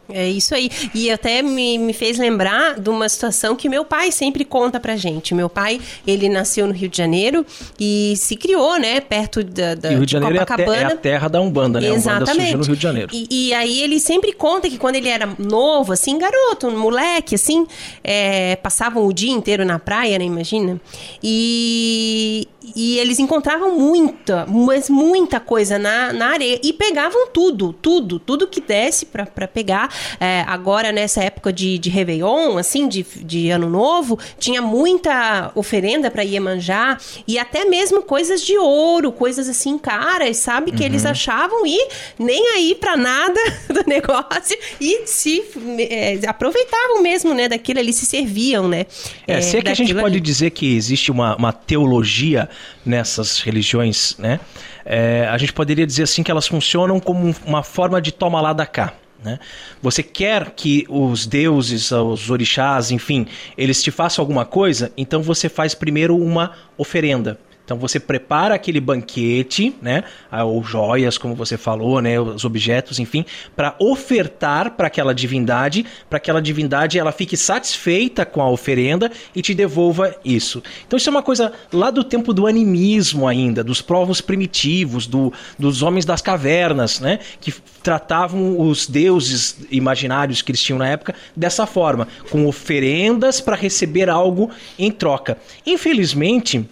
É 0.09 0.29
isso 0.29 0.55
aí. 0.55 0.71
E 0.95 1.11
até 1.11 1.43
me, 1.43 1.79
me 1.79 1.93
fez 1.93 2.19
lembrar 2.19 2.79
de 2.79 2.89
uma 2.89 3.09
situação 3.09 3.57
que 3.57 3.69
meu 3.69 3.85
pai 3.85 4.13
sempre 4.13 4.45
conta 4.45 4.79
pra 4.79 4.97
gente. 4.97 5.35
Meu 5.35 5.49
pai, 5.49 5.81
ele 6.07 6.29
nasceu 6.29 6.67
no 6.67 6.73
Rio 6.73 6.89
de 6.89 6.97
Janeiro 6.97 7.45
e 7.79 8.15
se 8.17 8.37
criou, 8.37 8.79
né, 8.79 9.01
perto 9.01 9.43
da, 9.43 9.75
da 9.75 9.91
Rio 9.91 10.07
de 10.07 10.13
Janeiro 10.13 10.39
Copacabana. 10.39 10.77
É, 10.77 10.85
a, 10.85 10.89
te, 10.89 10.93
é 10.93 10.95
a 10.95 10.97
terra 10.97 11.29
da 11.29 11.41
Umbanda, 11.41 11.81
né? 11.81 11.89
Exatamente. 11.89 12.21
A 12.21 12.33
Umbanda 12.33 12.45
surgiu 12.45 12.59
no 12.59 12.65
Rio 12.65 12.77
de 12.77 12.83
Janeiro. 12.83 13.11
E, 13.13 13.27
e, 13.31 13.55
aí 13.55 13.83
ele 13.83 13.99
sempre 13.99 14.33
conta 14.33 14.69
que 14.69 14.79
quando 14.79 14.97
ele 14.97 15.09
era 15.09 15.29
novo, 15.39 15.93
assim, 15.93 16.19
garoto, 16.19 16.71
moleque, 16.71 17.35
assim, 17.35 17.67
é, 18.05 18.57
passavam 18.57 19.05
o 19.05 19.13
dia 19.13 19.33
inteiro 19.33 19.65
na 19.65 19.79
praia, 19.79 20.19
né, 20.19 20.25
imagina? 20.25 20.81
E, 21.23 22.47
e 22.77 22.99
eles 22.99 23.19
encontravam 23.19 23.79
muita, 23.79 24.47
mas 24.47 24.89
muita 24.89 25.41
coisa 25.41 25.79
na, 25.79 26.13
na 26.13 26.29
areia 26.29 26.61
e 26.63 26.73
pegavam 26.73 27.29
tudo, 27.29 27.73
tudo, 27.73 28.19
tudo 28.19 28.47
que 28.47 28.61
desse 28.61 29.07
para 29.07 29.49
pegar 29.49 29.96
é, 30.21 30.45
agora 30.47 30.93
nessa 30.93 31.23
época 31.23 31.53
de, 31.53 31.79
de 31.79 31.91
Réveillon, 31.91 32.59
assim, 32.59 32.89
de, 32.89 33.05
de 33.17 33.51
Ano 33.51 33.69
Novo, 33.69 34.19
tinha 34.39 34.61
muita 34.63 35.51
oferenda 35.55 36.11
para 36.11 36.23
Iemanjá 36.23 36.99
e 37.27 37.39
até 37.39 37.65
mesmo 37.65 38.03
coisas 38.03 38.43
de 38.43 38.57
ouro, 38.59 39.13
coisas 39.13 39.49
assim 39.49 39.79
caras, 39.79 40.37
sabe? 40.39 40.73
Que 40.73 40.81
uhum. 40.81 40.87
eles 40.87 41.07
achavam 41.07 41.67
e 41.67 41.89
nem 42.19 42.55
aí 42.55 42.75
para 42.75 42.97
nada 42.97 43.41
do 43.69 43.85
negócio 43.87 44.57
e 44.81 45.07
se 45.07 45.43
é, 45.91 46.19
aproveitavam 46.27 47.03
mesmo, 47.03 47.35
né, 47.35 47.49
daquilo 47.49 47.81
ali, 47.81 47.93
se 47.93 48.07
serviam, 48.07 48.69
né? 48.69 48.87
É, 49.27 49.35
é 49.35 49.41
se 49.41 49.57
é 49.57 49.63
que 49.63 49.69
a 49.69 49.75
gente 49.75 49.93
ali. 49.93 50.01
pode 50.01 50.21
dizer 50.21 50.51
que 50.51 50.77
existe 50.77 51.11
uma, 51.11 51.37
uma 51.37 51.53
teologia 51.53 52.49
nessas 52.85 53.41
religiões, 53.41 54.17
né? 54.19 54.41
É, 54.85 55.27
a 55.29 55.37
gente 55.37 55.53
poderia 55.53 55.85
dizer 55.85 56.05
assim 56.05 56.23
que 56.23 56.31
elas 56.31 56.47
funcionam 56.47 57.01
como 57.01 57.35
uma 57.45 57.63
forma 57.63 58.01
de 58.01 58.13
toma 58.13 58.41
lá 58.41 58.53
da 58.53 58.65
cá. 58.65 58.95
Né? 59.27 59.41
Você 59.83 60.05
quer 60.05 60.53
que 60.53 60.87
os 60.89 61.27
deuses, 61.27 61.91
os 61.91 62.31
orixás, 62.31 62.93
enfim, 62.93 63.27
eles 63.59 63.83
te 63.83 63.91
façam 63.91 64.23
alguma 64.23 64.45
coisa, 64.45 64.93
então 64.97 65.21
você 65.21 65.49
faz 65.49 65.75
primeiro 65.75 66.17
uma 66.17 66.53
oferenda. 66.79 67.37
Então 67.67 67.77
você 67.77 67.99
prepara 67.99 68.55
aquele 68.55 68.81
banquete, 68.81 69.75
né, 69.83 70.05
ou 70.45 70.63
joias, 70.63 71.19
como 71.19 71.35
você 71.35 71.59
falou, 71.59 72.01
né, 72.01 72.19
os 72.19 72.45
objetos, 72.45 73.01
enfim, 73.01 73.27
para 73.57 73.75
ofertar 73.81 74.71
para 74.77 74.87
aquela 74.87 75.13
divindade, 75.13 75.85
para 76.09 76.21
que 76.21 76.31
aquela 76.31 76.41
divindade 76.41 76.97
ela 76.97 77.11
fique 77.11 77.37
satisfeita 77.37 78.25
com 78.25 78.41
a 78.41 78.49
oferenda 78.49 79.11
e 79.35 79.43
te 79.43 79.53
devolva 79.53 80.15
isso. 80.25 80.63
Então 80.87 80.97
isso 80.97 81.09
é 81.09 81.11
uma 81.11 81.25
coisa 81.25 81.53
lá 81.73 81.91
do 81.91 82.05
tempo 82.05 82.33
do 82.33 82.47
animismo 82.47 83.27
ainda, 83.27 83.65
dos 83.65 83.83
povos 83.83 84.21
primitivos, 84.21 85.09
do, 85.09 85.33
dos 85.59 85.83
homens 85.83 86.05
das 86.05 86.23
cavernas, 86.23 87.01
né, 87.01 87.19
que 87.41 87.53
tratavam 87.83 88.61
os 88.61 88.87
deuses 88.87 89.59
imaginários 89.73 90.41
que 90.41 90.53
eles 90.53 90.63
tinham 90.63 90.79
na 90.79 90.89
época 90.89 91.17
dessa 91.35 91.67
forma, 91.67 92.07
com 92.31 92.47
oferendas 92.47 93.41
para 93.41 93.57
receber 93.57 94.09
algo 94.09 94.51
em 94.79 94.93
troca. 94.93 95.37
Infelizmente, 95.67 96.65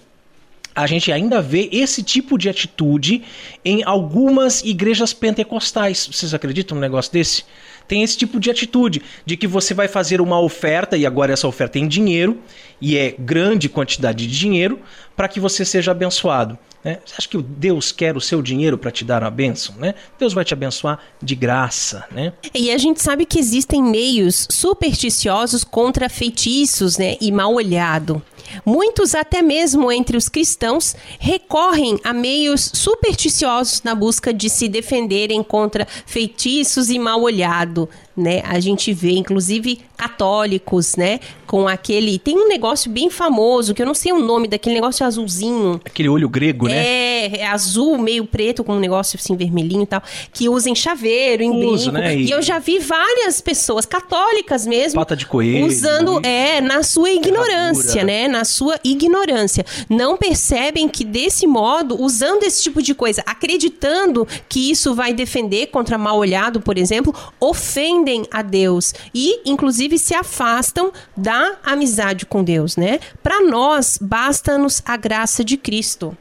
a 0.74 0.86
gente 0.86 1.12
ainda 1.12 1.40
vê 1.40 1.68
esse 1.70 2.02
tipo 2.02 2.36
de 2.36 2.48
atitude 2.48 3.22
em 3.64 3.84
algumas 3.84 4.62
igrejas 4.62 5.12
pentecostais. 5.12 6.08
Vocês 6.10 6.34
acreditam 6.34 6.74
num 6.74 6.80
negócio 6.80 7.12
desse? 7.12 7.44
Tem 7.86 8.02
esse 8.02 8.16
tipo 8.16 8.40
de 8.40 8.50
atitude, 8.50 9.02
de 9.26 9.36
que 9.36 9.46
você 9.46 9.74
vai 9.74 9.88
fazer 9.88 10.20
uma 10.20 10.40
oferta, 10.40 10.96
e 10.96 11.04
agora 11.04 11.32
essa 11.32 11.46
oferta 11.46 11.78
é 11.78 11.82
em 11.82 11.88
dinheiro, 11.88 12.40
e 12.80 12.96
é 12.96 13.14
grande 13.18 13.68
quantidade 13.68 14.26
de 14.26 14.38
dinheiro, 14.38 14.80
para 15.14 15.28
que 15.28 15.38
você 15.38 15.64
seja 15.64 15.90
abençoado. 15.90 16.58
Né? 16.82 16.98
Você 17.04 17.14
acha 17.18 17.28
que 17.28 17.42
Deus 17.42 17.92
quer 17.92 18.16
o 18.16 18.20
seu 18.20 18.42
dinheiro 18.42 18.76
para 18.76 18.90
te 18.90 19.04
dar 19.04 19.22
uma 19.22 19.30
bênção? 19.30 19.74
Né? 19.76 19.94
Deus 20.18 20.32
vai 20.32 20.44
te 20.44 20.54
abençoar 20.54 20.98
de 21.22 21.34
graça. 21.34 22.04
Né? 22.10 22.32
E 22.54 22.70
a 22.70 22.78
gente 22.78 23.02
sabe 23.02 23.24
que 23.24 23.38
existem 23.38 23.82
meios 23.82 24.46
supersticiosos 24.50 25.62
contra 25.62 26.08
feitiços 26.08 26.98
né? 26.98 27.16
e 27.20 27.30
mal 27.30 27.54
olhado. 27.54 28.22
Muitos, 28.64 29.14
até 29.14 29.42
mesmo 29.42 29.90
entre 29.90 30.16
os 30.16 30.28
cristãos, 30.28 30.94
recorrem 31.18 31.98
a 32.04 32.12
meios 32.12 32.70
supersticiosos 32.74 33.82
na 33.82 33.94
busca 33.94 34.32
de 34.32 34.48
se 34.48 34.68
defenderem 34.68 35.42
contra 35.42 35.86
feitiços 36.06 36.90
e 36.90 36.98
mal 36.98 37.22
olhado, 37.22 37.88
né? 38.16 38.42
A 38.44 38.60
gente 38.60 38.92
vê, 38.92 39.12
inclusive, 39.12 39.80
católicos, 39.96 40.96
né? 40.96 41.18
Com 41.46 41.66
aquele. 41.66 42.18
Tem 42.18 42.36
um 42.36 42.48
negócio 42.48 42.90
bem 42.90 43.10
famoso, 43.10 43.74
que 43.74 43.82
eu 43.82 43.86
não 43.86 43.94
sei 43.94 44.12
o 44.12 44.20
nome 44.20 44.46
daquele 44.46 44.74
negócio 44.74 45.04
azulzinho. 45.04 45.80
Aquele 45.84 46.08
olho 46.08 46.28
grego, 46.28 46.66
né? 46.68 46.76
É, 46.76 47.40
é 47.40 47.46
azul, 47.46 47.98
meio 47.98 48.24
preto, 48.24 48.62
com 48.62 48.74
um 48.74 48.80
negócio 48.80 49.18
assim 49.20 49.36
vermelhinho 49.36 49.82
e 49.82 49.86
tal. 49.86 50.02
Que 50.32 50.48
usa 50.48 50.70
em 50.70 50.74
chaveiro, 50.74 51.42
em 51.42 51.50
Uso, 51.50 51.90
brinco. 51.90 51.92
Né? 51.92 52.16
E... 52.16 52.26
e... 52.26 52.30
eu 52.30 52.40
já 52.42 52.58
vi 52.58 52.78
várias 52.78 53.40
pessoas 53.40 53.84
católicas 53.84 54.66
mesmo. 54.66 55.00
Pata 55.00 55.16
de 55.16 55.26
coelho. 55.26 55.66
Usando, 55.66 56.24
é, 56.24 56.60
na 56.60 56.82
sua 56.82 57.10
ignorância, 57.10 58.04
né? 58.04 58.28
Na 58.28 58.44
sua 58.44 58.78
ignorância. 58.84 59.64
Não 59.88 60.16
percebem 60.16 60.88
que 60.88 61.04
desse 61.04 61.46
modo, 61.46 62.00
usando 62.00 62.44
esse 62.44 62.62
tipo 62.62 62.82
de 62.82 62.94
coisa, 62.94 63.22
acreditando 63.26 64.26
que 64.48 64.70
isso 64.70 64.94
vai 64.94 65.12
defender 65.12 65.66
contra 65.66 65.98
mal 65.98 66.18
olhado, 66.18 66.60
por 66.60 66.78
exemplo, 66.78 67.14
ofende 67.40 68.03
ofendem 68.04 68.26
a 68.30 68.42
Deus 68.42 68.92
e, 69.14 69.40
inclusive, 69.48 69.98
se 69.98 70.14
afastam 70.14 70.92
da 71.16 71.56
amizade 71.64 72.26
com 72.26 72.44
Deus, 72.44 72.76
né? 72.76 73.00
Para 73.22 73.40
nós, 73.42 73.98
basta-nos 74.00 74.82
a 74.84 74.96
graça 74.96 75.42
de 75.42 75.56
Cristo. 75.56 76.16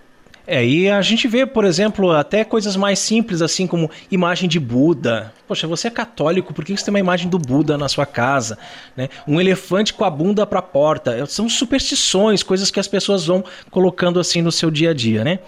É, 0.46 0.66
e 0.66 0.90
a 0.90 1.02
gente 1.02 1.26
vê, 1.26 1.46
por 1.46 1.64
exemplo, 1.64 2.12
até 2.12 2.44
coisas 2.44 2.76
mais 2.76 3.00
simples, 3.00 3.42
assim 3.42 3.66
como 3.66 3.90
imagem 4.12 4.50
de 4.50 4.60
Buda. 4.60 5.34
Poxa, 5.48 5.68
você 5.68 5.88
é 5.88 5.92
católico, 5.92 6.54
por 6.54 6.66
que 6.66 6.76
você 6.76 6.84
tem 6.84 6.92
uma 6.92 7.00
imagem 7.00 7.30
do 7.30 7.40
Buda 7.40 7.78
na 7.78 7.88
sua 7.88 8.06
casa? 8.06 8.58
Né? 8.96 9.08
Um 9.26 9.40
elefante 9.40 9.94
com 9.94 10.04
a 10.04 10.10
bunda 10.10 10.46
para 10.46 10.60
a 10.60 10.62
porta. 10.62 11.26
São 11.28 11.48
superstições, 11.48 12.44
coisas 12.44 12.70
que 12.70 12.80
as 12.80 12.88
pessoas 12.88 13.26
vão 13.26 13.44
colocando 13.72 14.20
assim 14.20 14.42
no 14.42 14.52
seu 14.52 14.70
dia 14.70 14.90
a 14.90 14.94
dia, 14.94 15.24
né? 15.24 15.40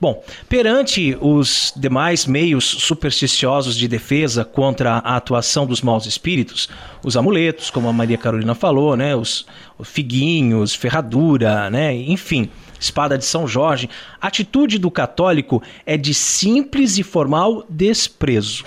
Bom, 0.00 0.22
perante 0.48 1.16
os 1.20 1.72
demais 1.76 2.24
meios 2.24 2.64
supersticiosos 2.64 3.76
de 3.76 3.86
defesa 3.86 4.46
contra 4.46 4.94
a 4.94 5.16
atuação 5.16 5.66
dos 5.66 5.82
maus 5.82 6.06
espíritos, 6.06 6.70
os 7.04 7.16
amuletos, 7.16 7.70
como 7.70 7.88
a 7.88 7.92
Maria 7.92 8.16
Carolina 8.16 8.54
falou, 8.54 8.96
né? 8.96 9.14
Os, 9.14 9.44
os 9.76 9.88
figuinhos, 9.88 10.74
ferradura, 10.74 11.68
né? 11.68 11.94
Enfim 11.94 12.48
espada 12.80 13.18
de 13.18 13.24
São 13.24 13.46
Jorge, 13.46 13.88
a 14.20 14.26
atitude 14.26 14.78
do 14.78 14.90
católico 14.90 15.62
é 15.84 15.96
de 15.96 16.14
simples 16.14 16.98
e 16.98 17.02
formal 17.02 17.64
desprezo. 17.68 18.64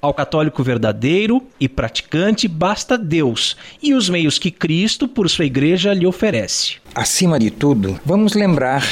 Ao 0.00 0.12
católico 0.12 0.62
verdadeiro 0.62 1.42
e 1.58 1.68
praticante 1.68 2.46
basta 2.46 2.96
Deus 2.98 3.56
e 3.82 3.94
os 3.94 4.08
meios 4.08 4.38
que 4.38 4.50
Cristo, 4.50 5.08
por 5.08 5.28
sua 5.28 5.46
igreja, 5.46 5.94
lhe 5.94 6.06
oferece. 6.06 6.76
Acima 6.94 7.38
de 7.38 7.50
tudo, 7.50 7.98
vamos 8.04 8.34
lembrar 8.34 8.84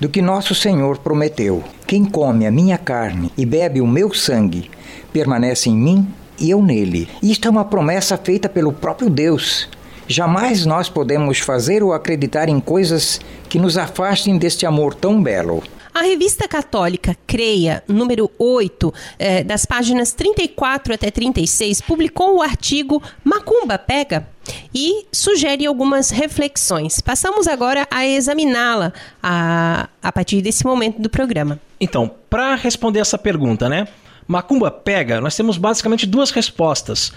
do 0.00 0.08
que 0.08 0.22
nosso 0.22 0.54
Senhor 0.54 0.98
prometeu: 0.98 1.62
Quem 1.86 2.04
come 2.04 2.46
a 2.46 2.50
minha 2.50 2.78
carne 2.78 3.30
e 3.36 3.44
bebe 3.44 3.80
o 3.80 3.86
meu 3.86 4.14
sangue 4.14 4.70
permanece 5.12 5.68
em 5.68 5.76
mim 5.76 6.08
e 6.40 6.50
eu 6.50 6.62
nele. 6.62 7.08
Isto 7.22 7.48
é 7.48 7.50
uma 7.50 7.64
promessa 7.64 8.16
feita 8.16 8.48
pelo 8.48 8.72
próprio 8.72 9.10
Deus. 9.10 9.68
Jamais 10.08 10.64
nós 10.64 10.88
podemos 10.88 11.38
fazer 11.38 11.82
ou 11.82 11.92
acreditar 11.92 12.48
em 12.48 12.58
coisas 12.58 13.20
que 13.46 13.58
nos 13.58 13.76
afastem 13.76 14.38
deste 14.38 14.64
amor 14.64 14.94
tão 14.94 15.22
belo. 15.22 15.62
A 15.92 16.00
revista 16.00 16.48
católica 16.48 17.14
Creia, 17.26 17.82
número 17.86 18.30
8, 18.38 18.94
eh, 19.18 19.44
das 19.44 19.66
páginas 19.66 20.12
34 20.12 20.94
até 20.94 21.10
36, 21.10 21.82
publicou 21.82 22.36
o 22.36 22.42
artigo 22.42 23.02
Macumba 23.22 23.78
Pega 23.78 24.26
e 24.74 25.06
sugere 25.12 25.66
algumas 25.66 26.08
reflexões. 26.10 27.00
Passamos 27.00 27.46
agora 27.46 27.86
a 27.90 28.06
examiná-la 28.06 28.94
a, 29.22 29.88
a 30.02 30.12
partir 30.12 30.40
desse 30.40 30.64
momento 30.64 31.02
do 31.02 31.10
programa. 31.10 31.60
Então, 31.78 32.10
para 32.30 32.54
responder 32.54 33.00
essa 33.00 33.18
pergunta, 33.18 33.68
né? 33.68 33.86
Macumba 34.26 34.70
pega, 34.70 35.20
nós 35.20 35.34
temos 35.34 35.58
basicamente 35.58 36.06
duas 36.06 36.30
respostas. 36.30 37.12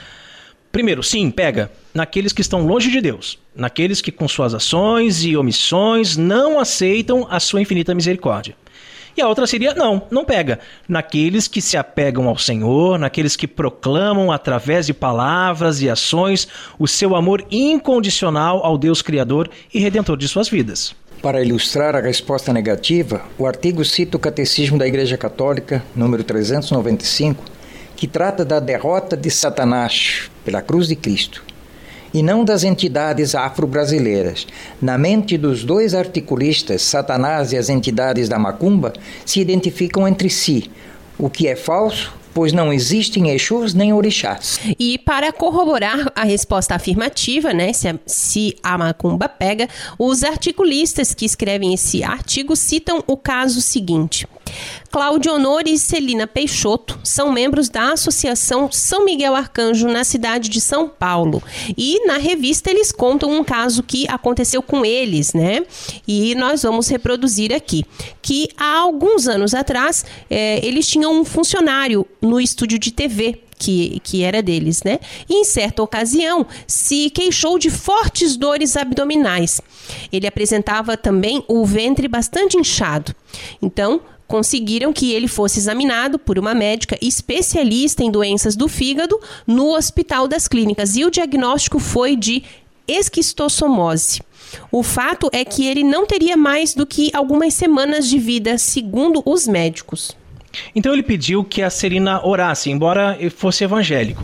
Primeiro, 0.72 1.04
sim, 1.04 1.30
pega 1.30 1.70
naqueles 1.94 2.32
que 2.32 2.42
estão 2.42 2.66
longe 2.66 2.90
de 2.90 3.02
Deus, 3.02 3.38
naqueles 3.54 4.02
que 4.02 4.12
com 4.12 4.28
suas 4.28 4.54
ações 4.54 5.24
e 5.24 5.36
omissões 5.36 6.16
não 6.16 6.60
aceitam 6.60 7.28
a 7.30 7.40
sua 7.40 7.62
infinita 7.62 7.94
misericórdia. 7.94 8.56
E 9.16 9.22
a 9.22 9.28
outra 9.28 9.46
seria 9.46 9.74
não, 9.74 10.04
não 10.10 10.24
pega. 10.24 10.60
Naqueles 10.88 11.46
que 11.46 11.62
se 11.62 11.76
apegam 11.76 12.30
ao 12.30 12.38
Senhor, 12.38 12.98
naqueles 12.98 13.36
que 13.36 13.46
proclamam 13.46 14.32
através 14.32 14.86
de 14.86 14.94
palavras 14.94 15.82
e 15.82 15.90
ações 15.90 16.48
o 16.80 16.88
seu 16.88 17.18
amor 17.18 17.46
incondicional 17.52 18.66
ao 18.66 18.78
Deus 18.78 19.02
Criador 19.02 19.50
e 19.74 19.80
Redentor 19.80 20.16
de 20.16 20.30
suas 20.30 20.48
vidas. 20.48 20.96
Para 21.22 21.44
ilustrar 21.44 21.96
a 21.96 22.02
resposta 22.02 22.54
negativa, 22.54 23.22
o 23.38 23.46
artigo 23.46 23.84
cita 23.84 24.16
o 24.16 24.20
Catecismo 24.20 24.78
da 24.78 24.88
Igreja 24.88 25.18
Católica, 25.18 25.84
número 25.94 26.24
395, 26.24 27.44
que 27.96 28.08
trata 28.08 28.46
da 28.46 28.60
derrota 28.60 29.16
de 29.18 29.30
Satanás 29.30 30.31
pela 30.44 30.62
cruz 30.62 30.88
de 30.88 30.96
Cristo 30.96 31.44
e 32.14 32.22
não 32.22 32.44
das 32.44 32.64
entidades 32.64 33.36
afro-brasileiras. 33.36 34.46
Na 34.82 34.98
mente 34.98 35.38
dos 35.38 35.64
dois 35.64 35.94
articulistas, 35.94 36.82
Satanás 36.82 37.54
e 37.54 37.58
as 37.58 37.70
entidades 37.70 38.28
da 38.28 38.38
macumba 38.38 38.94
se 39.26 39.40
identificam 39.40 40.08
entre 40.08 40.30
si, 40.30 40.70
o 41.18 41.30
que 41.30 41.48
é 41.48 41.56
falso 41.56 42.20
pois 42.34 42.54
não 42.54 42.72
existem 42.72 43.30
Exus 43.30 43.74
nem 43.74 43.94
orixás. 43.94 44.60
E 44.80 44.98
para 44.98 45.32
corroborar 45.32 46.12
a 46.16 46.24
resposta 46.24 46.76
afirmativa, 46.76 47.54
né, 47.54 47.74
se 47.74 47.88
a, 47.88 48.00
se 48.06 48.56
a 48.64 48.78
macumba 48.78 49.28
pega, 49.28 49.68
os 49.98 50.24
articulistas 50.24 51.14
que 51.14 51.26
escrevem 51.26 51.74
esse 51.74 52.04
artigo 52.04 52.56
citam 52.56 53.04
o 53.08 53.18
caso 53.18 53.62
seguinte. 53.62 54.28
Cláudio 54.92 55.34
Honor 55.34 55.64
e 55.68 55.78
Celina 55.78 56.28
Peixoto 56.28 57.00
são 57.04 57.32
membros 57.32 57.70
da 57.70 57.94
Associação 57.94 58.70
São 58.72 59.06
Miguel 59.06 59.36
Arcanjo 59.36 59.88
na 59.88 60.04
cidade 60.04 60.50
de 60.50 60.60
São 60.60 60.90
Paulo. 60.90 61.42
E 61.78 62.06
na 62.06 62.18
revista 62.18 62.70
eles 62.70 62.92
contam 62.92 63.32
um 63.32 63.44
caso 63.44 63.84
que 63.84 64.06
aconteceu 64.10 64.62
com 64.62 64.86
eles, 64.86 65.34
né? 65.34 65.66
E 66.08 66.36
nós 66.36 66.64
vamos 66.64 66.90
reproduzir 66.90 67.54
aqui. 67.54 67.86
Que 68.22 68.50
há 68.58 68.80
alguns 68.80 69.28
anos 69.28 69.54
atrás, 69.54 70.04
é, 70.30 70.66
eles 70.66 70.88
tinham 70.88 71.20
um 71.20 71.24
funcionário 71.24 72.06
no 72.22 72.40
estúdio 72.40 72.78
de 72.78 72.92
TV 72.92 73.42
que, 73.62 74.02
que 74.04 74.24
era 74.24 74.42
deles, 74.42 74.82
né? 74.84 75.00
E 75.30 75.36
em 75.36 75.44
certa 75.44 75.84
ocasião 75.84 76.46
se 76.66 77.12
queixou 77.12 77.60
de 77.60 77.70
fortes 77.70 78.36
dores 78.36 78.76
abdominais. 78.76 79.62
Ele 80.12 80.26
apresentava 80.26 80.98
também 80.98 81.46
o 81.48 81.64
ventre 81.64 82.08
bastante 82.08 82.58
inchado. 82.58 83.16
Então, 83.62 84.02
conseguiram 84.32 84.94
que 84.94 85.12
ele 85.12 85.28
fosse 85.28 85.60
examinado 85.60 86.18
por 86.18 86.40
uma 86.40 86.54
médica 86.54 86.98
especialista 87.02 88.02
em 88.02 88.10
doenças 88.10 88.56
do 88.56 88.70
fígado 88.70 89.20
no 89.46 89.76
Hospital 89.76 90.26
das 90.26 90.48
Clínicas 90.48 90.96
e 90.96 91.04
o 91.04 91.12
diagnóstico 91.12 91.80
foi 91.80 92.16
de 92.16 92.42
esquistossomose. 92.88 94.22
O 94.72 94.84
fato 94.84 95.30
é 95.34 95.44
que 95.44 95.68
ele 95.68 95.84
não 95.84 96.06
teria 96.06 96.38
mais 96.38 96.74
do 96.74 96.86
que 96.86 97.12
algumas 97.14 97.54
semanas 97.54 98.08
de 98.08 98.18
vida, 98.18 98.58
segundo 98.58 99.22
os 99.26 99.46
médicos. 99.46 100.16
Então 100.74 100.94
ele 100.94 101.04
pediu 101.04 101.44
que 101.44 101.62
a 101.62 101.70
Serina 101.70 102.26
orasse, 102.26 102.72
embora 102.72 103.18
fosse 103.36 103.66
evangélico. 103.66 104.24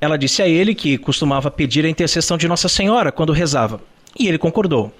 Ela 0.00 0.18
disse 0.18 0.42
a 0.42 0.48
ele 0.48 0.74
que 0.74 0.98
costumava 0.98 1.48
pedir 1.48 1.84
a 1.84 1.88
intercessão 1.88 2.36
de 2.36 2.48
Nossa 2.48 2.68
Senhora 2.68 3.12
quando 3.12 3.32
rezava, 3.32 3.80
e 4.18 4.26
ele 4.26 4.36
concordou. 4.36 4.92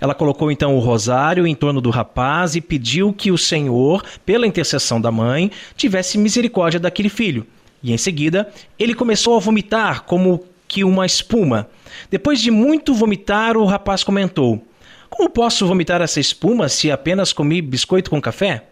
Ela 0.00 0.14
colocou 0.14 0.50
então 0.50 0.76
o 0.76 0.80
rosário 0.80 1.46
em 1.46 1.54
torno 1.54 1.80
do 1.80 1.90
rapaz 1.90 2.54
e 2.54 2.60
pediu 2.60 3.12
que 3.12 3.30
o 3.30 3.38
Senhor, 3.38 4.02
pela 4.24 4.46
intercessão 4.46 5.00
da 5.00 5.10
mãe, 5.10 5.50
tivesse 5.76 6.18
misericórdia 6.18 6.80
daquele 6.80 7.08
filho. 7.08 7.46
E 7.82 7.92
em 7.92 7.98
seguida, 7.98 8.48
ele 8.78 8.94
começou 8.94 9.36
a 9.36 9.40
vomitar 9.40 10.04
como 10.04 10.44
que 10.66 10.82
uma 10.82 11.06
espuma. 11.06 11.68
Depois 12.10 12.40
de 12.40 12.50
muito 12.50 12.94
vomitar, 12.94 13.56
o 13.56 13.64
rapaz 13.64 14.02
comentou: 14.02 14.66
Como 15.10 15.28
posso 15.28 15.66
vomitar 15.66 16.00
essa 16.00 16.18
espuma 16.18 16.68
se 16.68 16.90
apenas 16.90 17.32
comi 17.32 17.60
biscoito 17.60 18.10
com 18.10 18.20
café? 18.20 18.64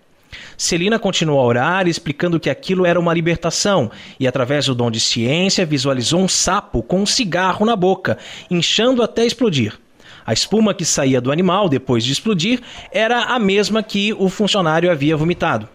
Celina 0.57 0.98
continuou 0.98 1.40
a 1.40 1.44
orar, 1.44 1.86
explicando 1.86 2.40
que 2.40 2.48
aquilo 2.48 2.86
era 2.86 2.98
uma 2.98 3.12
libertação, 3.12 3.90
e 4.18 4.26
através 4.26 4.66
do 4.66 4.74
dom 4.74 4.90
de 4.90 5.00
ciência 5.00 5.66
visualizou 5.66 6.20
um 6.20 6.28
sapo 6.28 6.82
com 6.82 7.03
um 7.03 7.07
cigarro 7.07 7.66
na 7.66 7.76
boca, 7.76 8.18
inchando 8.50 9.03
até 9.03 9.26
explodir. 9.26 9.78
A 10.27 10.33
espuma 10.33 10.75
que 10.75 10.85
saía 10.85 11.20
do 11.20 11.33
animal 11.33 11.68
depois 11.68 12.05
de 12.05 12.12
explodir 12.12 12.61
era 12.93 13.25
a 13.25 13.39
mesma 13.39 13.83
que 13.83 14.12
o 14.14 14.29
funcionário 14.29 14.91
havia 14.91 15.16
vomitado. 15.16 15.68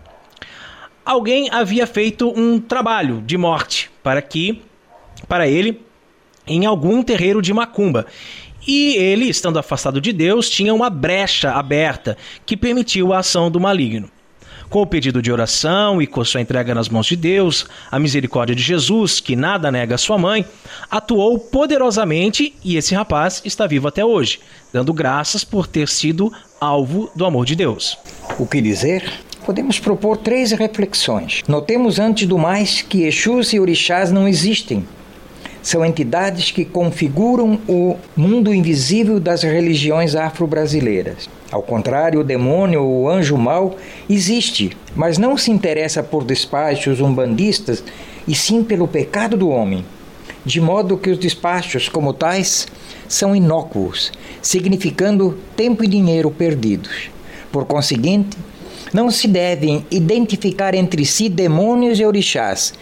Alguém 1.05 1.49
havia 1.51 1.87
feito 1.87 2.33
um 2.35 2.59
trabalho 2.59 3.21
de 3.25 3.37
morte 3.37 3.89
para 4.03 4.21
que 4.21 4.61
para 5.27 5.47
ele 5.47 5.81
em 6.45 6.65
algum 6.65 7.03
terreiro 7.03 7.41
de 7.41 7.53
macumba. 7.53 8.05
E 8.67 8.95
ele, 8.95 9.29
estando 9.29 9.59
afastado 9.59 10.01
de 10.01 10.11
Deus, 10.11 10.49
tinha 10.49 10.73
uma 10.73 10.89
brecha 10.89 11.51
aberta 11.51 12.17
que 12.45 12.57
permitiu 12.57 13.13
a 13.13 13.19
ação 13.19 13.49
do 13.49 13.59
maligno. 13.59 14.09
Com 14.69 14.81
o 14.81 14.85
pedido 14.85 15.21
de 15.21 15.31
oração 15.31 16.01
e 16.01 16.07
com 16.07 16.23
sua 16.25 16.41
entrega 16.41 16.75
nas 16.75 16.89
mãos 16.89 17.05
de 17.05 17.15
Deus, 17.15 17.65
a 17.89 17.97
misericórdia 17.97 18.55
de 18.55 18.61
Jesus, 18.61 19.21
que 19.21 19.35
nada 19.35 19.71
nega 19.71 19.95
a 19.95 19.97
sua 19.97 20.17
mãe, 20.17 20.45
atuou 20.91 21.39
poderosamente 21.39 22.53
e 22.63 22.75
esse 22.75 22.93
rapaz 22.93 23.41
está 23.45 23.65
vivo 23.65 23.87
até 23.87 24.03
hoje, 24.03 24.39
dando 24.73 24.93
graças 24.93 25.43
por 25.43 25.67
ter 25.67 25.87
sido 25.87 26.33
alvo 26.59 27.09
do 27.15 27.25
amor 27.25 27.45
de 27.45 27.55
Deus. 27.55 27.97
O 28.37 28.45
que 28.45 28.61
dizer? 28.61 29.09
Podemos 29.45 29.79
propor 29.79 30.17
três 30.17 30.51
reflexões. 30.51 31.43
Notemos 31.47 31.97
antes 31.97 32.27
do 32.27 32.37
mais 32.37 32.81
que 32.81 33.03
Exus 33.03 33.53
e 33.53 33.59
Orixás 33.61 34.11
não 34.11 34.27
existem, 34.27 34.85
são 35.67 35.83
entidades 35.85 36.49
que 36.49 36.63
configuram 36.63 37.59
o 37.67 37.97
mundo 38.15 38.53
invisível 38.53 39.19
das 39.19 39.43
religiões 39.43 40.15
afro-brasileiras. 40.15 41.29
Ao 41.51 41.61
contrário, 41.61 42.19
o 42.19 42.23
demônio 42.23 42.83
ou 42.83 43.03
o 43.03 43.09
anjo 43.09 43.37
mau 43.37 43.77
existe, 44.09 44.75
mas 44.95 45.17
não 45.17 45.37
se 45.37 45.49
interessa 45.49 46.03
por 46.03 46.23
despachos 46.23 46.99
umbandistas 46.99 47.83
e 48.27 48.35
sim 48.35 48.63
pelo 48.63 48.87
pecado 48.87 49.37
do 49.37 49.49
homem. 49.49 49.85
De 50.45 50.59
modo 50.59 50.97
que 50.97 51.09
os 51.09 51.17
despachos, 51.17 51.87
como 51.87 52.13
tais, 52.13 52.67
são 53.07 53.35
inócuos, 53.35 54.11
significando 54.41 55.37
tempo 55.55 55.83
e 55.83 55.87
dinheiro 55.87 56.29
perdidos. 56.29 57.09
Por 57.51 57.65
conseguinte, 57.65 58.37
não 58.93 59.09
se 59.09 59.27
devem 59.27 59.85
identificar 59.89 60.73
entre 60.73 61.05
si 61.05 61.29
demônios 61.29 61.99
e 61.99 62.05
orixás, 62.05 62.73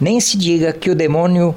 nem 0.00 0.20
se 0.20 0.36
diga 0.36 0.72
que 0.72 0.90
o 0.90 0.94
demônio 0.94 1.54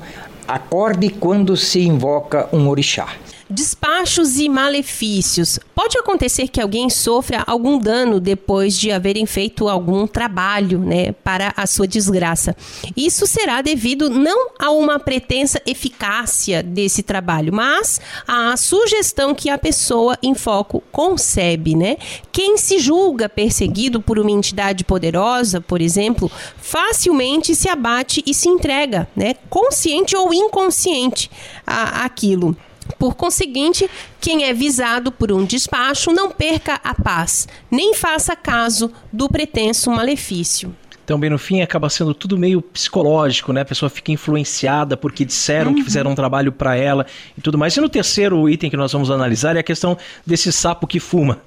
acorde 0.48 1.10
quando 1.10 1.56
se 1.58 1.82
invoca 1.82 2.48
um 2.54 2.68
orixá. 2.70 3.08
Despachos 3.48 4.40
e 4.40 4.50
malefícios. 4.50 5.60
Pode 5.76 5.96
acontecer 6.00 6.48
que 6.48 6.60
alguém 6.60 6.90
sofra 6.90 7.44
algum 7.46 7.78
dano 7.78 8.20
depois 8.20 8.76
de 8.76 8.92
haverem 8.92 9.28
feito 9.28 9.70
algum 9.70 10.08
trabalho, 10.08 10.80
né, 10.80 11.12
para 11.12 11.54
a 11.56 11.68
sua 11.68 11.88
desgraça. 11.88 12.56
Isso 12.98 13.28
será 13.28 13.62
devido 13.62 14.10
não 14.10 14.50
a 14.58 14.72
uma 14.72 14.98
pretensa 14.98 15.62
eficácia 15.64 16.64
desse 16.64 17.04
trabalho, 17.04 17.54
mas 17.54 18.02
à 18.28 18.58
sugestão 18.58 19.36
que 19.36 19.48
a 19.48 19.60
pessoa 19.60 20.18
em 20.24 20.34
foco 20.34 20.82
concebe, 20.92 21.76
né? 21.76 21.98
Quem 22.32 22.58
se 22.58 22.80
julga 22.80 23.30
perseguido 23.30 24.02
por 24.02 24.18
uma 24.18 24.32
entidade 24.32 24.84
poderosa, 24.84 25.62
por 25.62 25.82
exemplo, 25.82 26.32
facilmente 26.58 27.54
se 27.54 27.70
abate 27.70 28.24
e 28.26 28.34
se 28.34 28.50
entrega, 28.50 29.08
né, 29.16 29.36
consciente 29.52 30.16
ou 30.18 30.34
inconsciente 30.34 31.30
a 31.68 32.04
aquilo. 32.06 32.58
Por 33.00 33.16
conseguinte, 33.16 33.90
quem 34.20 34.46
é 34.46 34.54
visado 34.54 35.12
por 35.12 35.32
um 35.32 35.44
despacho 35.44 36.12
não 36.12 36.30
perca 36.32 36.80
a 36.84 36.94
paz, 36.94 37.48
nem 37.70 37.94
faça 37.94 38.36
caso 38.36 38.92
do 39.12 39.28
pretenso 39.28 39.92
malefício. 39.92 40.76
Então, 41.06 41.20
bem 41.20 41.30
no 41.30 41.38
fim, 41.38 41.62
acaba 41.62 41.88
sendo 41.88 42.16
tudo 42.16 42.36
meio 42.36 42.64
psicológico, 42.64 43.54
né? 43.54 43.62
A 43.62 43.66
pessoa 43.66 43.92
fica 43.92 44.12
influenciada 44.12 44.98
porque 44.98 45.24
disseram 45.24 45.70
uhum. 45.70 45.76
que 45.76 45.84
fizeram 45.84 46.10
um 46.10 46.16
trabalho 46.16 46.52
para 46.52 46.76
ela 46.76 47.06
e 47.38 47.42
tudo 47.42 47.60
mais. 47.60 47.78
E 47.78 47.82
no 47.82 47.88
terceiro 47.88 48.50
item 48.50 48.72
que 48.72 48.78
nós 48.78 48.92
vamos 48.92 49.12
analisar 49.12 49.56
é 49.56 49.60
a 49.60 49.64
questão 49.64 49.96
desse 50.26 50.52
sapo 50.52 50.88
que 50.88 51.00
fuma. 51.00 51.42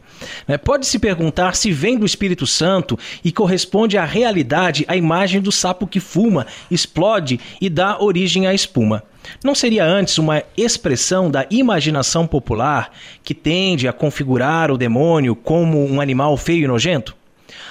Né? 0.46 0.56
Pode-se 0.56 0.96
perguntar 0.98 1.56
se 1.56 1.72
vem 1.72 1.98
do 1.98 2.06
Espírito 2.06 2.46
Santo 2.46 2.96
e 3.24 3.32
corresponde 3.32 3.98
à 3.98 4.04
realidade 4.04 4.84
a 4.86 4.96
imagem 4.96 5.40
do 5.40 5.50
sapo 5.50 5.88
que 5.88 5.98
fuma, 5.98 6.46
explode 6.70 7.40
e 7.60 7.68
dá 7.68 8.00
origem 8.00 8.46
à 8.46 8.54
espuma. 8.54 9.02
Não 9.42 9.54
seria 9.54 9.84
antes 9.84 10.18
uma 10.18 10.42
expressão 10.56 11.30
da 11.30 11.46
imaginação 11.50 12.26
popular 12.26 12.92
que 13.22 13.34
tende 13.34 13.88
a 13.88 13.92
configurar 13.92 14.70
o 14.70 14.78
demônio 14.78 15.34
como 15.36 15.84
um 15.84 16.00
animal 16.00 16.36
feio 16.36 16.64
e 16.64 16.68
nojento? 16.68 17.16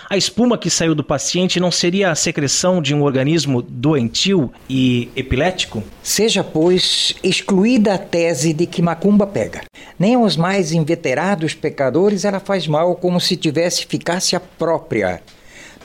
A 0.09 0.15
espuma 0.15 0.57
que 0.57 0.69
saiu 0.69 0.95
do 0.95 1.03
paciente 1.03 1.59
não 1.59 1.69
seria 1.69 2.09
a 2.09 2.15
secreção 2.15 2.81
de 2.81 2.95
um 2.95 3.03
organismo 3.03 3.61
doentio 3.61 4.51
e 4.69 5.09
epilético? 5.15 5.83
Seja, 6.01 6.43
pois, 6.43 7.13
excluída 7.21 7.93
a 7.93 7.97
tese 7.97 8.53
de 8.53 8.65
que 8.65 8.81
macumba 8.81 9.27
pega. 9.27 9.63
Nem 9.99 10.15
aos 10.15 10.37
mais 10.37 10.71
inveterados 10.71 11.53
pecadores 11.53 12.23
ela 12.23 12.39
faz 12.39 12.67
mal 12.67 12.95
como 12.95 13.19
se 13.19 13.35
tivesse 13.35 13.83
eficácia 13.83 14.39
própria 14.39 15.21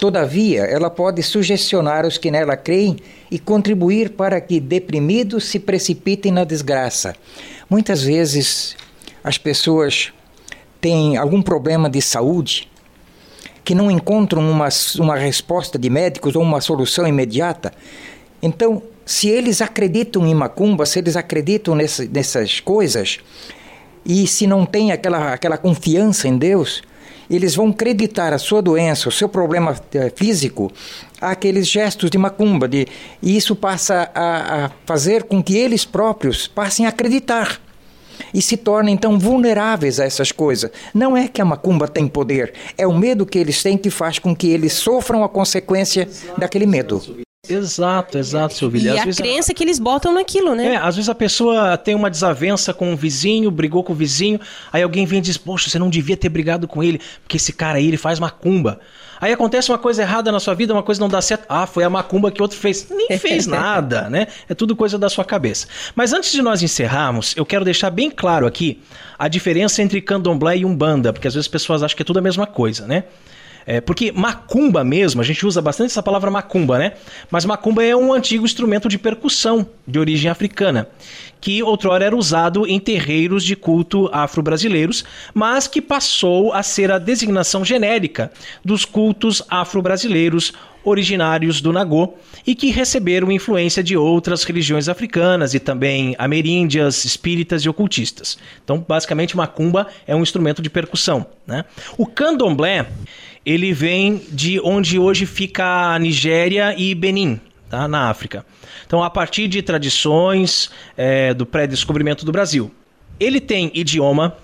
Todavia, 0.02 0.62
ela 0.62 0.90
pode 0.90 1.22
sugestionar 1.22 2.04
os 2.04 2.18
que 2.18 2.28
nela 2.28 2.56
creem 2.56 2.96
e 3.30 3.38
contribuir 3.38 4.10
para 4.10 4.40
que 4.40 4.58
deprimidos 4.58 5.44
se 5.44 5.60
precipitem 5.60 6.32
na 6.32 6.42
desgraça. 6.42 7.14
Muitas 7.70 8.02
vezes 8.02 8.74
as 9.22 9.38
pessoas 9.38 10.12
têm 10.80 11.16
algum 11.16 11.40
problema 11.40 11.88
de 11.88 12.02
saúde 12.02 12.68
que 13.62 13.76
não 13.76 13.92
encontram 13.92 14.42
uma, 14.50 14.68
uma 14.98 15.14
resposta 15.14 15.78
de 15.78 15.88
médicos 15.88 16.34
ou 16.34 16.42
uma 16.42 16.60
solução 16.60 17.06
imediata. 17.06 17.72
Então, 18.42 18.82
se 19.06 19.28
eles 19.28 19.62
acreditam 19.62 20.26
em 20.26 20.34
macumba, 20.34 20.84
se 20.84 20.98
eles 20.98 21.16
acreditam 21.16 21.76
nessa, 21.76 22.04
nessas 22.06 22.58
coisas, 22.58 23.20
e 24.04 24.26
se 24.26 24.48
não 24.48 24.66
têm 24.66 24.90
aquela, 24.90 25.32
aquela 25.32 25.56
confiança 25.56 26.26
em 26.26 26.36
Deus, 26.36 26.82
eles 27.34 27.54
vão 27.54 27.70
acreditar 27.70 28.32
a 28.32 28.38
sua 28.38 28.60
doença, 28.60 29.08
o 29.08 29.12
seu 29.12 29.28
problema 29.28 29.74
eh, 29.94 30.12
físico, 30.14 30.70
àqueles 31.20 31.66
gestos 31.66 32.10
de 32.10 32.18
macumba, 32.18 32.68
de, 32.68 32.86
e 33.22 33.36
isso 33.36 33.56
passa 33.56 34.10
a, 34.14 34.64
a 34.64 34.70
fazer 34.84 35.24
com 35.24 35.42
que 35.42 35.56
eles 35.56 35.84
próprios 35.84 36.46
passem 36.46 36.84
a 36.84 36.90
acreditar 36.90 37.60
e 38.34 38.42
se 38.42 38.56
tornem 38.56 38.94
então 38.94 39.18
vulneráveis 39.18 39.98
a 39.98 40.04
essas 40.04 40.30
coisas. 40.30 40.70
Não 40.92 41.16
é 41.16 41.26
que 41.26 41.40
a 41.40 41.44
macumba 41.44 41.88
tem 41.88 42.06
poder, 42.06 42.52
é 42.76 42.86
o 42.86 42.92
medo 42.92 43.26
que 43.26 43.38
eles 43.38 43.62
têm 43.62 43.78
que 43.78 43.90
faz 43.90 44.18
com 44.18 44.36
que 44.36 44.48
eles 44.50 44.74
sofram 44.74 45.24
a 45.24 45.28
consequência 45.28 46.08
daquele 46.36 46.66
medo. 46.66 47.02
Exato, 47.48 48.18
exato, 48.18 48.54
Silvia. 48.54 48.94
E 48.94 48.98
às 49.00 49.18
a 49.18 49.22
crença 49.22 49.50
a... 49.50 49.54
que 49.54 49.64
eles 49.64 49.80
botam 49.80 50.14
naquilo, 50.14 50.54
né? 50.54 50.74
É, 50.74 50.76
às 50.76 50.94
vezes 50.94 51.08
a 51.08 51.14
pessoa 51.14 51.76
tem 51.76 51.92
uma 51.92 52.08
desavença 52.08 52.72
com 52.72 52.92
o 52.92 52.96
vizinho, 52.96 53.50
brigou 53.50 53.82
com 53.82 53.92
o 53.92 53.96
vizinho, 53.96 54.40
aí 54.72 54.80
alguém 54.80 55.04
vem 55.04 55.18
e 55.18 55.22
diz, 55.22 55.36
poxa, 55.36 55.68
você 55.68 55.76
não 55.76 55.90
devia 55.90 56.16
ter 56.16 56.28
brigado 56.28 56.68
com 56.68 56.84
ele, 56.84 57.00
porque 57.20 57.38
esse 57.38 57.52
cara 57.52 57.78
aí, 57.78 57.88
ele 57.88 57.96
faz 57.96 58.20
macumba. 58.20 58.78
Aí 59.20 59.32
acontece 59.32 59.72
uma 59.72 59.78
coisa 59.78 60.02
errada 60.02 60.30
na 60.30 60.38
sua 60.38 60.54
vida, 60.54 60.72
uma 60.72 60.84
coisa 60.84 61.00
não 61.00 61.08
dá 61.08 61.20
certo. 61.20 61.44
Ah, 61.48 61.66
foi 61.66 61.82
a 61.82 61.90
macumba 61.90 62.30
que 62.30 62.40
outro 62.40 62.56
fez. 62.56 62.86
Nem 62.88 63.08
fez 63.18 63.44
nada, 63.44 64.08
né? 64.08 64.28
É 64.48 64.54
tudo 64.54 64.76
coisa 64.76 64.96
da 64.96 65.08
sua 65.08 65.24
cabeça. 65.24 65.66
Mas 65.96 66.12
antes 66.12 66.30
de 66.30 66.42
nós 66.42 66.62
encerrarmos, 66.62 67.34
eu 67.36 67.44
quero 67.44 67.64
deixar 67.64 67.90
bem 67.90 68.08
claro 68.08 68.46
aqui 68.46 68.80
a 69.18 69.26
diferença 69.26 69.82
entre 69.82 70.00
candomblé 70.00 70.58
e 70.58 70.64
umbanda, 70.64 71.12
porque 71.12 71.26
às 71.26 71.34
vezes 71.34 71.46
as 71.46 71.50
pessoas 71.50 71.82
acham 71.82 71.96
que 71.96 72.02
é 72.02 72.06
tudo 72.06 72.20
a 72.20 72.22
mesma 72.22 72.46
coisa, 72.46 72.86
né? 72.86 73.02
É, 73.66 73.80
porque 73.80 74.12
macumba 74.12 74.82
mesmo, 74.84 75.20
a 75.20 75.24
gente 75.24 75.46
usa 75.46 75.60
bastante 75.62 75.90
essa 75.90 76.02
palavra 76.02 76.30
macumba, 76.30 76.78
né? 76.78 76.92
Mas 77.30 77.44
macumba 77.44 77.84
é 77.84 77.94
um 77.94 78.12
antigo 78.12 78.44
instrumento 78.44 78.88
de 78.88 78.98
percussão 78.98 79.66
de 79.86 79.98
origem 79.98 80.30
africana, 80.30 80.88
que 81.40 81.62
outrora 81.62 82.04
era 82.04 82.16
usado 82.16 82.66
em 82.66 82.78
terreiros 82.78 83.44
de 83.44 83.56
culto 83.56 84.08
afro-brasileiros, 84.12 85.04
mas 85.34 85.66
que 85.66 85.80
passou 85.80 86.52
a 86.52 86.62
ser 86.62 86.90
a 86.90 86.98
designação 86.98 87.64
genérica 87.64 88.30
dos 88.64 88.84
cultos 88.84 89.42
afro-brasileiros 89.48 90.52
originários 90.84 91.60
do 91.60 91.72
Nagô 91.72 92.14
e 92.46 92.54
que 92.54 92.70
receberam 92.70 93.30
influência 93.30 93.82
de 93.82 93.96
outras 93.96 94.42
religiões 94.42 94.88
africanas 94.88 95.54
e 95.54 95.60
também 95.60 96.14
ameríndias, 96.18 97.04
espíritas 97.04 97.62
e 97.62 97.68
ocultistas. 97.68 98.38
Então, 98.64 98.84
basicamente, 98.86 99.36
macumba 99.36 99.86
é 100.06 100.14
um 100.14 100.22
instrumento 100.22 100.60
de 100.60 100.68
percussão. 100.68 101.26
Né? 101.46 101.64
O 101.96 102.06
candomblé 102.06 102.88
ele 103.44 103.72
vem 103.72 104.22
de 104.30 104.60
onde 104.60 104.98
hoje 104.98 105.26
fica 105.26 105.94
a 105.94 105.98
Nigéria 105.98 106.74
e 106.78 106.94
Benin, 106.94 107.40
tá? 107.68 107.88
na 107.88 108.08
África. 108.08 108.46
Então, 108.86 109.02
a 109.02 109.10
partir 109.10 109.48
de 109.48 109.62
tradições 109.62 110.70
é, 110.96 111.32
do 111.34 111.46
pré-descobrimento 111.46 112.24
do 112.24 112.32
Brasil. 112.32 112.70
Ele 113.18 113.40
tem 113.40 113.70
idioma, 113.74 114.36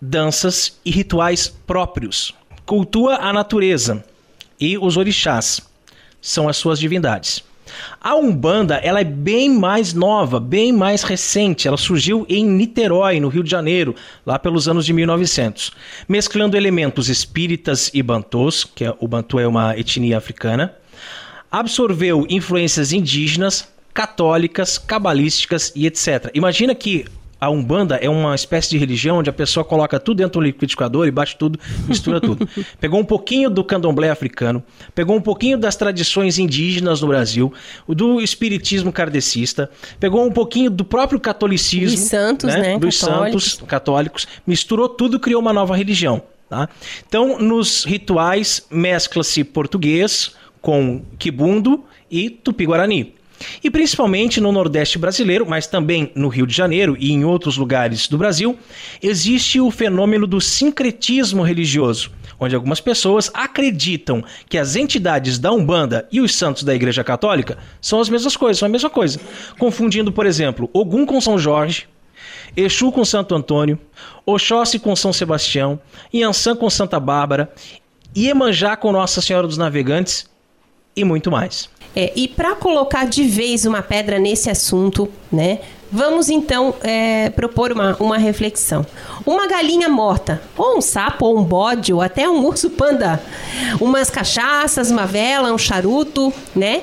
danças 0.00 0.78
e 0.84 0.90
rituais 0.90 1.48
próprios. 1.48 2.34
Cultua 2.66 3.16
a 3.16 3.32
natureza 3.32 4.04
e 4.60 4.78
os 4.78 4.96
orixás 4.96 5.60
são 6.20 6.48
as 6.48 6.56
suas 6.56 6.78
divindades. 6.78 7.44
A 8.00 8.14
Umbanda, 8.14 8.76
ela 8.76 9.00
é 9.00 9.04
bem 9.04 9.48
mais 9.48 9.92
nova, 9.94 10.38
bem 10.38 10.72
mais 10.72 11.02
recente. 11.02 11.66
Ela 11.66 11.76
surgiu 11.76 12.26
em 12.28 12.44
Niterói, 12.44 13.20
no 13.20 13.28
Rio 13.28 13.42
de 13.42 13.50
Janeiro, 13.50 13.94
lá 14.24 14.38
pelos 14.38 14.68
anos 14.68 14.84
de 14.84 14.92
1900, 14.92 15.72
mesclando 16.08 16.56
elementos 16.56 17.08
espíritas 17.08 17.90
e 17.94 18.02
bantôs, 18.02 18.64
que 18.64 18.84
é, 18.84 18.94
o 19.00 19.08
bantu 19.08 19.38
é 19.38 19.46
uma 19.46 19.78
etnia 19.78 20.18
africana. 20.18 20.74
Absorveu 21.50 22.26
influências 22.28 22.92
indígenas, 22.92 23.68
católicas, 23.92 24.76
cabalísticas 24.76 25.72
e 25.76 25.86
etc. 25.86 26.30
Imagina 26.34 26.74
que 26.74 27.04
a 27.44 27.50
Umbanda 27.50 27.96
é 27.96 28.08
uma 28.08 28.34
espécie 28.34 28.70
de 28.70 28.78
religião 28.78 29.18
onde 29.18 29.28
a 29.28 29.32
pessoa 29.32 29.62
coloca 29.64 30.00
tudo 30.00 30.18
dentro 30.18 30.40
do 30.40 30.44
liquidificador 30.44 31.06
e 31.06 31.10
bate 31.10 31.36
tudo, 31.36 31.58
mistura 31.86 32.18
tudo. 32.18 32.48
Pegou 32.80 32.98
um 32.98 33.04
pouquinho 33.04 33.50
do 33.50 33.62
candomblé 33.62 34.08
africano, 34.08 34.62
pegou 34.94 35.14
um 35.14 35.20
pouquinho 35.20 35.58
das 35.58 35.76
tradições 35.76 36.38
indígenas 36.38 37.02
no 37.02 37.08
Brasil, 37.08 37.52
do 37.86 38.20
espiritismo 38.20 38.90
kardecista, 38.90 39.70
pegou 40.00 40.24
um 40.24 40.32
pouquinho 40.32 40.70
do 40.70 40.84
próprio 40.84 41.20
catolicismo. 41.20 41.98
Dos 41.98 42.08
santos, 42.08 42.48
né? 42.48 42.60
né? 42.60 42.78
Dos 42.78 43.00
católicos. 43.00 43.44
santos 43.44 43.68
católicos, 43.68 44.28
misturou 44.46 44.88
tudo 44.88 45.20
criou 45.20 45.40
uma 45.42 45.52
nova 45.52 45.76
religião. 45.76 46.22
Tá? 46.48 46.68
Então, 47.06 47.38
nos 47.38 47.84
rituais, 47.84 48.66
mescla-se 48.70 49.44
português 49.44 50.34
com 50.62 51.02
quibundo 51.18 51.84
e 52.10 52.30
tupi-guarani. 52.30 53.14
E 53.62 53.70
principalmente 53.70 54.40
no 54.40 54.52
Nordeste 54.52 54.98
brasileiro, 54.98 55.46
mas 55.48 55.66
também 55.66 56.10
no 56.14 56.28
Rio 56.28 56.46
de 56.46 56.54
Janeiro 56.54 56.96
e 56.98 57.12
em 57.12 57.24
outros 57.24 57.56
lugares 57.56 58.08
do 58.08 58.18
Brasil, 58.18 58.58
existe 59.02 59.60
o 59.60 59.70
fenômeno 59.70 60.26
do 60.26 60.40
sincretismo 60.40 61.42
religioso, 61.42 62.10
onde 62.38 62.54
algumas 62.54 62.80
pessoas 62.80 63.30
acreditam 63.34 64.22
que 64.48 64.58
as 64.58 64.76
entidades 64.76 65.38
da 65.38 65.52
Umbanda 65.52 66.08
e 66.10 66.20
os 66.20 66.34
santos 66.34 66.62
da 66.62 66.74
Igreja 66.74 67.04
Católica 67.04 67.58
são 67.80 68.00
as 68.00 68.08
mesmas 68.08 68.36
coisas, 68.36 68.58
são 68.58 68.66
a 68.66 68.72
mesma 68.72 68.90
coisa. 68.90 69.20
Confundindo, 69.58 70.12
por 70.12 70.26
exemplo, 70.26 70.68
Ogum 70.72 71.06
com 71.06 71.20
São 71.20 71.38
Jorge, 71.38 71.86
Exu 72.56 72.92
com 72.92 73.04
Santo 73.04 73.34
Antônio, 73.34 73.78
Oxóssi 74.24 74.78
com 74.78 74.94
São 74.94 75.12
Sebastião, 75.12 75.80
Iansã 76.12 76.54
com 76.54 76.70
Santa 76.70 77.00
Bárbara, 77.00 77.52
Iemanjá 78.16 78.76
com 78.76 78.92
Nossa 78.92 79.20
Senhora 79.20 79.46
dos 79.46 79.58
Navegantes 79.58 80.30
e 80.96 81.02
muito 81.02 81.30
mais. 81.30 81.68
É, 81.96 82.12
e 82.16 82.26
para 82.26 82.54
colocar 82.56 83.06
de 83.06 83.24
vez 83.24 83.64
uma 83.64 83.82
pedra 83.82 84.18
nesse 84.18 84.50
assunto, 84.50 85.08
né? 85.30 85.60
Vamos 85.92 86.28
então 86.28 86.74
é, 86.82 87.30
propor 87.30 87.70
uma, 87.70 87.96
uma 88.00 88.18
reflexão. 88.18 88.84
Uma 89.24 89.46
galinha 89.46 89.88
morta, 89.88 90.42
ou 90.56 90.78
um 90.78 90.80
sapo, 90.80 91.24
ou 91.24 91.38
um 91.38 91.44
bode, 91.44 91.92
ou 91.92 92.02
até 92.02 92.28
um 92.28 92.44
urso 92.44 92.68
panda, 92.70 93.22
umas 93.80 94.10
cachaças, 94.10 94.90
uma 94.90 95.06
vela, 95.06 95.52
um 95.52 95.58
charuto, 95.58 96.32
né? 96.54 96.82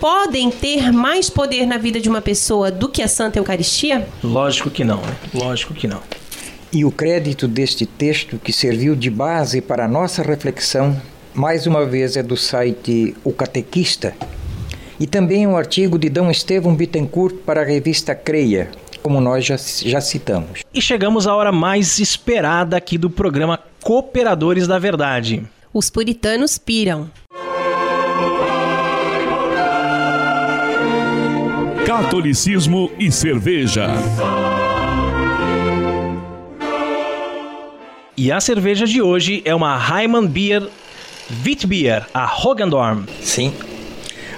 Podem 0.00 0.50
ter 0.50 0.92
mais 0.92 1.30
poder 1.30 1.66
na 1.66 1.78
vida 1.78 2.00
de 2.00 2.08
uma 2.08 2.20
pessoa 2.20 2.70
do 2.70 2.88
que 2.88 3.00
a 3.00 3.06
Santa 3.06 3.38
Eucaristia? 3.38 4.08
Lógico 4.24 4.70
que 4.70 4.82
não, 4.82 4.96
né? 4.96 5.16
Lógico 5.32 5.72
que 5.72 5.86
não. 5.86 6.00
E 6.72 6.84
o 6.84 6.90
crédito 6.90 7.46
deste 7.46 7.86
texto, 7.86 8.38
que 8.38 8.52
serviu 8.52 8.96
de 8.96 9.08
base 9.08 9.60
para 9.60 9.84
a 9.84 9.88
nossa 9.88 10.22
reflexão, 10.22 11.00
mais 11.32 11.66
uma 11.66 11.86
vez 11.86 12.16
é 12.16 12.22
do 12.22 12.36
site 12.36 13.16
O 13.22 13.32
Catequista, 13.32 14.14
e 15.00 15.06
também 15.06 15.46
um 15.46 15.56
artigo 15.56 15.98
de 15.98 16.08
D. 16.08 16.20
Estevão 16.30 16.74
Bittencourt 16.74 17.36
para 17.46 17.62
a 17.62 17.64
revista 17.64 18.14
Creia, 18.14 18.70
como 19.02 19.20
nós 19.20 19.44
já, 19.44 19.56
já 19.56 20.00
citamos. 20.00 20.62
E 20.74 20.82
chegamos 20.82 21.26
à 21.26 21.34
hora 21.34 21.52
mais 21.52 21.98
esperada 21.98 22.76
aqui 22.76 22.98
do 22.98 23.08
programa 23.08 23.60
Cooperadores 23.82 24.66
da 24.66 24.78
Verdade. 24.78 25.42
Os 25.72 25.88
puritanos 25.90 26.58
piram. 26.58 27.10
Catolicismo 31.86 32.90
e 32.98 33.10
cerveja. 33.10 33.88
E 38.16 38.32
a 38.32 38.40
cerveja 38.40 38.84
de 38.84 39.00
hoje 39.00 39.40
é 39.44 39.54
uma 39.54 39.78
Heimann 39.78 40.26
Beer 40.26 40.68
Witbier, 41.44 42.04
a 42.12 42.26
Hogendorm. 42.26 43.04
Sim, 43.22 43.54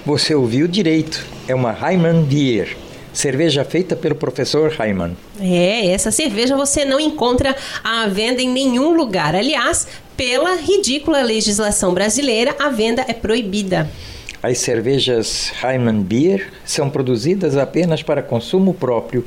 você 0.05 0.33
ouviu 0.33 0.67
direito. 0.67 1.25
É 1.47 1.55
uma 1.55 1.71
Heimann 1.71 2.23
Beer. 2.23 2.75
Cerveja 3.13 3.65
feita 3.65 3.95
pelo 3.95 4.15
professor 4.15 4.73
Heimann. 4.79 5.17
É, 5.39 5.87
essa 5.87 6.11
cerveja 6.11 6.55
você 6.55 6.85
não 6.85 6.99
encontra 6.99 7.55
à 7.83 8.07
venda 8.07 8.41
em 8.41 8.49
nenhum 8.49 8.95
lugar. 8.95 9.35
Aliás, 9.35 9.87
pela 10.15 10.55
ridícula 10.55 11.21
legislação 11.21 11.93
brasileira, 11.93 12.55
a 12.59 12.69
venda 12.69 13.03
é 13.07 13.13
proibida. 13.13 13.89
As 14.41 14.57
cervejas 14.59 15.51
Heimann 15.61 16.01
Beer 16.01 16.51
são 16.65 16.89
produzidas 16.89 17.57
apenas 17.57 18.01
para 18.01 18.23
consumo 18.23 18.73
próprio 18.73 19.25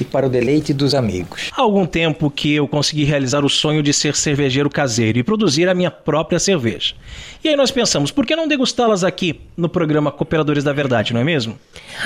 e 0.00 0.04
para 0.04 0.26
o 0.26 0.30
deleite 0.30 0.72
dos 0.72 0.94
amigos. 0.94 1.50
Há 1.52 1.60
algum 1.60 1.86
tempo 1.86 2.30
que 2.30 2.54
eu 2.54 2.66
consegui 2.66 3.04
realizar 3.04 3.44
o 3.44 3.48
sonho 3.48 3.82
de 3.82 3.92
ser 3.92 4.16
cervejeiro 4.16 4.70
caseiro 4.70 5.18
e 5.18 5.22
produzir 5.22 5.68
a 5.68 5.74
minha 5.74 5.90
própria 5.90 6.38
cerveja. 6.38 6.94
E 7.42 7.48
aí 7.48 7.56
nós 7.56 7.70
pensamos, 7.70 8.10
por 8.10 8.26
que 8.26 8.36
não 8.36 8.48
degustá-las 8.48 9.04
aqui 9.04 9.40
no 9.56 9.68
programa 9.68 10.10
Cooperadores 10.10 10.64
da 10.64 10.72
Verdade, 10.72 11.12
não 11.12 11.20
é 11.20 11.24
mesmo? 11.24 11.58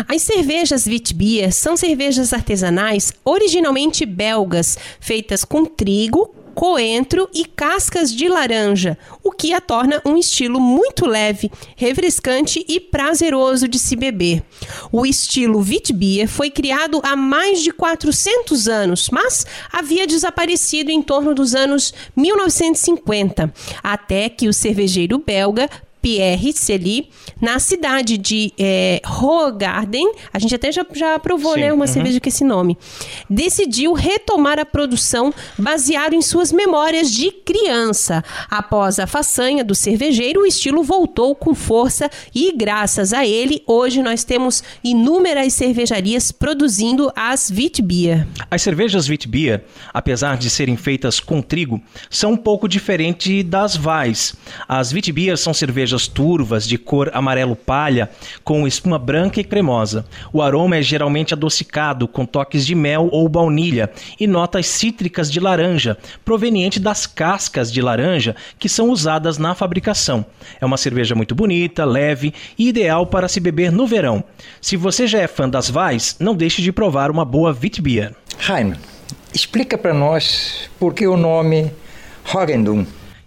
As 0.09 0.23
cervejas 0.23 0.87
Witbier 0.87 1.53
são 1.53 1.77
cervejas 1.77 2.33
artesanais 2.33 3.13
originalmente 3.25 4.05
belgas, 4.05 4.79
feitas 5.01 5.45
com 5.45 5.65
trigo, 5.65 6.35
coentro 6.55 7.29
e 7.35 7.45
cascas 7.45 8.13
de 8.15 8.29
laranja, 8.29 8.97
o 9.23 9.31
que 9.31 9.53
a 9.53 9.61
torna 9.61 10.01
um 10.05 10.17
estilo 10.17 10.61
muito 10.61 11.07
leve, 11.07 11.51
refrescante 11.77 12.65
e 12.69 12.79
prazeroso 12.81 13.67
de 13.69 13.79
se 13.79 13.97
beber. 13.97 14.43
O 14.93 15.05
estilo 15.05 15.59
Witbier 15.59 16.29
foi 16.29 16.51
criado 16.51 17.01
há 17.03 17.17
mais 17.17 17.63
de 17.63 17.73
400 17.73 18.69
anos, 18.69 19.09
mas 19.11 19.47
havia 19.73 20.07
desaparecido 20.07 20.91
em 20.91 21.03
torno 21.03 21.35
dos 21.35 21.55
anos 21.55 21.93
1950, 22.17 23.53
até 23.83 24.29
que 24.29 24.49
o 24.49 24.53
cervejeiro 24.53 25.19
belga 25.19 25.69
Pierre 26.05 26.53
Celi, 26.53 27.09
na 27.41 27.59
cidade 27.59 28.19
de 28.19 28.53
é, 28.59 29.01
Rogarden, 29.07 30.13
a 30.31 30.39
gente 30.39 30.55
até 30.55 30.71
já, 30.71 30.85
já 30.93 31.19
provou 31.19 31.57
né, 31.57 31.73
uma 31.73 31.87
uhum. 31.87 31.91
cerveja 31.91 32.21
com 32.21 32.29
esse 32.29 32.45
nome, 32.45 32.77
decidiu 33.29 33.95
retomar 33.95 34.59
a 34.59 34.67
produção 34.67 35.33
baseado 35.57 36.13
em 36.13 36.21
suas 36.21 36.53
memórias 36.53 37.11
de 37.11 37.31
criança. 37.31 38.23
Após 38.51 38.99
a 38.99 39.07
façanha 39.07 39.65
do 39.65 39.75
cervejeiro, 39.75 40.43
o 40.43 40.47
estilo 40.47 40.83
voltou 40.83 41.35
com 41.35 41.55
força 41.55 42.11
e, 42.35 42.53
graças 42.55 43.15
a 43.15 43.27
ele, 43.27 43.63
hoje 43.67 44.03
nós 44.03 44.25
temos 44.25 44.63
inúmeras 44.85 45.55
cervejarias 45.55 46.31
produzindo 46.31 47.11
as 47.17 47.51
Witbier. 47.51 48.27
As 48.51 48.61
cervejas 48.61 49.09
Witbier, 49.09 49.65
apesar 49.95 50.37
de 50.37 50.51
serem 50.51 50.77
feitas 50.77 51.19
com 51.19 51.41
trigo, 51.41 51.81
são 52.11 52.33
um 52.33 52.37
pouco 52.37 52.69
diferentes 52.69 53.43
das 53.45 53.83
Weiss. 53.83 54.37
As 54.69 54.93
Witbier 54.93 55.39
são 55.39 55.55
cervejas 55.55 55.94
cervejas 55.95 56.09
turvas 56.09 56.67
de 56.67 56.77
cor 56.77 57.11
amarelo 57.15 57.55
palha 57.55 58.11
com 58.43 58.67
espuma 58.67 58.99
branca 58.99 59.41
e 59.41 59.45
cremosa. 59.45 60.05
O 60.33 60.43
aroma 60.43 60.77
é 60.77 60.83
geralmente 60.83 61.35
adocicado 61.35 62.09
com 62.09 62.27
toques 62.27 62.67
de 62.67 62.75
mel 62.75 63.09
ou 63.13 63.29
baunilha 63.29 63.91
e 64.19 64.27
notas 64.27 64.67
cítricas 64.67 65.31
de 65.31 65.41
laranja, 65.41 65.97
proveniente 66.25 66.81
das 66.81 67.07
cascas 67.07 67.73
de 67.73 67.81
laranja 67.81 68.35
que 68.59 68.69
são 68.69 68.91
usadas 68.91 69.39
na 69.39 69.55
fabricação. 69.55 70.25
É 70.61 70.67
uma 70.67 70.77
cerveja 70.77 71.15
muito 71.15 71.35
bonita, 71.35 71.85
leve 71.85 72.35
e 72.59 72.69
ideal 72.69 73.07
para 73.07 73.29
se 73.29 73.41
beber 73.41 73.71
no 73.71 73.87
verão. 73.87 74.25
Se 74.61 74.77
você 74.77 75.07
já 75.07 75.21
é 75.21 75.27
fã 75.27 75.49
das 75.49 75.71
Vais, 75.71 76.17
não 76.19 76.35
deixe 76.35 76.63
de 76.63 76.73
provar 76.73 77.11
uma 77.11 77.25
boa 77.25 77.57
Witbier. 77.61 78.15
Jaime, 78.39 78.77
explica 79.33 79.79
para 79.79 79.95
nós 79.95 80.69
por 80.79 80.95
que 80.95 81.07
o 81.07 81.17
nome 81.17 81.71
Hogendum 82.33 82.85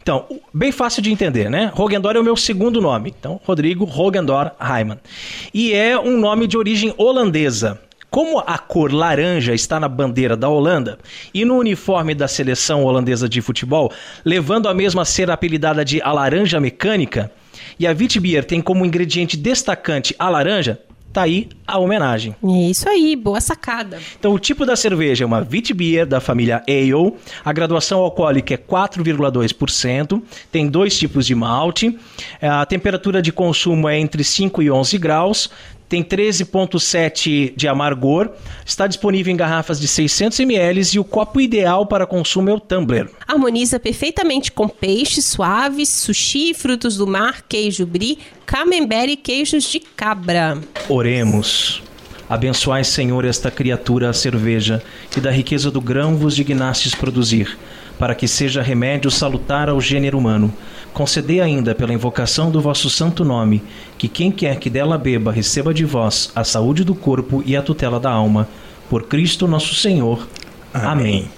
Então, 0.07 0.25
bem 0.53 0.71
fácil 0.71 1.01
de 1.01 1.11
entender, 1.11 1.49
né? 1.49 1.69
Rogendor 1.73 2.15
é 2.15 2.19
o 2.21 2.23
meu 2.23 2.37
segundo 2.37 2.79
nome. 2.79 3.13
Então, 3.19 3.41
Rodrigo 3.43 3.83
Rogendor 3.83 4.51
Heimann. 4.57 4.99
E 5.53 5.73
é 5.73 5.99
um 5.99 6.17
nome 6.17 6.47
de 6.47 6.57
origem 6.57 6.93
holandesa. 6.97 7.77
Como 8.09 8.39
a 8.39 8.57
cor 8.57 8.93
laranja 8.93 9.53
está 9.53 9.81
na 9.81 9.89
bandeira 9.89 10.37
da 10.37 10.47
Holanda 10.47 10.97
e 11.33 11.43
no 11.43 11.57
uniforme 11.57 12.15
da 12.15 12.25
seleção 12.25 12.85
holandesa 12.85 13.27
de 13.27 13.41
futebol, 13.41 13.91
levando 14.23 14.69
a 14.69 14.73
mesma 14.73 15.01
a 15.01 15.05
ser 15.05 15.29
apelidada 15.29 15.83
de 15.83 16.01
a 16.01 16.13
laranja 16.13 16.57
mecânica, 16.57 17.29
e 17.77 17.85
a 17.85 17.91
Witbier 17.91 18.45
tem 18.45 18.61
como 18.61 18.85
ingrediente 18.85 19.35
destacante 19.35 20.15
a 20.17 20.29
laranja, 20.29 20.79
tá 21.17 21.23
aí 21.23 21.49
a 21.65 21.79
homenagem. 21.79 22.35
É 22.43 22.69
isso 22.69 22.87
aí, 22.87 23.15
boa 23.15 23.41
sacada. 23.41 23.99
Então, 24.19 24.33
o 24.33 24.39
tipo 24.39 24.65
da 24.65 24.75
cerveja 24.75 25.23
é 25.23 25.27
uma 25.27 25.39
Witbier 25.39 26.05
da 26.05 26.21
família 26.21 26.63
Ale. 26.67 27.13
A 27.43 27.51
graduação 27.51 27.99
alcoólica 27.99 28.53
é 28.53 28.57
4,2%. 28.57 30.21
Tem 30.51 30.67
dois 30.67 30.97
tipos 30.97 31.25
de 31.25 31.33
malte. 31.33 31.97
A 32.39 32.65
temperatura 32.67 33.19
de 33.19 33.31
consumo 33.31 33.89
é 33.89 33.97
entre 33.97 34.23
5 34.23 34.61
e 34.61 34.69
11 34.69 34.97
graus 34.99 35.49
tem 35.89 36.03
13,7 36.03 37.53
de 37.55 37.67
amargor, 37.67 38.29
está 38.65 38.87
disponível 38.87 39.33
em 39.33 39.37
garrafas 39.37 39.79
de 39.79 39.87
600 39.87 40.39
ml 40.41 40.81
e 40.93 40.99
o 40.99 41.03
copo 41.03 41.39
ideal 41.39 41.85
para 41.85 42.05
consumo 42.05 42.49
é 42.49 42.53
o 42.53 42.59
tumbler. 42.59 43.09
Harmoniza 43.27 43.79
perfeitamente 43.79 44.51
com 44.51 44.67
peixes 44.67 45.25
suaves, 45.25 45.89
sushi, 45.89 46.53
frutos 46.53 46.97
do 46.97 47.07
mar, 47.07 47.43
queijo 47.47 47.85
brie, 47.85 48.19
camembert 48.45 49.09
e 49.09 49.15
queijos 49.15 49.63
de 49.63 49.79
cabra. 49.79 50.59
Oremos. 50.89 51.81
Abençoai, 52.29 52.83
Senhor, 52.83 53.23
esta 53.23 53.49
criatura, 53.49 54.09
a 54.09 54.13
cerveja, 54.13 54.83
que 55.09 55.21
da 55.21 55.31
riqueza 55.31 55.71
do 55.71 55.79
grão 55.79 56.17
vos 56.17 56.35
dignastes 56.35 56.93
produzir, 56.93 57.57
para 57.97 58.13
que 58.13 58.27
seja 58.27 58.61
remédio 58.61 59.09
salutar 59.09 59.69
ao 59.69 59.79
gênero 59.79 60.17
humano 60.17 60.53
Concedei 60.97 61.39
ainda, 61.39 61.75
pela 61.75 61.93
invocação 61.93 62.49
do 62.49 62.59
vosso 62.59 62.89
santo 62.89 63.23
nome, 63.23 63.61
que 63.99 64.07
quem 64.07 64.31
quer 64.31 64.55
que 64.57 64.67
dela 64.67 64.97
beba 64.97 65.31
receba 65.31 65.71
de 65.71 65.85
vós 65.85 66.31
a 66.35 66.43
saúde 66.43 66.83
do 66.83 66.95
corpo 66.95 67.43
e 67.45 67.55
a 67.55 67.61
tutela 67.61 67.99
da 67.99 68.09
alma. 68.09 68.47
Por 68.89 69.03
Cristo 69.03 69.47
nosso 69.47 69.75
Senhor. 69.75 70.27
Amém. 70.73 70.89
Amém. 70.89 71.29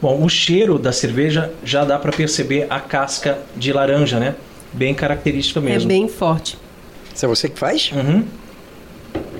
Bom, 0.00 0.24
o 0.24 0.28
cheiro 0.28 0.78
da 0.78 0.92
cerveja 0.92 1.50
já 1.64 1.84
dá 1.84 1.98
para 1.98 2.12
perceber 2.12 2.68
a 2.70 2.78
casca 2.78 3.40
de 3.56 3.72
laranja, 3.72 4.20
né? 4.20 4.36
Bem 4.72 4.94
característica 4.94 5.60
mesmo. 5.60 5.90
É 5.90 5.94
bem 5.94 6.06
forte. 6.08 6.56
Isso 7.12 7.24
é 7.24 7.28
você 7.28 7.48
que 7.48 7.58
faz? 7.58 7.90
Uhum. 7.90 8.22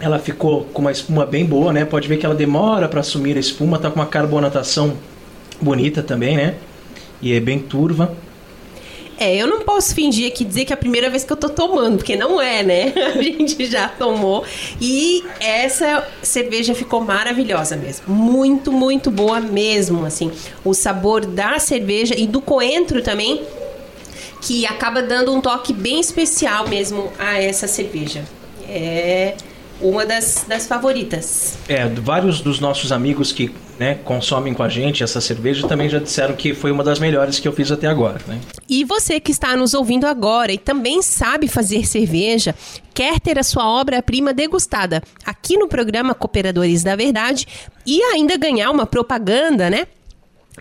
Ela 0.01 0.19
ficou 0.19 0.65
com 0.73 0.83
uma 0.83 0.91
espuma 0.91 1.25
bem 1.25 1.47
boa, 1.47 1.73
né? 1.73 1.85
Pode 1.85 2.09
ver 2.09 2.17
que 2.17 2.27
ela 2.27 2.35
demora 2.35 2.89
para 2.89 2.99
assumir 2.99 3.37
a 3.37 3.41
espuma, 3.41 3.79
tá 3.79 3.89
com 3.89 4.01
uma 4.01 4.07
carbonatação 4.07 4.95
bonita 5.63 6.03
também, 6.03 6.37
né? 6.37 6.57
E 7.23 7.33
é 7.33 7.39
bem 7.39 7.61
turva. 7.61 8.13
É, 9.19 9.35
eu 9.35 9.49
não 9.49 9.63
posso 9.63 9.95
fingir 9.95 10.31
aqui 10.31 10.45
dizer 10.45 10.65
que 10.65 10.73
é 10.73 10.75
a 10.75 10.77
primeira 10.77 11.11
vez 11.11 11.25
que 11.25 11.33
eu 11.33 11.37
tô 11.37 11.49
tomando, 11.49 11.97
porque 11.97 12.15
não 12.15 12.41
é, 12.41 12.63
né? 12.63 12.93
A 13.19 13.21
gente 13.21 13.67
já 13.67 13.89
tomou. 13.89 14.45
E 14.81 15.25
essa 15.41 16.07
cerveja 16.23 16.73
ficou 16.73 17.01
maravilhosa 17.01 17.77
mesmo. 17.77 18.15
Muito, 18.15 18.71
muito 18.71 19.11
boa 19.11 19.41
mesmo, 19.41 20.05
assim. 20.05 20.31
O 20.65 20.73
sabor 20.73 21.27
da 21.27 21.59
cerveja 21.59 22.15
e 22.17 22.29
do 22.29 22.41
coentro 22.41 23.03
também, 23.03 23.43
que 24.41 24.65
acaba 24.65 25.03
dando 25.03 25.35
um 25.35 25.41
toque 25.41 25.73
bem 25.73 25.99
especial 25.99 26.69
mesmo 26.69 27.11
a 27.19 27.43
essa 27.43 27.67
cerveja. 27.67 28.25
É 28.69 29.35
uma 29.81 30.05
das, 30.05 30.45
das 30.49 30.67
favoritas. 30.67 31.59
É, 31.69 31.89
vários 31.89 32.41
dos 32.41 32.61
nossos 32.61 32.93
amigos 32.93 33.33
que 33.33 33.55
né, 33.79 33.95
consomem 33.95 34.53
com 34.53 34.63
a 34.63 34.69
gente 34.69 35.05
essa 35.05 35.21
cerveja 35.21 35.69
também 35.69 35.89
já 35.89 35.99
disseram 35.99 36.35
que 36.35 36.53
foi 36.53 36.71
uma 36.71 36.83
das 36.83 36.99
melhores 36.99 37.39
que 37.39 37.47
eu 37.47 37.53
fiz 37.53 37.71
até 37.71 37.87
agora. 37.87 38.21
Né? 38.27 38.41
E 38.69 38.85
você 38.85 39.21
que 39.21 39.31
está 39.31 39.57
nos 39.57 39.75
ouvindo 39.75 40.07
agora 40.07 40.53
e 40.53 40.59
também 40.59 41.01
sabe 41.01 41.47
fazer 41.47 41.87
cerveja, 41.87 42.55
quer 42.93 43.21
ter 43.21 43.39
a 43.39 43.45
sua 43.45 43.69
obra-prima 43.69 44.35
degustada 44.35 45.03
aqui 45.25 45.57
no 45.57 45.69
programa 45.69 46.15
Cooperadores 46.15 46.83
da 46.83 46.97
Verdade 46.97 47.47
e 47.87 48.03
ainda 48.03 48.37
ganhar 48.37 48.71
uma 48.71 48.87
propaganda, 48.87 49.71
né? 49.71 49.87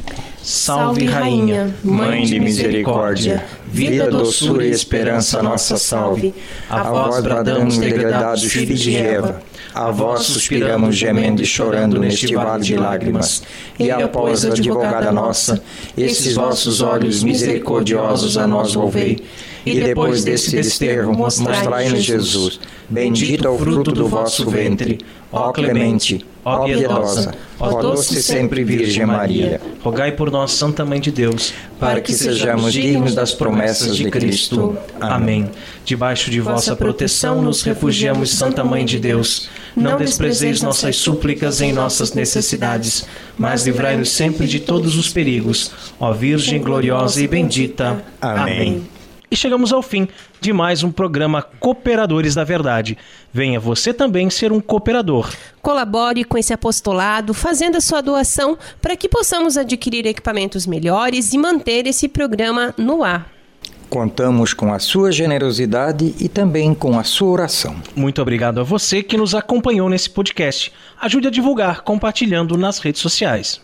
Salve, 0.44 1.06
Rainha, 1.06 1.74
Mãe 1.82 2.24
de 2.24 2.38
misericórdia, 2.38 3.42
vida, 3.66 4.10
doçura 4.10 4.66
e 4.66 4.70
esperança 4.70 5.42
nossa 5.42 5.78
salve. 5.78 6.34
A 6.68 6.82
vós 6.82 7.22
bradamos 7.22 7.78
degredados 7.78 8.44
filhos 8.44 8.78
de 8.78 8.94
Eva 8.94 9.40
a 9.74 9.90
vós 9.90 10.22
suspiramos 10.22 10.94
gemendo 10.94 11.42
e 11.42 11.46
chorando 11.46 11.98
neste 11.98 12.32
vale 12.32 12.62
de 12.62 12.76
lágrimas. 12.76 13.42
E 13.76 13.90
após 13.90 14.44
a 14.44 14.50
advogada 14.50 15.10
nossa, 15.10 15.60
esses 15.98 16.36
vossos 16.36 16.80
olhos 16.80 17.24
misericordiosos 17.24 18.38
a 18.38 18.46
nós 18.46 18.74
volvei. 18.74 19.24
E 19.64 19.80
depois 19.80 20.24
desse 20.24 20.50
desterro, 20.50 21.16
mostrai-nos 21.16 22.02
Jesus. 22.02 22.60
Bendito 22.88 23.46
é 23.46 23.50
o 23.50 23.58
fruto 23.58 23.92
do 23.92 24.06
vosso 24.08 24.48
ventre. 24.50 24.98
Ó 25.32 25.50
clemente, 25.50 26.24
ó 26.44 26.64
piedosa, 26.64 27.34
ó 27.58 27.80
doce 27.82 28.22
sempre 28.22 28.62
Virgem 28.62 29.04
Maria. 29.04 29.60
Rogai 29.82 30.12
por 30.12 30.30
nós, 30.30 30.52
Santa 30.52 30.84
Mãe 30.84 31.00
de 31.00 31.10
Deus, 31.10 31.52
para 31.80 32.00
que 32.00 32.12
sejamos 32.12 32.72
dignos 32.72 33.16
das 33.16 33.32
promessas 33.32 33.96
de 33.96 34.08
Cristo. 34.10 34.78
Amém. 35.00 35.50
Debaixo 35.84 36.30
de 36.30 36.40
vossa 36.40 36.76
proteção 36.76 37.42
nos 37.42 37.62
refugiamos, 37.62 38.30
Santa 38.30 38.62
Mãe 38.62 38.84
de 38.84 39.00
Deus. 39.00 39.48
Não 39.74 39.96
desprezeis 39.96 40.62
nossas 40.62 40.94
súplicas 40.94 41.60
em 41.60 41.72
nossas 41.72 42.12
necessidades, 42.12 43.04
mas 43.36 43.66
livrai-nos 43.66 44.10
sempre 44.10 44.46
de 44.46 44.60
todos 44.60 44.96
os 44.96 45.08
perigos. 45.08 45.72
Ó 45.98 46.12
Virgem 46.12 46.62
gloriosa 46.62 47.20
e 47.20 47.26
bendita. 47.26 48.04
Amém. 48.20 48.86
E 49.34 49.36
chegamos 49.36 49.72
ao 49.72 49.82
fim 49.82 50.06
de 50.40 50.52
mais 50.52 50.84
um 50.84 50.92
programa 50.92 51.42
Cooperadores 51.42 52.36
da 52.36 52.44
Verdade. 52.44 52.96
Venha 53.32 53.58
você 53.58 53.92
também 53.92 54.30
ser 54.30 54.52
um 54.52 54.60
cooperador. 54.60 55.28
Colabore 55.60 56.22
com 56.22 56.38
esse 56.38 56.52
apostolado, 56.52 57.34
fazendo 57.34 57.74
a 57.74 57.80
sua 57.80 58.00
doação 58.00 58.56
para 58.80 58.96
que 58.96 59.08
possamos 59.08 59.56
adquirir 59.56 60.06
equipamentos 60.06 60.68
melhores 60.68 61.32
e 61.32 61.38
manter 61.38 61.84
esse 61.88 62.06
programa 62.06 62.72
no 62.78 63.02
ar. 63.02 63.28
Contamos 63.90 64.54
com 64.54 64.72
a 64.72 64.78
sua 64.78 65.10
generosidade 65.10 66.14
e 66.20 66.28
também 66.28 66.72
com 66.72 66.96
a 66.96 67.02
sua 67.02 67.30
oração. 67.30 67.74
Muito 67.96 68.22
obrigado 68.22 68.60
a 68.60 68.62
você 68.62 69.02
que 69.02 69.16
nos 69.16 69.34
acompanhou 69.34 69.88
nesse 69.88 70.10
podcast. 70.10 70.72
Ajude 71.00 71.26
a 71.26 71.30
divulgar 71.30 71.80
compartilhando 71.80 72.56
nas 72.56 72.78
redes 72.78 73.02
sociais. 73.02 73.60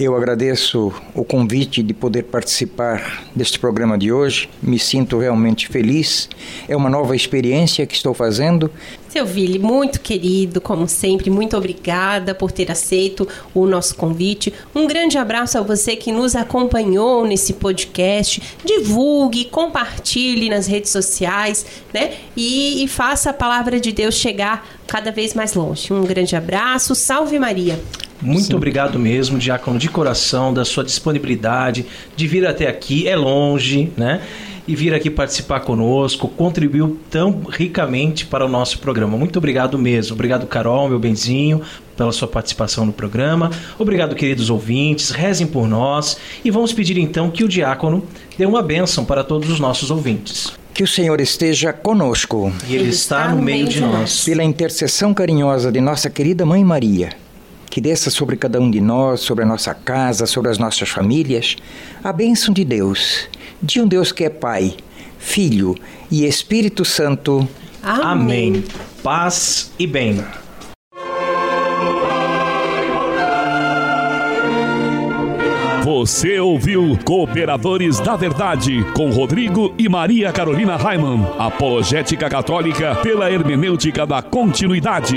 Eu 0.00 0.16
agradeço 0.16 0.92
o 1.14 1.22
convite 1.22 1.82
de 1.82 1.92
poder 1.92 2.22
participar 2.24 3.24
deste 3.36 3.58
programa 3.58 3.98
de 3.98 4.10
hoje. 4.10 4.48
Me 4.62 4.78
sinto 4.78 5.18
realmente 5.18 5.68
feliz. 5.68 6.30
É 6.66 6.74
uma 6.74 6.88
nova 6.88 7.14
experiência 7.14 7.86
que 7.86 7.94
estou 7.94 8.14
fazendo. 8.14 8.70
Seu 9.10 9.26
Vili, 9.26 9.58
muito 9.58 10.00
querido, 10.00 10.58
como 10.58 10.88
sempre, 10.88 11.28
muito 11.28 11.54
obrigada 11.54 12.34
por 12.34 12.50
ter 12.50 12.72
aceito 12.72 13.28
o 13.52 13.66
nosso 13.66 13.94
convite. 13.94 14.54
Um 14.74 14.86
grande 14.86 15.18
abraço 15.18 15.58
a 15.58 15.60
você 15.60 15.94
que 15.94 16.10
nos 16.10 16.34
acompanhou 16.34 17.26
nesse 17.26 17.52
podcast. 17.52 18.42
Divulgue, 18.64 19.44
compartilhe 19.44 20.48
nas 20.48 20.66
redes 20.66 20.90
sociais, 20.90 21.66
né? 21.92 22.14
E, 22.34 22.82
e 22.82 22.88
faça 22.88 23.28
a 23.28 23.34
palavra 23.34 23.78
de 23.78 23.92
Deus 23.92 24.14
chegar 24.14 24.66
cada 24.92 25.10
vez 25.10 25.32
mais 25.32 25.54
longe. 25.54 25.90
Um 25.90 26.04
grande 26.04 26.36
abraço. 26.36 26.94
Salve 26.94 27.38
Maria. 27.38 27.80
Muito 28.20 28.48
Sim. 28.48 28.54
obrigado 28.54 28.98
mesmo, 28.98 29.38
Diácono, 29.38 29.78
de 29.78 29.88
coração, 29.88 30.52
da 30.52 30.66
sua 30.66 30.84
disponibilidade, 30.84 31.86
de 32.14 32.28
vir 32.28 32.46
até 32.46 32.68
aqui. 32.68 33.08
É 33.08 33.16
longe, 33.16 33.90
né? 33.96 34.20
E 34.68 34.76
vir 34.76 34.92
aqui 34.92 35.08
participar 35.08 35.60
conosco, 35.60 36.28
contribuiu 36.28 37.00
tão 37.10 37.42
ricamente 37.48 38.26
para 38.26 38.44
o 38.44 38.48
nosso 38.50 38.80
programa. 38.80 39.16
Muito 39.16 39.38
obrigado 39.38 39.78
mesmo. 39.78 40.12
Obrigado, 40.12 40.46
Carol, 40.46 40.90
meu 40.90 40.98
benzinho, 40.98 41.62
pela 41.96 42.12
sua 42.12 42.28
participação 42.28 42.84
no 42.84 42.92
programa. 42.92 43.50
Obrigado, 43.78 44.14
queridos 44.14 44.50
ouvintes. 44.50 45.10
Rezem 45.10 45.46
por 45.46 45.66
nós. 45.66 46.18
E 46.44 46.50
vamos 46.50 46.70
pedir 46.70 46.98
então 46.98 47.30
que 47.30 47.42
o 47.42 47.48
diácono 47.48 48.04
dê 48.36 48.44
uma 48.44 48.60
bênção 48.62 49.06
para 49.06 49.24
todos 49.24 49.48
os 49.48 49.58
nossos 49.58 49.90
ouvintes. 49.90 50.52
Que 50.74 50.82
o 50.82 50.86
Senhor 50.86 51.20
esteja 51.20 51.72
conosco. 51.72 52.52
E 52.66 52.74
Ele 52.74 52.88
está 52.88 53.28
no 53.28 53.42
meio 53.42 53.68
de 53.68 53.80
nós. 53.80 54.24
Pela 54.24 54.42
intercessão 54.42 55.12
carinhosa 55.12 55.70
de 55.70 55.80
nossa 55.80 56.08
querida 56.08 56.46
Mãe 56.46 56.64
Maria 56.64 57.10
que 57.72 57.80
desça 57.80 58.10
sobre 58.10 58.36
cada 58.36 58.60
um 58.60 58.70
de 58.70 58.82
nós, 58.82 59.20
sobre 59.20 59.44
a 59.44 59.46
nossa 59.46 59.72
casa, 59.72 60.26
sobre 60.26 60.50
as 60.50 60.58
nossas 60.58 60.90
famílias, 60.90 61.56
a 62.04 62.12
bênção 62.12 62.52
de 62.52 62.66
Deus, 62.66 63.26
de 63.62 63.80
um 63.80 63.88
Deus 63.88 64.12
que 64.12 64.24
é 64.24 64.28
Pai, 64.28 64.76
Filho 65.18 65.74
e 66.10 66.26
Espírito 66.26 66.84
Santo. 66.84 67.48
Amém. 67.82 68.10
Amém. 68.50 68.64
Paz 69.02 69.72
e 69.78 69.86
bem. 69.86 70.22
Você 76.02 76.40
ouviu 76.40 76.98
Cooperadores 77.04 78.00
da 78.00 78.16
Verdade 78.16 78.84
com 78.92 79.08
Rodrigo 79.10 79.72
e 79.78 79.88
Maria 79.88 80.32
Carolina 80.32 80.74
Raimann, 80.74 81.24
apologética 81.38 82.28
católica 82.28 82.96
pela 82.96 83.30
hermenêutica 83.30 84.04
da 84.04 84.20
continuidade. 84.20 85.16